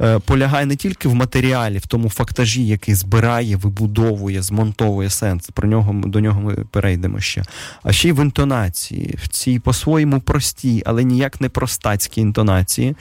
е, 0.00 0.18
полягає 0.18 0.66
не 0.66 0.76
тільки 0.76 1.08
в 1.08 1.14
матеріалі, 1.14 1.78
в 1.78 1.86
тому 1.86 2.10
фактажі, 2.10 2.66
який 2.66 2.94
збирає, 2.94 3.56
вибудовує, 3.56 4.42
змонтовує 4.42 5.10
сенс. 5.10 5.50
Про 5.54 5.68
нього 5.68 6.02
до 6.06 6.20
нього 6.20 6.40
ми 6.40 6.54
перейдемо 6.54 7.20
ще. 7.20 7.42
А 7.82 7.92
ще 7.92 8.08
й 8.08 8.12
в 8.12 8.22
інтонації, 8.22 9.18
в 9.22 9.28
цій 9.28 9.58
по-своєму 9.58 10.20
простій, 10.20 10.82
але 10.86 11.04
ніяк 11.04 11.40
не 11.40 11.48
простацькій 11.48 12.20
інтонації, 12.20 12.96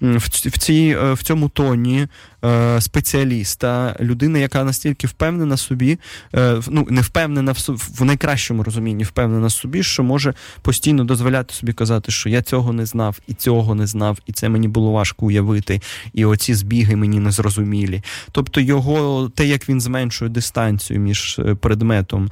в, 0.00 0.16
в, 0.28 0.58
цій, 0.58 0.96
е, 1.02 1.12
в 1.12 1.22
цьому 1.22 1.48
тоні 1.48 2.08
е, 2.44 2.80
спеціаліста, 2.80 3.96
людина, 4.00 4.38
яка 4.38 4.64
настільки 4.64 5.06
впевнена 5.06 5.56
собі, 5.56 5.98
е, 6.34 6.60
ну 6.68 6.86
не 6.90 7.00
впевнена 7.00 7.52
в, 7.52 7.58
в 7.98 8.04
найкращому 8.04 8.62
розумінні, 8.62 9.04
впевнена 9.04 9.50
собі, 9.50 9.82
що 9.82 10.02
може 10.02 10.34
постійно 10.62 11.04
дозволяти 11.04 11.54
собі 11.54 11.72
казати, 11.72 12.12
що 12.12 12.28
я 12.28 12.42
цього 12.42 12.72
не 12.72 12.86
знав, 12.86 13.18
і 13.26 13.34
цього 13.34 13.74
не 13.74 13.86
знав, 13.86 14.18
і 14.26 14.32
це 14.32 14.48
мені 14.48 14.68
було 14.68 14.92
важко 14.92 15.26
уявити, 15.26 15.80
і 16.12 16.24
оці 16.24 16.54
збіги 16.54 16.96
мені 16.96 17.18
не 17.18 17.30
зрозумілі. 17.30 18.02
Тобто 18.32 18.60
його 18.60 19.28
те, 19.34 19.46
як 19.46 19.68
він 19.68 19.80
зменшує 19.80 20.30
дистанцію 20.30 21.00
між 21.00 21.38
е, 21.38 21.54
предметом 21.54 22.30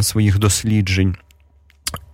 своїх 0.00 0.38
досліджень. 0.38 1.16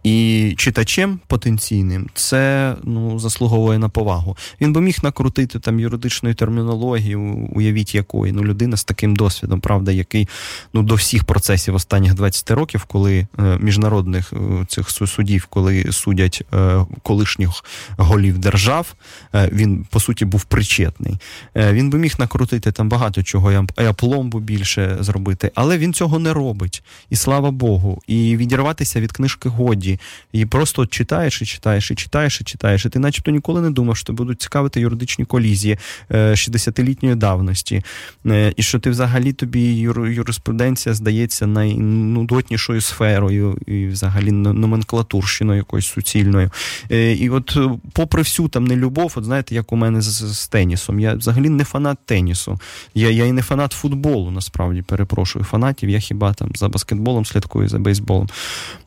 І 0.05 0.55
читачем 0.57 1.21
потенційним 1.27 2.09
це 2.15 2.75
ну 2.83 3.19
заслуговує 3.19 3.79
на 3.79 3.89
повагу. 3.89 4.37
Він 4.61 4.73
би 4.73 4.81
міг 4.81 4.99
накрутити 5.03 5.59
там 5.59 5.81
юридичної 5.81 6.35
термінології, 6.35 7.17
уявіть 7.55 7.95
якої. 7.95 8.33
Ну, 8.33 8.45
людина 8.45 8.77
з 8.77 8.85
таким 8.85 9.17
досвідом, 9.17 9.61
правда, 9.61 9.93
який 9.93 10.29
ну 10.73 10.83
до 10.83 10.95
всіх 10.95 11.25
процесів 11.25 11.75
останніх 11.75 12.15
20 12.15 12.51
років, 12.51 12.85
коли 12.85 13.27
е, 13.39 13.59
міжнародних 13.61 14.33
е, 14.33 14.37
цих 14.69 14.91
судів, 14.91 15.47
коли 15.51 15.93
судять 15.93 16.43
е, 16.55 16.87
колишніх 17.03 17.51
голів 17.97 18.39
держав, 18.39 18.95
е, 19.35 19.49
він 19.53 19.87
по 19.91 20.01
суті 20.01 20.25
був 20.25 20.45
причетний. 20.45 21.19
Е, 21.57 21.73
він 21.73 21.91
би 21.91 21.99
міг 21.99 22.15
накрутити 22.19 22.73
там 22.73 22.89
багато 22.89 23.23
чого, 23.23 23.53
і 23.53 23.85
апломбу 23.85 24.41
більше 24.41 24.97
зробити, 25.01 25.51
але 25.55 25.79
він 25.79 25.95
цього 25.95 26.19
не 26.19 26.33
робить. 26.33 26.83
І 27.11 27.17
слава 27.17 27.51
Богу. 27.51 28.03
І 28.07 28.37
відірватися 28.37 29.01
від 29.01 29.13
книжки 29.13 29.49
годі. 29.49 29.93
І 30.32 30.47
просто 30.47 30.82
от 30.82 30.90
читаєш 30.90 31.42
і 31.42 31.47
читаєш, 31.47 31.90
і 31.90 31.95
читаєш, 31.95 32.40
і 32.40 32.45
читаєш. 32.45 32.86
І 32.86 32.88
ти 32.88 32.99
начебто 32.99 33.30
ніколи 33.30 33.61
не 33.61 33.70
думав, 33.70 33.97
що 33.97 34.12
будуть 34.12 34.42
цікавити 34.42 34.80
юридичні 34.80 35.24
колізії 35.24 35.78
е, 36.11 36.30
60-літньої 36.30 37.14
давності. 37.14 37.82
Е, 38.26 38.53
І 38.57 38.62
що 38.62 38.78
ти 38.78 38.90
взагалі 38.90 39.32
тобі 39.32 39.74
юриспруденція 39.95 40.95
здається 40.95 41.47
найнудотнішою 41.47 42.80
сферою, 42.80 43.59
і 43.66 43.86
взагалі 43.86 44.32
номенклатурщиною 44.32 45.59
якоюсь 45.59 45.86
суцільною. 45.86 46.51
Е, 46.90 47.12
І 47.12 47.30
от, 47.30 47.57
е, 47.57 47.70
попри 47.92 48.22
всю 48.22 48.49
там 48.49 48.64
нелюбов, 48.64 49.12
от 49.16 49.24
знаєте, 49.24 49.55
як 49.55 49.72
у 49.72 49.76
мене 49.76 50.03
з, 50.03 50.34
з 50.34 50.49
тенісом. 50.49 51.01
Я 51.01 51.14
взагалі 51.14 51.49
не 51.49 51.64
фанат 51.64 51.99
тенісу. 52.05 52.59
Я, 52.95 53.11
я 53.11 53.24
і 53.24 53.32
не 53.32 53.42
фанат 53.42 53.72
футболу, 53.72 54.30
насправді 54.30 54.82
перепрошую 54.82 55.45
фанатів. 55.45 55.90
Я 55.90 55.99
хіба 55.99 56.32
там 56.32 56.51
за 56.55 56.68
баскетболом 56.68 57.24
слідкую, 57.24 57.68
за 57.68 57.78
бейсболом. 57.78 58.28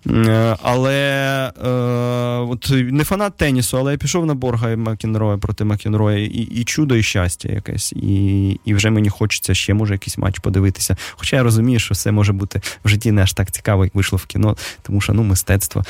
Е, 0.07 0.55
Але 0.97 1.51
е, 1.63 2.47
от 2.49 2.69
не 2.71 3.03
фанат 3.03 3.37
тенісу, 3.37 3.77
але 3.77 3.91
я 3.91 3.97
пішов 3.97 4.25
на 4.25 4.33
Борга 4.33 4.75
Макінроя 4.75 5.37
проти 5.37 5.63
Макінроя, 5.63 6.17
і, 6.17 6.27
і 6.27 6.63
чудо, 6.63 6.95
і 6.95 7.03
щастя 7.03 7.49
якесь. 7.51 7.93
І, 7.93 8.49
і 8.65 8.73
вже 8.73 8.89
мені 8.89 9.09
хочеться 9.09 9.53
ще 9.53 9.73
може 9.73 9.93
якийсь 9.93 10.17
матч 10.17 10.39
подивитися. 10.39 10.97
Хоча 11.11 11.35
я 11.35 11.43
розумію, 11.43 11.79
що 11.79 11.93
все 11.93 12.11
може 12.11 12.33
бути 12.33 12.61
в 12.85 12.89
житті 12.89 13.11
не 13.11 13.21
аж 13.21 13.33
так 13.33 13.51
цікаво, 13.51 13.83
як 13.83 13.95
вийшло 13.95 14.17
в 14.17 14.25
кіно, 14.25 14.57
тому 14.81 15.01
що 15.01 15.13
ну, 15.13 15.23
мистецтво 15.23 15.83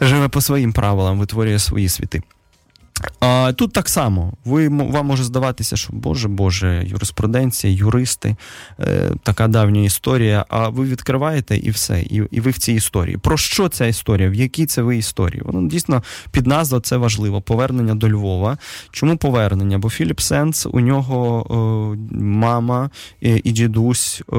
живе 0.00 0.28
по 0.28 0.40
своїм 0.40 0.72
правилам, 0.72 1.18
витворює 1.18 1.58
свої 1.58 1.88
світи. 1.88 2.22
А, 3.20 3.52
тут 3.52 3.72
так 3.72 3.88
само. 3.88 4.32
Ви, 4.44 4.68
вам 4.68 5.06
може 5.06 5.24
здаватися, 5.24 5.76
що 5.76 5.92
Боже, 5.92 6.28
Боже, 6.28 6.84
юриспруденція, 6.86 7.72
юристи, 7.72 8.36
е, 8.80 9.10
така 9.22 9.48
давня 9.48 9.80
історія. 9.80 10.44
А 10.48 10.68
ви 10.68 10.84
відкриваєте 10.84 11.56
і 11.56 11.70
все, 11.70 12.00
і, 12.00 12.22
і 12.30 12.40
ви 12.40 12.50
в 12.50 12.58
цій 12.58 12.72
історії. 12.72 13.16
Про 13.16 13.36
що 13.36 13.68
ця 13.68 13.86
історія? 13.86 14.30
В 14.30 14.34
якій 14.34 14.66
це 14.66 14.82
ви 14.82 14.96
історії? 14.96 15.42
Воно 15.44 15.68
дійсно 15.68 16.02
під 16.30 16.46
назвою 16.46 16.80
це 16.80 16.96
важливо. 16.96 17.40
Повернення 17.40 17.94
до 17.94 18.10
Львова. 18.10 18.58
Чому 18.90 19.16
повернення? 19.16 19.78
Бо 19.78 19.90
Філіп 19.90 20.20
Сенс, 20.20 20.66
у 20.70 20.80
нього 20.80 21.46
е, 21.50 22.16
мама 22.20 22.90
е, 23.22 23.40
і 23.44 23.52
дідусь, 23.52 24.20
е, 24.20 24.36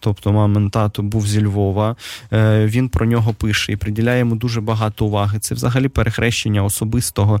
тобто 0.00 0.32
мамин 0.32 0.70
тато, 0.70 1.02
був 1.02 1.26
зі 1.26 1.44
Львова. 1.44 1.96
Е, 2.32 2.66
він 2.66 2.88
про 2.88 3.06
нього 3.06 3.34
пише 3.34 3.72
і 3.72 3.76
приділяє 3.76 4.18
йому 4.18 4.34
дуже 4.34 4.60
багато 4.60 5.06
уваги. 5.06 5.38
Це 5.38 5.54
взагалі 5.54 5.88
перехрещення 5.88 6.64
особистого 6.64 7.40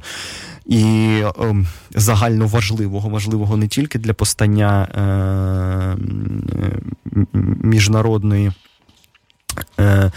і 0.66 0.84
ем, 1.40 1.66
загально 1.90 2.46
важливого, 2.46 3.08
важливого 3.08 3.56
не 3.56 3.68
тільки 3.68 3.98
для 3.98 4.12
постання 4.14 4.84
е, 4.84 5.96
міжнародної. 7.62 8.52
е, 9.80 10.10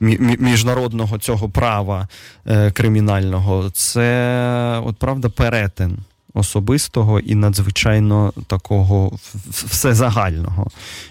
мі- 0.00 0.20
мі- 0.22 0.40
Міжнародного 0.42 1.18
цього 1.18 1.48
права 1.48 2.08
е, 2.46 2.70
кримінального, 2.70 3.70
це 3.70 4.80
от 4.84 4.96
правда 4.96 5.28
перетин 5.28 5.98
особистого 6.34 7.20
і 7.20 7.34
надзвичайно 7.34 8.32
такого 8.46 9.12
всезагального. 9.50 10.66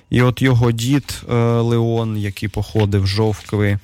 І 0.09 0.21
от 0.21 0.41
його 0.41 0.71
дід 0.71 1.21
е, 1.29 1.33
Леон, 1.61 2.17
який 2.17 2.49
походив 2.49 3.07
Жовкви, 3.07 3.67
е, 3.69 3.79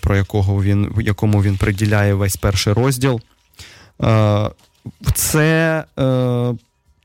про 0.00 0.16
якого 0.16 0.62
він, 0.62 0.94
якому 1.00 1.42
він 1.42 1.56
приділяє 1.56 2.14
весь 2.14 2.36
перший 2.36 2.72
розділ. 2.72 3.20
Е, 4.02 4.50
це, 5.14 5.84
е, 5.98 6.54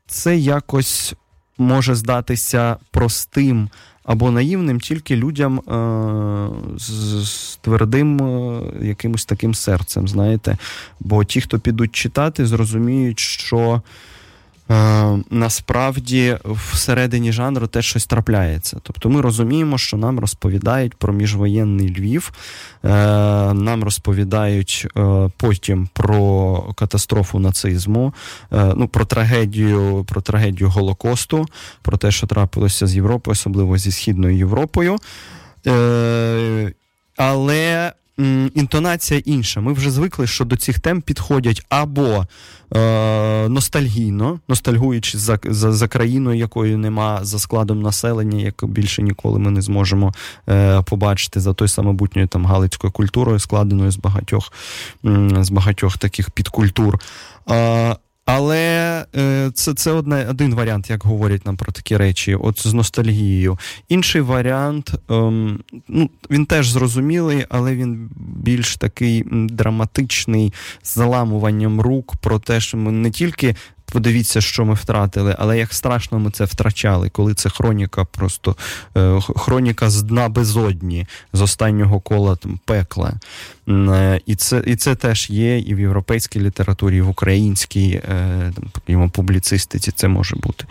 це 0.06 0.36
якось 0.36 1.14
може 1.58 1.94
здатися 1.94 2.76
простим 2.90 3.68
або 4.04 4.30
наївним 4.30 4.80
тільки 4.80 5.16
людям 5.16 5.58
е, 5.58 6.78
з, 6.78 7.56
твердим 7.60 8.22
е, 8.22 8.62
якимось 8.86 9.24
таким 9.24 9.54
серцем, 9.54 10.08
знаєте. 10.08 10.56
Бо 11.00 11.24
ті, 11.24 11.40
хто 11.40 11.58
підуть 11.58 11.92
читати, 11.92 12.46
зрозуміють, 12.46 13.18
що 13.18 13.82
е, 14.70 15.18
насправді 15.30 16.38
всередині 16.72 17.32
жанру 17.32 17.66
теж 17.66 17.86
щось 17.86 18.06
трапляється. 18.06 18.76
Тобто 18.82 19.08
ми 19.08 19.20
розуміємо, 19.20 19.78
що 19.78 19.96
нам 19.96 20.20
розповідають 20.20 20.94
про 20.94 21.12
міжвоєнний 21.12 21.96
Львів, 21.98 22.32
е, 22.84 22.88
нам 23.54 23.84
розповідають 23.84 24.86
е, 24.96 25.30
потім 25.36 25.88
про 25.92 26.62
катастрофу 26.76 27.38
нацизму, 27.38 28.14
е, 28.52 28.72
ну, 28.76 28.88
про 28.88 29.04
трагедію, 29.04 30.04
про 30.08 30.20
трагедію 30.20 30.70
Голокосту, 30.70 31.46
про 31.82 31.96
те, 31.96 32.10
що 32.10 32.26
трапилося 32.26 32.86
з 32.86 32.94
Європою, 32.94 33.32
особливо 33.32 33.78
зі 33.78 33.92
Східною 33.92 34.36
Європою. 34.36 34.96
Е, 35.66 36.72
але 37.16 37.92
інтонація 38.54 39.20
інша. 39.24 39.60
Ми 39.60 39.72
вже 39.72 39.90
звикли, 39.90 40.26
що 40.26 40.44
до 40.44 40.56
цих 40.56 40.80
тем 40.80 41.00
підходять 41.00 41.62
або 41.68 42.26
е, 42.76 43.48
ностальгійно, 43.48 44.40
ностальгуючи 44.48 45.18
за, 45.18 45.38
за, 45.44 45.72
за 45.72 45.88
країною, 45.88 46.38
якої 46.38 46.76
нема, 46.76 47.18
за 47.22 47.38
складом 47.38 47.82
населення, 47.82 48.38
як 48.38 48.64
більше 48.64 49.02
ніколи 49.02 49.38
ми 49.38 49.50
не 49.50 49.62
зможемо 49.62 50.14
е, 50.48 50.82
побачити, 50.82 51.40
за 51.40 51.54
той 51.54 51.68
самобутньою 51.68 52.28
там 52.28 52.46
галицькою 52.46 52.92
культурою, 52.92 53.38
складеною 53.38 53.90
з 53.90 53.96
багатьох, 53.96 54.52
е, 55.04 55.28
з 55.40 55.50
багатьох 55.50 55.98
таких 55.98 56.30
підкультур. 56.30 56.98
Е, 57.50 57.96
але 58.30 59.04
е, 59.16 59.50
це, 59.54 59.74
це 59.74 59.90
одне, 59.90 60.26
один 60.30 60.54
варіант, 60.54 60.90
як 60.90 61.04
говорять 61.04 61.46
нам 61.46 61.56
про 61.56 61.72
такі 61.72 61.96
речі, 61.96 62.34
от 62.34 62.66
з 62.66 62.74
ностальгією. 62.74 63.58
Інший 63.88 64.20
варіант, 64.20 64.92
ем, 65.10 65.60
ну, 65.88 66.10
він 66.30 66.46
теж 66.46 66.70
зрозумілий, 66.70 67.46
але 67.48 67.74
він 67.74 68.10
більш 68.16 68.76
такий 68.76 69.24
драматичний, 69.30 70.52
з 70.82 70.94
заламуванням 70.94 71.80
рук 71.80 72.16
про 72.16 72.38
те, 72.38 72.60
що 72.60 72.76
ми 72.76 72.92
не 72.92 73.10
тільки. 73.10 73.54
Подивіться, 73.92 74.40
що 74.40 74.64
ми 74.64 74.74
втратили, 74.74 75.36
але 75.38 75.58
як 75.58 75.74
страшно 75.74 76.18
ми 76.18 76.30
це 76.30 76.44
втрачали, 76.44 77.10
коли 77.10 77.34
це 77.34 77.50
хроніка, 77.50 78.04
просто 78.04 78.56
е, 78.96 79.20
хроніка 79.20 79.90
з 79.90 80.02
дна 80.02 80.28
безодні, 80.28 81.06
з 81.32 81.42
останнього 81.42 82.00
кола 82.00 82.36
там 82.36 82.60
пекла. 82.64 83.12
Е, 83.68 84.20
І 84.26 84.34
це, 84.36 84.62
і 84.66 84.76
це 84.76 84.94
теж 84.94 85.30
є 85.30 85.58
і 85.58 85.74
в 85.74 85.80
європейській 85.80 86.40
літературі, 86.40 86.96
і 86.96 87.00
в 87.00 87.08
українській 87.08 87.90
е, 87.90 88.52
там, 88.86 89.10
публіцистиці 89.10 89.90
це 89.90 90.08
може 90.08 90.36
бути. 90.36 90.64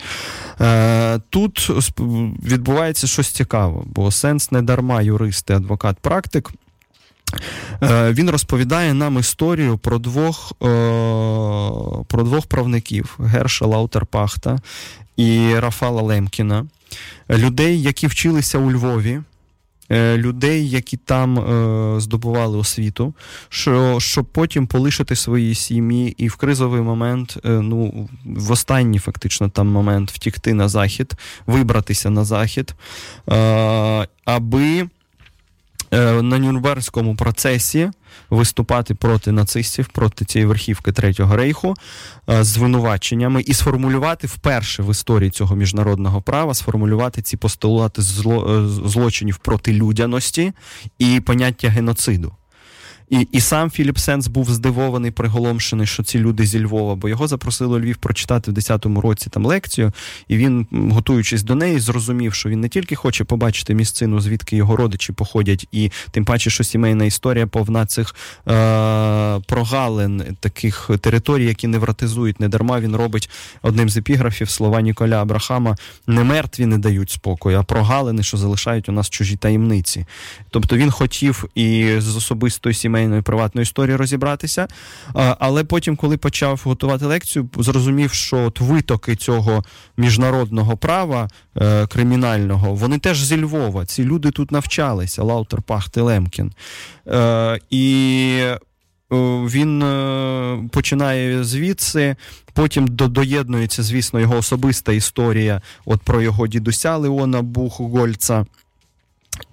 Тут 1.30 1.70
відбувається 2.44 3.06
щось 3.06 3.28
цікаве, 3.28 3.82
бо 3.86 4.10
сенс 4.10 4.52
не 4.52 4.62
дарма 4.62 5.02
юрист 5.02 5.50
і 5.50 5.52
адвокат 5.52 5.96
практик. 5.98 6.50
Е, 7.82 8.12
Він 8.12 8.30
розповідає 8.30 8.94
нам 8.94 9.18
історію 9.18 9.78
про 9.78 9.98
двох, 9.98 10.52
е, 10.52 10.66
про 12.06 12.22
двох 12.22 12.46
правників 12.46 13.18
Герша 13.20 13.66
Лаутерпахта 13.66 14.58
і 15.16 15.54
Рафала 15.58 16.02
Лемкіна, 16.02 16.66
людей, 17.30 17.82
які 17.82 18.06
вчилися 18.06 18.58
у 18.58 18.72
Львові 18.72 19.20
е, 19.90 20.16
людей, 20.16 20.70
які 20.70 20.96
там 20.96 21.38
е, 21.38 22.00
здобували 22.00 22.58
освіту, 22.58 23.14
що, 23.48 24.00
щоб 24.00 24.24
потім 24.24 24.66
полишити 24.66 25.16
свої 25.16 25.54
сім'ї 25.54 26.14
і 26.18 26.28
в 26.28 26.36
кризовий 26.36 26.82
момент, 26.82 27.38
е, 27.44 27.48
ну, 27.48 28.08
в 28.24 28.50
останній 28.50 28.98
фактично 28.98 29.48
там 29.48 29.68
момент 29.68 30.10
втікти 30.10 30.54
на 30.54 30.68
захід, 30.68 31.14
вибратися 31.46 32.10
на 32.10 32.24
захід, 32.24 32.74
е, 33.30 34.08
аби 34.24 34.88
на 35.96 36.38
Нюрнберзькому 36.38 37.16
процесі 37.16 37.90
виступати 38.30 38.94
проти 38.94 39.32
нацистів, 39.32 39.88
проти 39.88 40.24
цієї 40.24 40.46
верхівки 40.46 40.92
Третього 40.92 41.36
рейху 41.36 41.74
е, 42.30 42.44
звинуваченнями 42.44 43.42
і 43.42 43.54
сформулювати 43.54 44.26
вперше 44.26 44.82
в 44.82 44.90
історії 44.90 45.30
цього 45.30 45.56
міжнародного 45.56 46.22
права, 46.22 46.54
сформулювати 46.54 47.22
ці 47.22 47.36
постулати 47.36 48.02
зло, 48.02 48.58
е, 48.58 48.68
злочинів 48.68 49.36
проти 49.36 49.72
людяності 49.72 50.52
і 50.98 51.20
поняття 51.20 51.68
геноциду. 51.68 52.32
І, 53.10 53.28
і 53.32 53.40
сам 53.40 53.70
Філіп 53.70 53.98
Сенс 53.98 54.26
був 54.26 54.50
здивований, 54.50 55.10
приголомшений, 55.10 55.86
що 55.86 56.02
ці 56.02 56.18
люди 56.18 56.46
зі 56.46 56.64
Львова, 56.64 56.94
бо 56.94 57.08
його 57.08 57.26
запросили 57.26 57.78
Львів 57.78 57.96
прочитати 57.96 58.50
в 58.50 58.54
10-му 58.54 59.00
році 59.00 59.30
там 59.30 59.46
лекцію, 59.46 59.92
і 60.28 60.36
він, 60.36 60.66
готуючись 60.72 61.42
до 61.42 61.54
неї, 61.54 61.80
зрозумів, 61.80 62.34
що 62.34 62.48
він 62.48 62.60
не 62.60 62.68
тільки 62.68 62.96
хоче 62.96 63.24
побачити 63.24 63.74
місцину, 63.74 64.20
звідки 64.20 64.56
його 64.56 64.76
родичі 64.76 65.12
походять, 65.12 65.68
і 65.72 65.90
тим 66.10 66.24
паче, 66.24 66.50
що 66.50 66.64
сімейна 66.64 67.04
історія 67.04 67.46
повна 67.46 67.86
цих 67.86 68.14
е- 68.48 69.40
прогалин, 69.46 70.36
таких 70.40 70.90
територій, 71.00 71.44
які 71.46 71.66
невротизують. 71.66 72.40
Не 72.40 72.48
дарма 72.48 72.80
він 72.80 72.96
робить 72.96 73.30
одним 73.62 73.88
з 73.88 73.96
епіграфів 73.96 74.50
слова 74.50 74.80
Ніколя 74.80 75.22
Абрахама: 75.22 75.76
не 76.06 76.24
мертві 76.24 76.66
не 76.66 76.78
дають 76.78 77.10
спокою, 77.10 77.58
а 77.58 77.62
прогалини, 77.62 78.22
що 78.22 78.36
залишають 78.36 78.88
у 78.88 78.92
нас 78.92 79.10
чужі 79.10 79.36
таємниці. 79.36 80.06
Тобто 80.50 80.76
він 80.76 80.90
хотів 80.90 81.44
і 81.54 81.94
з 81.98 82.16
особистої 82.16 82.74
сімейної 82.74 82.97
приватної 83.22 83.62
історії 83.62 83.96
розібратися, 83.96 84.68
але 85.38 85.64
потім, 85.64 85.96
коли 85.96 86.16
почав 86.16 86.60
готувати 86.64 87.06
лекцію, 87.06 87.48
зрозумів, 87.58 88.12
що 88.12 88.36
от 88.36 88.60
витоки 88.60 89.16
цього 89.16 89.64
міжнародного 89.96 90.76
права 90.76 91.28
е, 91.56 91.86
кримінального, 91.86 92.74
вони 92.74 92.98
теж 92.98 93.24
зі 93.24 93.42
Львова. 93.42 93.86
Ці 93.86 94.04
люди 94.04 94.30
тут 94.30 94.52
навчалися, 94.52 95.22
Лаутерпахт 95.22 95.96
і 95.96 96.00
Лемкін. 96.00 96.52
Е, 97.06 97.60
і 97.70 98.42
він 99.10 99.82
е, 99.82 100.68
починає 100.72 101.44
звідси, 101.44 102.16
потім 102.52 102.88
до, 102.88 103.08
доєднується, 103.08 103.82
звісно, 103.82 104.20
його 104.20 104.36
особиста 104.36 104.92
історія 104.92 105.62
от 105.84 106.00
про 106.00 106.22
його 106.22 106.46
дідуся 106.46 106.96
Леона 106.96 107.42
Бухгольца. 107.42 108.46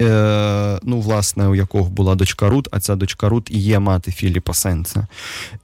Е, 0.01 0.79
ну, 0.83 0.99
власне, 0.99 1.47
у 1.47 1.55
якого 1.55 1.89
була 1.89 2.15
дочка 2.15 2.49
Рут, 2.49 2.67
а 2.71 2.79
ця 2.79 2.95
дочка 2.95 3.29
Рут 3.29 3.51
і 3.51 3.59
є 3.59 3.79
мати 3.79 4.11
Філіпа 4.11 4.53
Сендса. 4.53 5.07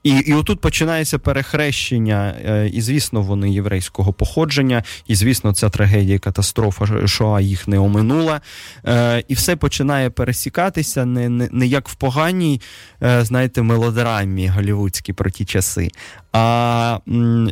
І, 0.02 0.10
і 0.10 0.34
отут 0.34 0.60
починається 0.60 1.18
перехрещення, 1.18 2.34
е, 2.44 2.68
і, 2.72 2.80
звісно, 2.80 3.22
вони 3.22 3.50
єврейського 3.50 4.12
походження, 4.12 4.82
і, 5.06 5.14
звісно, 5.14 5.54
ця 5.54 5.68
трагедія, 5.68 6.18
катастрофа 6.18 7.06
Шоа 7.06 7.40
їх 7.40 7.68
не 7.68 7.78
оминула. 7.78 8.40
Е, 8.86 9.24
і 9.28 9.34
все 9.34 9.56
починає 9.56 10.10
пересікатися 10.10 11.04
не, 11.04 11.28
не, 11.28 11.48
не 11.52 11.66
як 11.66 11.88
в 11.88 11.94
поганій, 11.94 12.60
е, 13.02 13.24
знаєте, 13.24 13.62
мелодрамі 13.62 14.48
голівудській 14.48 15.12
про 15.12 15.30
ті 15.30 15.44
часи, 15.44 15.88
а 16.32 16.98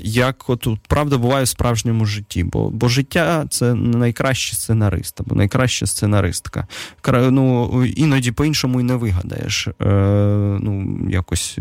як 0.02 0.50
от 0.50 0.68
правда 0.88 1.18
буває 1.18 1.44
в 1.44 1.48
справжньому 1.48 2.06
житті. 2.06 2.44
Бо, 2.44 2.70
бо 2.70 2.88
життя 2.88 3.46
це 3.50 3.74
найкращий 3.74 4.58
сценарист 4.58 5.20
або 5.20 5.34
найкраща 5.34 5.86
сценаристка. 5.86 6.66
Ну, 7.08 7.84
іноді 7.84 8.32
по-іншому 8.32 8.80
і 8.80 8.84
не 8.84 8.94
вигадаєш. 8.94 9.68
Е, 9.68 9.72
ну, 10.60 10.98
якось 11.10 11.58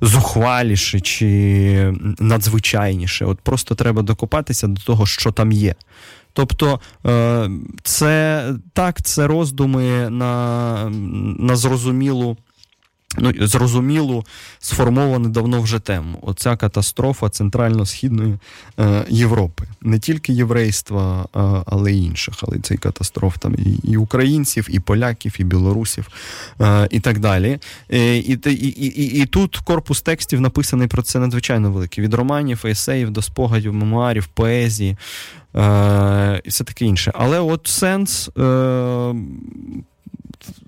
зухваліше 0.00 1.00
чи 1.00 1.94
надзвичайніше. 2.18 3.24
От 3.24 3.40
просто 3.40 3.74
треба 3.74 4.02
докопатися 4.02 4.66
до 4.66 4.80
того, 4.82 5.06
що 5.06 5.32
там 5.32 5.52
є. 5.52 5.74
Тобто, 6.32 6.80
е, 7.06 7.50
це 7.82 8.44
так, 8.72 9.02
це 9.02 9.26
роздуми 9.26 10.10
на, 10.10 10.90
на 11.38 11.56
зрозумілу. 11.56 12.36
Ну, 13.18 13.32
зрозумілу, 13.40 14.24
сформовану 14.58 15.28
давно 15.28 15.60
вже 15.60 15.78
тему. 15.78 16.18
Оця 16.22 16.56
катастрофа 16.56 17.26
центрально-східної 17.26 18.38
е, 18.80 19.04
Європи. 19.08 19.64
Не 19.80 19.98
тільки 19.98 20.32
єврейства, 20.32 21.22
е, 21.22 21.62
але 21.66 21.92
й 21.92 22.04
інших. 22.06 22.34
Але 22.42 22.58
цей 22.58 22.76
катастроф 22.76 23.38
там 23.38 23.54
і, 23.54 23.90
і 23.90 23.96
українців, 23.96 24.68
і 24.70 24.80
поляків, 24.80 25.34
і 25.38 25.44
білорусів, 25.44 26.08
е, 26.60 26.88
і 26.90 27.00
так 27.00 27.18
далі. 27.18 27.58
Е, 27.92 28.16
і, 28.16 28.32
і, 28.32 29.20
і, 29.22 29.26
тут 29.26 29.56
корпус 29.56 30.02
текстів 30.02 30.40
написаний 30.40 30.88
про 30.88 31.02
це 31.02 31.18
надзвичайно 31.18 31.70
великий. 31.70 32.04
Від 32.04 32.14
романів, 32.14 32.62
есеїв 32.64 33.10
до 33.10 33.22
спогадів, 33.22 33.74
мемуарів, 33.74 34.26
поезії. 34.26 34.96
Е, 35.56 36.40
і 36.44 36.48
все 36.48 36.64
таке 36.64 36.84
інше. 36.84 37.12
Але 37.14 37.40
от 37.40 37.66
сенс 37.66 38.28
е, 38.28 39.14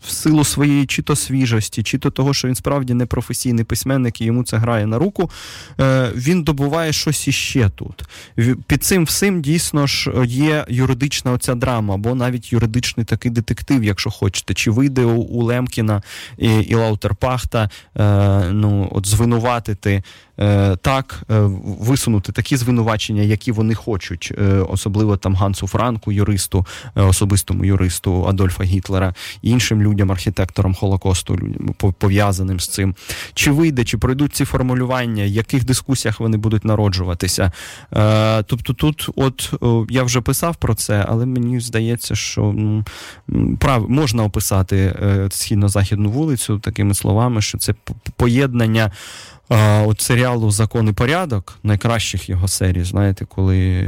в 0.02 0.10
силу 0.10 0.44
своєї 0.44 0.86
чи 0.86 1.02
то 1.02 1.16
свіжості, 1.16 1.82
чи 1.82 1.98
то 1.98 2.10
того, 2.10 2.34
що 2.34 2.48
він 2.48 2.54
справді 2.54 2.94
не 2.94 3.06
професійний 3.06 3.64
письменник 3.64 4.20
і 4.20 4.24
йому 4.24 4.44
це 4.44 4.56
грає 4.56 4.86
на 4.86 4.98
руку, 4.98 5.30
е, 5.80 6.12
він 6.14 6.42
добуває 6.42 6.92
щось 6.92 7.28
іще 7.28 7.70
тут. 7.74 8.02
Під 8.66 8.84
цим 8.84 9.04
всім 9.04 9.42
дійсно 9.42 9.86
ж 9.86 10.12
є 10.26 10.64
юридична 10.68 11.32
оця 11.32 11.54
драма, 11.54 11.94
або 11.94 12.14
навіть 12.14 12.52
юридичний 12.52 13.06
такий 13.06 13.30
детектив, 13.30 13.84
якщо 13.84 14.10
хочете, 14.10 14.54
чи 14.54 14.70
вийде 14.70 15.04
у, 15.04 15.42
Лемкіна 15.42 16.02
і, 16.38 16.54
і 16.54 16.74
Лаутерпахта 16.74 17.70
е, 17.96 18.50
ну, 18.52 18.88
от 18.92 19.06
звинуватити. 19.06 20.02
Е, 20.40 20.76
Так, 20.76 21.22
е, 21.30 21.40
висунути 21.80 22.32
такі 22.32 22.56
звинувачення, 22.56 23.22
які 23.22 23.52
вони 23.52 23.74
хочуть, 23.74 24.32
е, 24.38 24.44
особливо 24.58 25.16
там 25.16 25.34
Гансу 25.34 25.66
Франку, 25.66 26.12
юристу, 26.12 26.66
особистому 26.94 27.64
юристу 27.64 28.26
Адольфа 28.28 28.64
Гітлера, 28.64 29.14
іншим 29.42 29.82
людям, 29.82 30.12
архітекторам 30.12 30.74
Холокосту, 30.74 31.36
людям, 31.36 31.74
по- 31.78 31.92
пов'язаним 31.92 32.60
з 32.60 32.68
цим. 32.68 32.94
Чи 33.34 33.50
вийде, 33.50 33.84
чи 33.84 33.98
пройдуть 33.98 34.34
ці 34.34 34.44
формулювання, 34.44 35.24
в 35.24 35.26
яких 35.26 35.64
дискусіях 35.64 36.20
вони 36.20 36.36
будуть 36.36 36.64
народжуватися. 36.64 37.52
Тобто 38.46 38.72
тут, 38.72 39.08
от 39.16 39.52
я 39.90 40.02
вже 40.02 40.20
писав 40.20 40.56
про 40.56 40.74
це, 40.74 41.04
але 41.08 41.26
мені 41.26 41.60
здається, 41.60 42.14
що 42.14 42.42
ну, 42.56 42.84
прав 43.58 43.90
можна 43.90 44.24
описати 44.24 44.94
східно-західну 45.30 46.10
вулицю 46.10 46.58
такими 46.58 46.94
словами, 46.94 47.42
що 47.42 47.58
це 47.58 47.74
поєднання. 48.16 48.90
От 49.48 50.00
серіалу 50.00 50.50
Закон 50.50 50.88
і 50.88 50.92
порядок, 50.92 51.58
найкращих 51.62 52.28
його 52.28 52.48
серій, 52.48 52.84
знаєте, 52.84 53.24
коли 53.24 53.84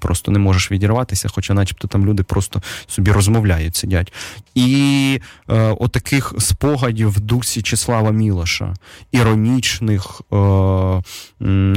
просто 0.00 0.32
не 0.32 0.38
можеш 0.38 0.70
відірватися, 0.70 1.28
хоча 1.28 1.54
начебто 1.54 1.88
там 1.88 2.06
люди 2.06 2.22
просто 2.22 2.62
собі 2.86 3.12
розмовляють, 3.12 3.76
сидять. 3.76 4.12
І 4.54 5.20
е, 5.50 5.76
отаких 5.78 6.34
спогадів 6.38 7.10
в 7.10 7.20
дусі 7.20 7.62
Числава 7.62 8.10
Мілоша, 8.10 8.74
іронічних, 9.12 10.22
е, 10.32 11.02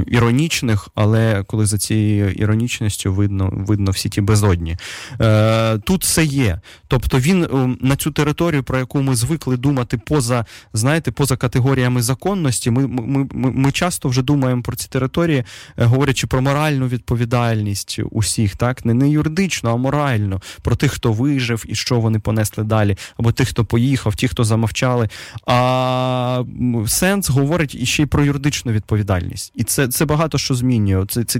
іронічних, 0.07 0.89
але 0.95 1.43
коли 1.47 1.66
за 1.66 1.78
цією 1.78 2.32
іронічністю 2.32 3.14
видно, 3.14 3.49
видно 3.53 3.91
всі 3.91 4.10
ті 4.10 4.22
безодні. 4.22 4.78
Е, 5.22 5.78
тут 5.78 6.03
все 6.03 6.26
є. 6.26 6.62
Тобто 6.88 7.20
він 7.20 7.47
на 7.82 7.95
цю 7.95 8.12
територію, 8.12 8.64
про 8.64 8.78
яку 8.78 9.01
ми 9.01 9.16
звикли 9.16 9.57
думати 9.57 10.01
поза, 10.05 10.45
знаєте, 10.74 11.12
поза 11.12 11.38
категоріями 11.38 12.01
законності, 12.01 12.72
ми, 12.72 12.88
ми, 13.02 13.28
ми, 13.34 13.52
ми 13.52 13.72
часто 13.72 14.10
вже 14.10 14.22
думаємо 14.22 14.62
про 14.62 14.76
ці 14.76 14.88
території, 14.88 15.43
е, 15.78 15.86
говорячи 15.86 16.28
про 16.28 16.41
моральну 16.41 16.88
відповідальність 16.88 18.00
усіх, 18.12 18.56
так 18.56 18.86
не, 18.86 18.93
не 18.93 19.10
юридично, 19.10 19.72
а 19.72 19.76
морально, 19.76 20.41
про 20.62 20.76
тих, 20.76 20.91
хто 20.91 21.14
вижив 21.14 21.66
і 21.68 21.76
що 21.76 22.00
вони 22.00 22.20
понесли 22.20 22.64
далі, 22.64 22.97
або 23.18 23.32
тих, 23.32 23.50
хто 23.50 23.66
поїхав, 23.66 24.16
ті, 24.16 24.28
хто 24.28 24.43
замовчали. 24.43 25.10
А 25.45 26.43
сенс 26.88 27.30
говорить 27.30 27.76
іще 27.76 28.04
й 28.04 28.06
про 28.06 28.26
юридичну 28.26 28.72
відповідальність. 28.72 29.52
І 29.56 29.64
це, 29.64 29.88
це 29.88 30.06
багато 30.06 30.38
що 30.38 30.56
змінює. 30.56 31.06
Це, 31.06 31.24
це 31.24 31.39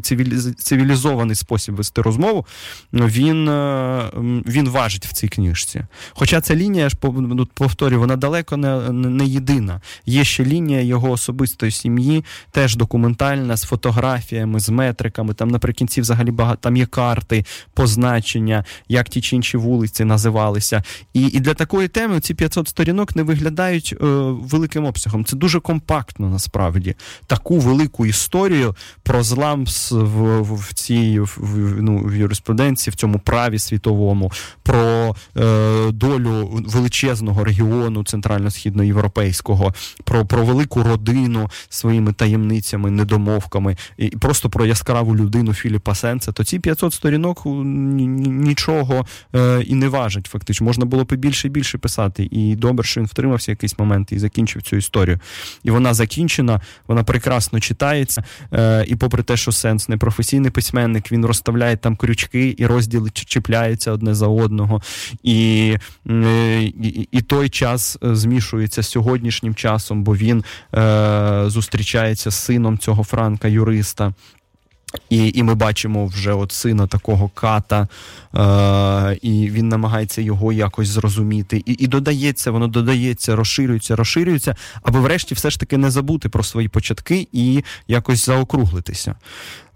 цивілізований 0.57 1.36
спосіб 1.36 1.76
вести 1.76 2.01
розмову. 2.01 2.45
Він, 2.93 3.49
е, 3.49 4.03
він 4.47 4.70
важить 4.70 5.05
в 5.05 5.14
цій 5.14 5.28
книжці. 5.28 5.86
Хоча 6.12 6.41
ця 6.41 6.55
лінія, 6.55 6.84
я 6.84 6.89
ж 6.89 6.97
пов- 7.01 7.47
повторюю, 7.53 7.99
вона 7.99 8.16
далеко 8.16 8.57
не, 8.57 8.89
не, 8.91 9.26
єдина. 9.26 9.82
Є 10.05 10.24
ще 10.24 10.45
лінія 10.45 10.82
його 10.82 11.12
особистої 11.12 11.49
особистої 11.50 11.72
сім'ї, 11.72 12.24
теж 12.52 12.76
документальна 12.76 13.58
з 13.58 13.64
фотографіями, 13.64 14.60
з 14.60 14.70
метриками. 14.70 15.34
Там 15.34 15.47
наприкінці 15.50 16.02
взагалі 16.02 16.32
багато 16.32 16.60
там 16.62 16.78
є 16.78 16.86
карти, 16.86 17.45
позначення, 17.74 18.64
як 18.89 19.10
ті 19.10 19.22
чи 19.22 19.36
інші 19.36 19.58
вулиці 19.58 20.06
називалися. 20.06 20.84
І, 21.14 21.22
і 21.22 21.39
для 21.39 21.54
такої 21.54 21.88
теми 21.88 22.20
ці 22.20 22.34
500 22.34 22.68
сторінок 22.68 23.16
не 23.16 23.24
виглядають 23.24 23.93
е, 23.93 24.06
великим 24.52 24.86
обсягом. 24.86 25.26
Це 25.26 25.36
дуже 25.36 25.60
компактно 25.60 26.30
насправді. 26.30 26.95
Таку 27.28 27.60
велику 27.60 28.06
історію 28.06 28.76
про 29.04 29.24
злам 29.24 29.66
в, 29.66 29.91
в, 29.91 30.56
в 30.56 30.74
цій 30.74 31.20
в, 31.20 31.82
ну, 31.82 31.97
в 32.06 32.16
юриспруденції, 32.16 32.91
в 32.91 32.95
цьому 32.95 33.20
праві 33.20 33.60
світовому, 33.60 34.32
про 34.64 35.16
е, 35.38 35.91
долю 35.91 36.50
величезного 36.68 37.43
регіону 37.43 38.04
центрально-східноєвропейського, 38.04 39.74
про, 40.04 40.26
про 40.26 40.43
велику 40.43 40.84
родину 40.84 41.38
своїми 41.69 42.13
таємницями, 42.13 42.91
недомовками, 42.91 43.77
і 43.97 44.09
просто 44.09 44.49
про 44.49 44.65
яскраву 44.65 45.15
людину 45.15 45.53
Філіпа 45.53 45.95
Сенса, 45.95 46.31
то 46.31 46.43
ці 46.43 46.59
500 46.59 46.93
сторінок 46.93 47.41
нічого 47.45 49.05
е, 49.35 49.61
і 49.61 49.75
не 49.75 49.87
важать. 49.87 50.27
Фактично, 50.27 50.65
можна 50.65 50.85
було 50.85 51.03
б 51.03 51.13
більше 51.15 51.47
і 51.47 51.51
більше 51.51 51.77
писати. 51.77 52.27
І 52.31 52.55
добре, 52.55 52.87
що 52.87 53.01
він 53.01 53.07
втримався 53.07 53.51
якийсь 53.51 53.79
момент 53.79 54.11
і 54.11 54.19
закінчив 54.19 54.61
цю 54.61 54.75
історію. 54.75 55.19
І 55.63 55.71
вона 55.71 55.93
закінчена, 55.93 56.61
вона 56.87 57.03
прекрасно 57.03 57.59
читається. 57.59 58.23
Е, 58.53 58.85
і 58.87 58.95
попри 58.95 59.23
те, 59.23 59.37
що 59.37 59.51
сенс 59.51 59.89
не 59.89 59.97
професійний 59.97 60.51
письменник, 60.51 61.11
він 61.11 61.25
розставляє 61.25 61.77
там 61.77 61.95
крючки 61.95 62.55
і 62.57 62.65
розділи 62.65 63.09
чіпляються 63.13 63.91
одне 63.91 64.15
за 64.15 64.27
одного. 64.27 64.81
І, 65.23 65.67
і, 66.05 67.07
і 67.11 67.21
той 67.21 67.49
час 67.49 67.97
е, 68.03 68.15
змішується 68.15 68.83
з 68.83 68.87
сьогоднішнім 68.87 69.55
часом, 69.55 70.03
бо 70.03 70.15
він 70.15 70.39
е, 70.39 70.43
зустрічається 71.49 72.32
з 72.32 72.36
сином 72.36 72.77
цього 72.77 73.03
Франка, 73.03 73.47
юриста. 73.47 74.13
І, 75.09 75.32
і 75.36 75.43
ми 75.43 75.55
бачимо 75.55 76.05
вже 76.05 76.34
от 76.34 76.51
сина 76.51 76.88
такого 76.88 77.30
ката, 77.30 77.88
е, 78.36 79.17
і 79.21 79.49
він 79.49 79.69
намагається 79.69 80.21
його 80.21 80.53
якось 80.53 80.88
зрозуміти. 80.88 81.63
І, 81.65 81.71
і 81.73 81.88
додається, 81.88 82.51
воно 82.51 82.67
додається, 82.67 83.36
розширюється, 83.36 83.95
розширюється, 83.95 84.55
аби 84.84 84.99
врешті 84.99 85.36
все 85.36 85.49
ж 85.49 85.59
таки 85.59 85.77
не 85.77 85.91
забути 85.91 86.30
про 86.30 86.43
свої 86.43 86.67
початки 86.67 87.27
і 87.32 87.63
якось 87.88 88.25
заокруглитися. 88.25 89.15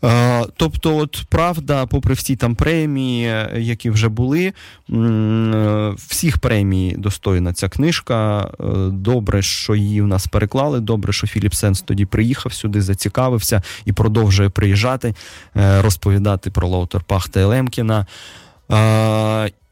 Е, 0.04 0.46
тобто, 0.58 0.98
от 0.98 1.24
правда, 1.30 1.86
попри 1.86 2.14
всі 2.14 2.36
там 2.36 2.56
премії, 2.56 3.36
які 3.56 3.90
вже 3.90 4.10
були, 4.10 4.54
е, 4.94 5.94
всіх 5.98 6.38
премій 6.38 6.96
достойна 6.98 7.54
ця 7.54 7.70
книжка. 7.70 8.42
Е, 8.60 8.64
Добре, 8.92 9.42
що 9.42 9.76
її 9.76 10.02
в 10.02 10.08
нас 10.08 10.28
переклали. 10.28 10.80
Добре, 10.80 11.14
що 11.14 11.28
Філіп 11.28 11.54
Сенс 11.54 11.82
тоді 11.82 12.06
приїхав 12.06 12.54
сюди, 12.54 12.82
зацікавився 12.82 13.62
і 13.86 13.94
продовжує 13.94 14.50
приїжджати, 14.50 15.16
розповідати 15.56 16.52
про 16.52 16.68
Лаутерпахта 16.68 17.40
Пахта 17.40 17.46
Лемкіна. 17.46 18.06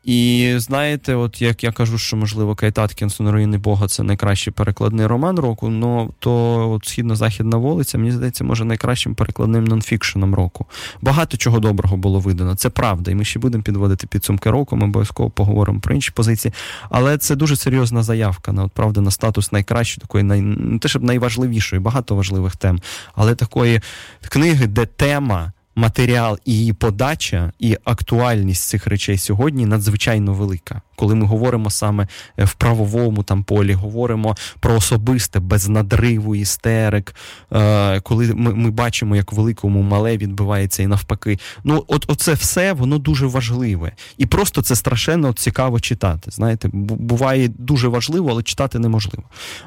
І 0.03 0.53
знаєте, 0.57 1.15
от 1.15 1.41
як 1.41 1.63
я 1.63 1.71
кажу, 1.71 1.97
що 1.97 2.17
можливо 2.17 2.55
Кейт 2.55 2.79
Аткінсон 2.79 3.29
руїни 3.29 3.57
Бога 3.57 3.87
це 3.87 4.03
найкращий 4.03 4.53
перекладний 4.53 5.05
роман 5.05 5.39
року. 5.39 5.69
Ну 5.69 6.13
то 6.19 6.31
от 6.71 6.85
східно-західна 6.85 7.57
вулиця, 7.57 7.97
мені 7.97 8.11
здається, 8.11 8.43
може 8.43 8.65
найкращим 8.65 9.15
перекладним 9.15 9.63
нонфікшеном 9.63 10.35
року. 10.35 10.65
Багато 11.01 11.37
чого 11.37 11.59
доброго 11.59 11.97
було 11.97 12.19
видано. 12.19 12.55
Це 12.55 12.69
правда, 12.69 13.11
і 13.11 13.15
ми 13.15 13.25
ще 13.25 13.39
будемо 13.39 13.63
підводити 13.63 14.07
підсумки 14.07 14.51
року. 14.51 14.75
Ми 14.75 14.85
обов'язково 14.85 15.29
поговоримо 15.29 15.79
про 15.79 15.95
інші 15.95 16.11
позиції. 16.11 16.53
Але 16.89 17.17
це 17.17 17.35
дуже 17.35 17.55
серйозна 17.55 18.03
заявка 18.03 18.51
на 18.51 18.63
от 18.63 18.71
правда 18.71 19.01
на 19.01 19.11
статус 19.11 19.51
найкращої, 19.51 20.01
такої 20.01 20.23
най 20.23 20.41
не 20.41 20.79
те, 20.79 20.87
щоб 20.87 21.03
найважливішої, 21.03 21.79
багато 21.79 22.15
важливих 22.15 22.55
тем, 22.55 22.79
але 23.15 23.35
такої 23.35 23.81
книги, 24.29 24.67
де 24.67 24.85
тема 24.85 25.51
матеріал 25.75 26.39
і 26.45 26.53
її 26.53 26.73
подача, 26.73 27.51
і 27.59 27.77
актуальність 27.83 28.67
цих 28.67 28.87
речей 28.87 29.17
сьогодні 29.17 29.65
надзвичайно 29.65 30.33
велика. 30.33 30.81
Коли 30.95 31.15
ми 31.15 31.25
говоримо 31.25 31.69
саме 31.69 32.07
е, 32.37 32.45
в 32.45 32.53
правовому 32.53 33.23
там 33.23 33.43
полі, 33.43 33.73
говоримо 33.73 34.35
про 34.59 34.73
особисте, 34.75 35.39
без 35.39 35.69
надриву, 35.69 36.35
істерик, 36.35 37.15
е, 37.53 37.99
коли 37.99 38.33
ми, 38.33 38.53
ми 38.53 38.71
бачимо, 38.71 39.15
як 39.15 39.33
великому 39.33 39.81
мале 39.81 40.17
відбувається 40.17 40.83
і 40.83 40.87
навпаки. 40.87 41.39
Ну, 41.63 41.85
от 41.87 42.05
оце 42.07 42.33
все 42.33 42.73
воно 42.73 42.97
дуже 42.97 43.25
важливе. 43.25 43.91
І 44.17 44.25
просто 44.25 44.61
це 44.61 44.75
страшенно 44.75 45.33
цікаво 45.33 45.79
читати. 45.79 46.31
Знаєте, 46.31 46.69
буває 46.73 47.47
дуже 47.47 47.87
важливо, 47.87 48.29
але 48.31 48.43
читати 48.43 48.79
неможливо. 48.79 49.23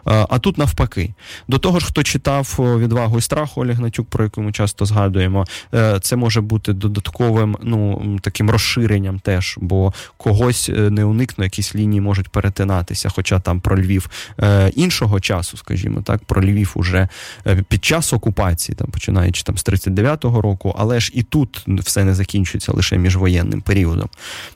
Е, 0.06 0.26
А 0.30 0.38
тут 0.38 0.58
навпаки. 0.58 1.14
До 1.48 1.58
того 1.58 1.80
ж, 1.80 1.86
хто 1.86 2.02
читав 2.02 2.56
відвагу 2.58 3.18
і 3.18 3.20
страху 3.20 3.62
Олег 3.62 3.80
Натюк, 3.80 4.08
про 4.08 4.24
яку 4.24 4.42
ми 4.42 4.52
часто 4.52 4.86
згадуємо, 4.86 5.44
е, 5.74 5.93
це 6.00 6.16
може 6.16 6.40
бути 6.40 6.72
додатковим 6.72 7.56
ну, 7.62 8.18
таким 8.22 8.50
розширенням 8.50 9.18
теж, 9.18 9.58
бо 9.60 9.92
когось 10.16 10.68
е, 10.68 10.90
не 10.90 11.04
уникне, 11.04 11.44
якісь 11.44 11.74
лінії 11.74 12.00
можуть 12.00 12.28
перетинатися. 12.28 13.08
Хоча 13.08 13.40
там 13.40 13.60
про 13.60 13.78
Львів 13.78 14.10
е, 14.40 14.68
іншого 14.68 15.20
часу, 15.20 15.56
скажімо 15.56 16.02
так, 16.02 16.24
про 16.24 16.44
Львів 16.44 16.72
уже 16.74 17.08
е, 17.46 17.64
під 17.68 17.84
час 17.84 18.12
окупації, 18.12 18.76
там 18.76 18.88
починаючи 18.88 19.42
там 19.42 19.58
з 19.58 19.64
39-го 19.64 20.40
року, 20.40 20.74
але 20.78 21.00
ж 21.00 21.10
і 21.14 21.22
тут 21.22 21.64
все 21.66 22.04
не 22.04 22.14
закінчується 22.14 22.72
лише 22.72 22.98
міжвоєнним 22.98 23.60
періодом. 23.60 24.08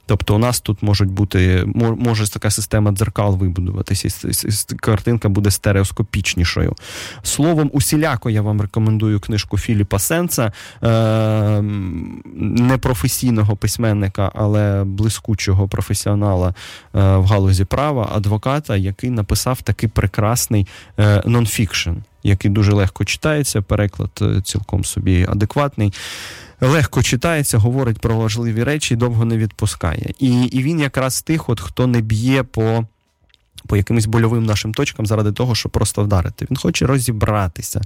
Тобто, 0.07 0.35
у 0.35 0.39
нас 0.39 0.61
тут 0.61 0.83
можуть 0.83 1.11
бути 1.11 1.65
може 1.99 2.31
така 2.31 2.51
система 2.51 2.93
дзеркал 2.93 3.37
вибудуватися, 3.37 4.09
і 4.09 4.77
картинка 4.77 5.29
буде 5.29 5.51
стереоскопічнішою. 5.51 6.75
Словом, 7.23 7.71
усіляко 7.73 8.31
я 8.31 8.43
вам 8.43 8.61
рекомендую 8.61 9.21
книжку 9.21 9.59
Філіпа 9.59 9.99
Сенса, 9.99 10.47
е, 10.47 10.53
непрофесійного 12.35 13.57
письменника, 13.57 14.33
але 14.35 14.85
блискучого 14.85 15.69
професіонала 15.69 16.49
е, 16.49 16.53
в 17.17 17.25
галузі 17.25 17.65
права, 17.65 18.11
адвоката, 18.15 18.77
який 18.77 19.11
написав 19.11 19.63
такий 19.63 19.89
прекрасний 19.89 20.67
е, 20.99 21.23
нонфікшн, 21.27 21.93
який 22.23 22.51
дуже 22.51 22.73
легко 22.73 23.05
читається. 23.05 23.63
Переклад 23.63 24.11
е, 24.23 24.43
цілком 24.43 24.85
собі 24.85 25.27
адекватний. 25.29 25.93
Легко 26.61 27.03
читається, 27.03 27.59
говорить 27.59 27.99
про 27.99 28.17
важливі 28.17 28.65
речі, 28.65 28.97
довго 28.97 29.25
не 29.25 29.37
відпускає. 29.37 30.11
І, 30.19 30.45
і 30.45 30.63
він 30.63 30.81
якраз 30.81 31.23
тих, 31.23 31.49
от, 31.49 31.61
хто 31.61 31.87
не 31.87 32.01
б'є 32.01 32.43
по 32.43 32.85
по 33.69 33.77
якимось 33.77 34.07
больовим 34.07 34.47
нашим 34.47 34.75
точкам 34.75 35.07
заради 35.07 35.33
того, 35.33 35.55
щоб 35.55 35.73
просто 35.73 36.03
вдарити. 36.03 36.47
Він 36.51 36.57
хоче 36.57 36.87
розібратися. 36.87 37.81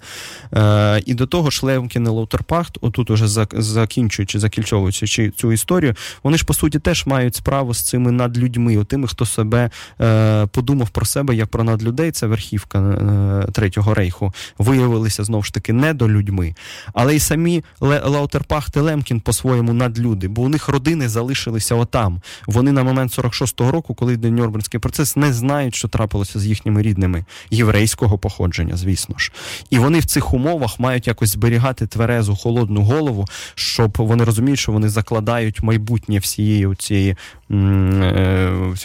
Е, 0.55 1.03
і 1.07 1.15
до 1.15 1.27
того 1.27 1.51
ж, 1.51 1.67
Лемкін 1.67 2.05
і 2.05 2.09
Лаутерпахт, 2.09 2.79
отут 2.81 3.11
уже 3.11 3.47
закінчуючи, 3.53 4.39
закільчовуючи 4.39 5.31
цю 5.31 5.53
історію, 5.53 5.95
вони 6.23 6.39
ж 6.39 6.45
по 6.45 6.55
суті 6.55 6.79
теж 6.79 7.07
мають 7.07 7.35
справу 7.35 7.75
з 7.75 7.83
цими 7.83 8.11
надлюдьми, 8.11 8.85
тими, 8.85 9.09
хто 9.09 9.27
себе 9.27 9.71
е, 10.01 10.47
подумав 10.47 10.89
про 10.89 11.07
себе 11.07 11.35
як 11.35 11.49
про 11.49 11.65
надлюдей, 11.65 12.11
це 12.11 12.27
верхівка 12.27 12.79
е, 12.79 13.53
Третього 13.53 13.95
рейху, 13.95 14.33
виявилися 14.59 15.25
знову 15.25 15.43
ж 15.43 15.55
таки 15.55 15.73
недолюдьми. 15.73 16.55
Але 16.93 17.17
й 17.17 17.21
самі 17.21 17.65
Лаутерпахт 17.81 18.77
і 18.77 18.81
Лемкін 18.81 19.21
по-своєму 19.21 19.73
надлюди, 19.73 20.29
бо 20.29 20.43
у 20.43 20.49
них 20.49 20.69
родини 20.69 21.09
залишилися 21.09 21.75
отам. 21.75 22.21
Вони 22.47 22.73
на 22.73 22.83
момент 22.83 23.19
46-го 23.19 23.71
року, 23.71 23.95
коли 23.95 24.15
йде 24.15 24.31
Нюрнберзький 24.31 24.81
процес, 24.81 25.17
не 25.17 25.33
знають, 25.33 25.72
що 25.75 25.89
трапилося 25.89 26.39
з 26.39 26.47
їхніми 26.47 26.83
рідними 26.83 27.25
єврейського 27.51 28.19
походження, 28.19 28.77
звісно 28.77 29.19
ж. 29.19 29.33
І 29.71 29.79
вони 29.79 29.99
в 29.99 30.05
цих 30.05 30.35
умовах 30.35 30.81
мають 30.81 31.07
якось 31.07 31.31
зберігати 31.31 31.87
тверезу 31.87 32.37
холодну 32.37 32.83
голову, 32.83 33.27
щоб 33.55 33.95
вони 33.99 34.25
розуміють, 34.25 34.61
що 34.61 34.73
вони 34.73 34.89
закладають 34.89 35.63
майбутнє 35.63 36.19
всієї 36.19 36.75
цієї 36.75 37.17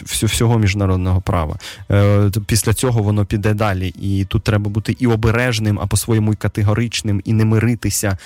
всього 0.02 0.58
міжнародного 0.58 1.20
права. 1.20 1.56
Е, 1.90 2.30
Після 2.46 2.72
цього 2.74 3.02
воно 3.02 3.24
піде 3.24 3.54
далі. 3.54 3.88
І 3.88 4.24
тут 4.28 4.42
треба 4.42 4.70
бути 4.70 4.96
і 4.98 5.06
обережним, 5.06 5.78
а 5.82 5.86
по-своєму 5.86 6.32
і 6.32 6.36
категоричним, 6.36 7.22
і 7.24 7.32
не 7.32 7.44
миритися, 7.44 8.18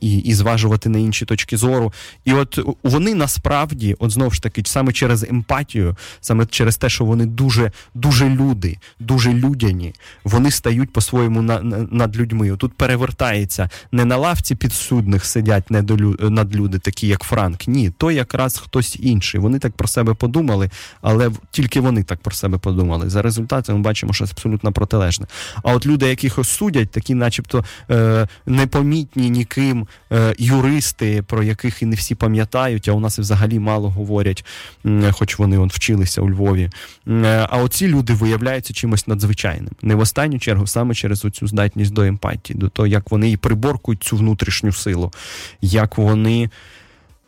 і, 0.00 0.18
і 0.18 0.34
зважувати 0.34 0.88
на 0.88 0.98
інші 0.98 1.24
точки 1.24 1.56
зору. 1.56 1.92
І 2.24 2.32
от 2.32 2.58
вони 2.82 3.14
насправді, 3.14 3.96
от 3.98 4.10
знову 4.10 4.30
ж 4.30 4.42
таки, 4.42 4.62
саме 4.64 4.92
через 4.92 5.22
емпатію, 5.22 5.96
саме 6.20 6.46
через 6.46 6.76
те, 6.76 6.88
що 6.88 7.04
вони 7.04 7.26
дуже, 7.26 7.72
дуже 7.94 8.28
люди, 8.28 8.78
дуже 9.00 9.32
людяні, 9.32 9.94
вони 10.24 10.50
стають 10.50 10.92
по-своєму 10.92 11.42
на, 11.42 11.62
на- 11.62 11.86
над 11.90 12.16
людьми. 12.16 12.56
Тут 12.56 12.72
перевертається 12.72 13.70
не 13.92 14.04
на 14.04 14.16
лавці 14.16 14.54
підсудних 14.54 15.24
сидять 15.24 15.70
недолю, 15.70 16.16
надлюди, 16.20 16.78
такі 16.78 17.06
як 17.06 17.22
Франк. 17.22 17.68
Ні, 17.68 17.90
то 17.98 18.10
якраз 18.10 18.58
хтось 18.58 18.96
інший. 19.00 19.40
Вони 19.40 19.57
вони 19.58 19.60
так 19.60 19.72
про 19.76 19.88
себе 19.88 20.14
подумали, 20.14 20.70
але 21.00 21.30
тільки 21.50 21.80
вони 21.80 22.02
так 22.02 22.18
про 22.20 22.34
себе 22.34 22.58
подумали. 22.58 23.10
За 23.10 23.22
результатом 23.22 23.76
ми 23.76 23.82
бачимо, 23.82 24.12
що 24.12 24.24
абсолютно 24.24 24.72
протилежне. 24.72 25.26
А 25.62 25.74
от 25.74 25.86
люди, 25.86 26.08
яких 26.08 26.38
судять, 26.44 26.90
такі, 26.90 27.14
начебто, 27.14 27.64
е, 27.90 28.28
непомітні 28.46 29.30
ніким 29.30 29.86
е, 30.12 30.34
юристи, 30.38 31.22
про 31.22 31.42
яких 31.42 31.82
і 31.82 31.86
не 31.86 31.96
всі 31.96 32.14
пам'ятають, 32.14 32.88
а 32.88 32.92
у 32.92 33.00
нас 33.00 33.18
і 33.18 33.20
взагалі 33.20 33.58
мало 33.58 33.90
говорять, 33.90 34.44
м, 34.86 35.12
хоч 35.12 35.38
вони 35.38 35.58
от 35.58 35.72
вчилися 35.72 36.20
у 36.20 36.30
Львові. 36.30 36.70
Е, 37.08 37.46
А 37.50 37.62
оці 37.62 37.88
люди 37.88 38.12
виявляються 38.12 38.74
чимось 38.74 39.06
надзвичайним. 39.06 39.72
Не 39.82 39.94
в 39.94 40.00
останню 40.00 40.38
чергу, 40.38 40.66
саме 40.66 40.94
через 40.94 41.24
оцю 41.24 41.46
здатність 41.46 41.92
до 41.92 42.02
емпатії, 42.02 42.58
до 42.58 42.68
того, 42.68 42.86
як 42.86 43.10
вони 43.10 43.30
і 43.30 43.36
приборкують 43.36 44.02
цю 44.04 44.16
внутрішню 44.16 44.72
силу, 44.72 45.12
як 45.60 45.98
вони. 45.98 46.50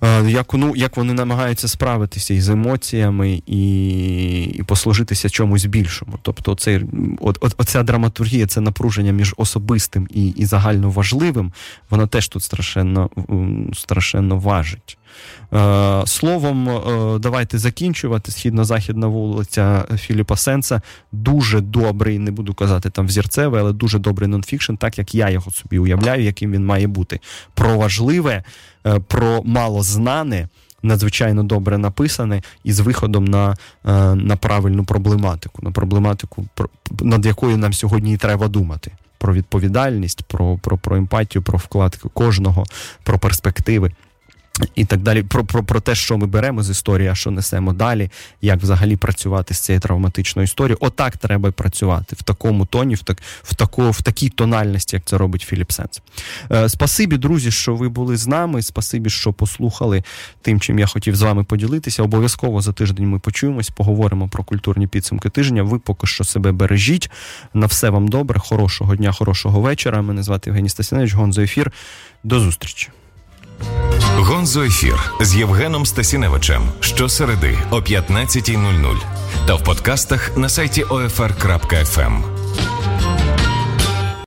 Е, 0.04 0.30
Як, 0.30 0.54
ну, 0.54 0.76
як 0.76 0.96
вони 0.96 1.12
намагаються 1.12 1.68
справитися 1.68 2.34
із 2.34 2.48
емоціями 2.48 3.42
і, 3.46 4.42
і 4.44 4.62
послужитися 4.62 5.30
чомусь 5.30 5.64
більшому. 5.64 6.18
Тобто, 6.22 6.54
цей, 6.54 6.84
от, 7.20 7.38
от, 7.40 7.54
оця 7.58 7.82
драматургія, 7.82 8.46
це 8.46 8.60
напруження 8.60 9.12
між 9.12 9.34
особистим 9.36 10.08
і, 10.10 10.28
і 10.28 10.44
загально 10.44 10.90
важливим, 10.90 11.52
вона 11.90 12.06
теж 12.06 12.28
тут 12.28 12.42
страшенно, 12.42 13.10
страшенно 13.72 14.38
важить. 14.38 14.98
Е, 15.54 16.06
словом, 16.06 16.68
е, 16.68 17.18
давайте 17.18 17.58
закінчувати. 17.58 18.32
Східно-західна 18.32 19.06
вулиця 19.06 19.84
Філіпа 19.96 20.36
Сенса 20.36 20.82
дуже 21.12 21.60
добрий, 21.60 22.18
не 22.18 22.30
буду 22.30 22.54
казати 22.54 22.90
там 22.90 23.06
взірцевий, 23.06 23.60
але 23.60 23.72
дуже 23.72 23.98
добрий 23.98 24.28
нонфікшн, 24.28 24.74
так 24.74 24.98
як 24.98 25.14
я 25.14 25.30
його 25.30 25.50
собі 25.50 25.78
уявляю, 25.78 26.22
яким 26.22 26.52
він 26.52 26.66
має 26.66 26.86
бути. 26.86 27.20
Про 27.54 27.78
важливе, 27.78 28.44
е, 28.86 29.00
про 29.00 29.42
малознане. 29.44 30.48
Надзвичайно 30.82 31.42
добре 31.42 31.78
написане 31.78 32.42
і 32.64 32.72
з 32.72 32.80
виходом 32.80 33.24
на, 33.24 33.56
на 34.14 34.36
правильну 34.36 34.84
проблематику, 34.84 35.62
на 35.62 35.70
проблематику, 35.70 36.46
про- 36.54 36.68
над 37.00 37.26
якою 37.26 37.56
нам 37.56 37.72
сьогодні 37.72 38.14
і 38.14 38.16
треба 38.16 38.48
думати. 38.48 38.92
Про 39.18 39.34
відповідальність, 39.34 40.22
про, 40.22 40.58
про, 40.58 40.78
про 40.78 40.96
емпатію, 40.96 41.42
про 41.42 41.58
вклад 41.58 41.96
кожного, 42.14 42.64
про 43.04 43.18
перспективи 43.18 43.92
і 44.74 44.84
так 44.84 45.00
далі. 45.00 45.22
Про, 45.22 45.44
про, 45.44 45.64
про 45.64 45.80
те, 45.80 45.94
що 45.94 46.18
ми 46.18 46.26
беремо 46.26 46.62
з 46.62 46.70
історії, 46.70 47.08
а 47.08 47.14
що 47.14 47.30
несемо 47.30 47.72
далі, 47.72 48.10
як 48.42 48.62
взагалі 48.62 48.96
працювати 48.96 49.54
з 49.54 49.60
цією 49.60 49.80
травматичною 49.80 50.44
історією. 50.44 50.78
Отак 50.80 51.16
треба 51.16 51.50
працювати 51.50 52.16
в 52.18 52.22
такому 52.22 52.66
тоні, 52.66 52.94
в, 52.94 53.02
так, 53.02 53.18
в, 53.42 53.54
таку, 53.54 53.90
в 53.90 54.02
такій 54.02 54.28
тональності, 54.28 54.96
як 54.96 55.04
це 55.04 55.18
робить 55.18 55.42
Філіп 55.42 55.72
Сенс. 55.72 56.02
Е, 56.52 56.68
спасибі, 56.68 57.16
друзі, 57.16 57.50
що 57.50 57.74
ви 57.74 57.88
були 57.88 58.16
з 58.16 58.26
нами. 58.26 58.62
Спасибі, 58.62 59.10
що 59.10 59.32
послухали 59.32 60.02
тим, 60.42 60.60
чим 60.60 60.78
я 60.78 60.86
хотів 60.86 61.16
з 61.16 61.22
вами 61.22 61.44
поділитися. 61.44 62.02
Обов'язково 62.02 62.60
за 62.60 62.72
тиждень 62.72 63.08
ми 63.08 63.18
почуємось, 63.18 63.70
поговоримо 63.70 64.28
про 64.28 64.44
культурні 64.44 64.86
підсумки 64.86 65.28
тижня. 65.28 65.62
Ви 65.62 65.78
поки 65.78 66.06
що 66.06 66.24
себе 66.24 66.52
бережіть. 66.52 67.10
На 67.54 67.66
все 67.66 67.90
вам 67.90 68.08
добре, 68.08 68.38
хорошого 68.38 68.96
дня, 68.96 69.12
хорошого 69.12 69.60
вечора. 69.60 70.02
Мене 70.02 70.22
звати 70.22 70.50
Євгеній 70.50 70.68
Стасіневич, 70.68 71.12
Гонзо 71.14 71.42
ефір. 71.42 71.72
До 72.24 72.40
зустрічі. 72.40 72.88
Гонзо 74.16 74.62
ефір 74.62 75.12
з 75.20 75.36
Євгеном 75.36 75.86
Стасіневичем 75.86 76.62
щосереди 76.80 77.58
о 77.70 77.76
15.00 77.76 78.96
та 79.46 79.54
в 79.54 79.64
подкастах 79.64 80.36
на 80.36 80.48
сайті 80.48 80.84
OFR.FM. 80.84 82.39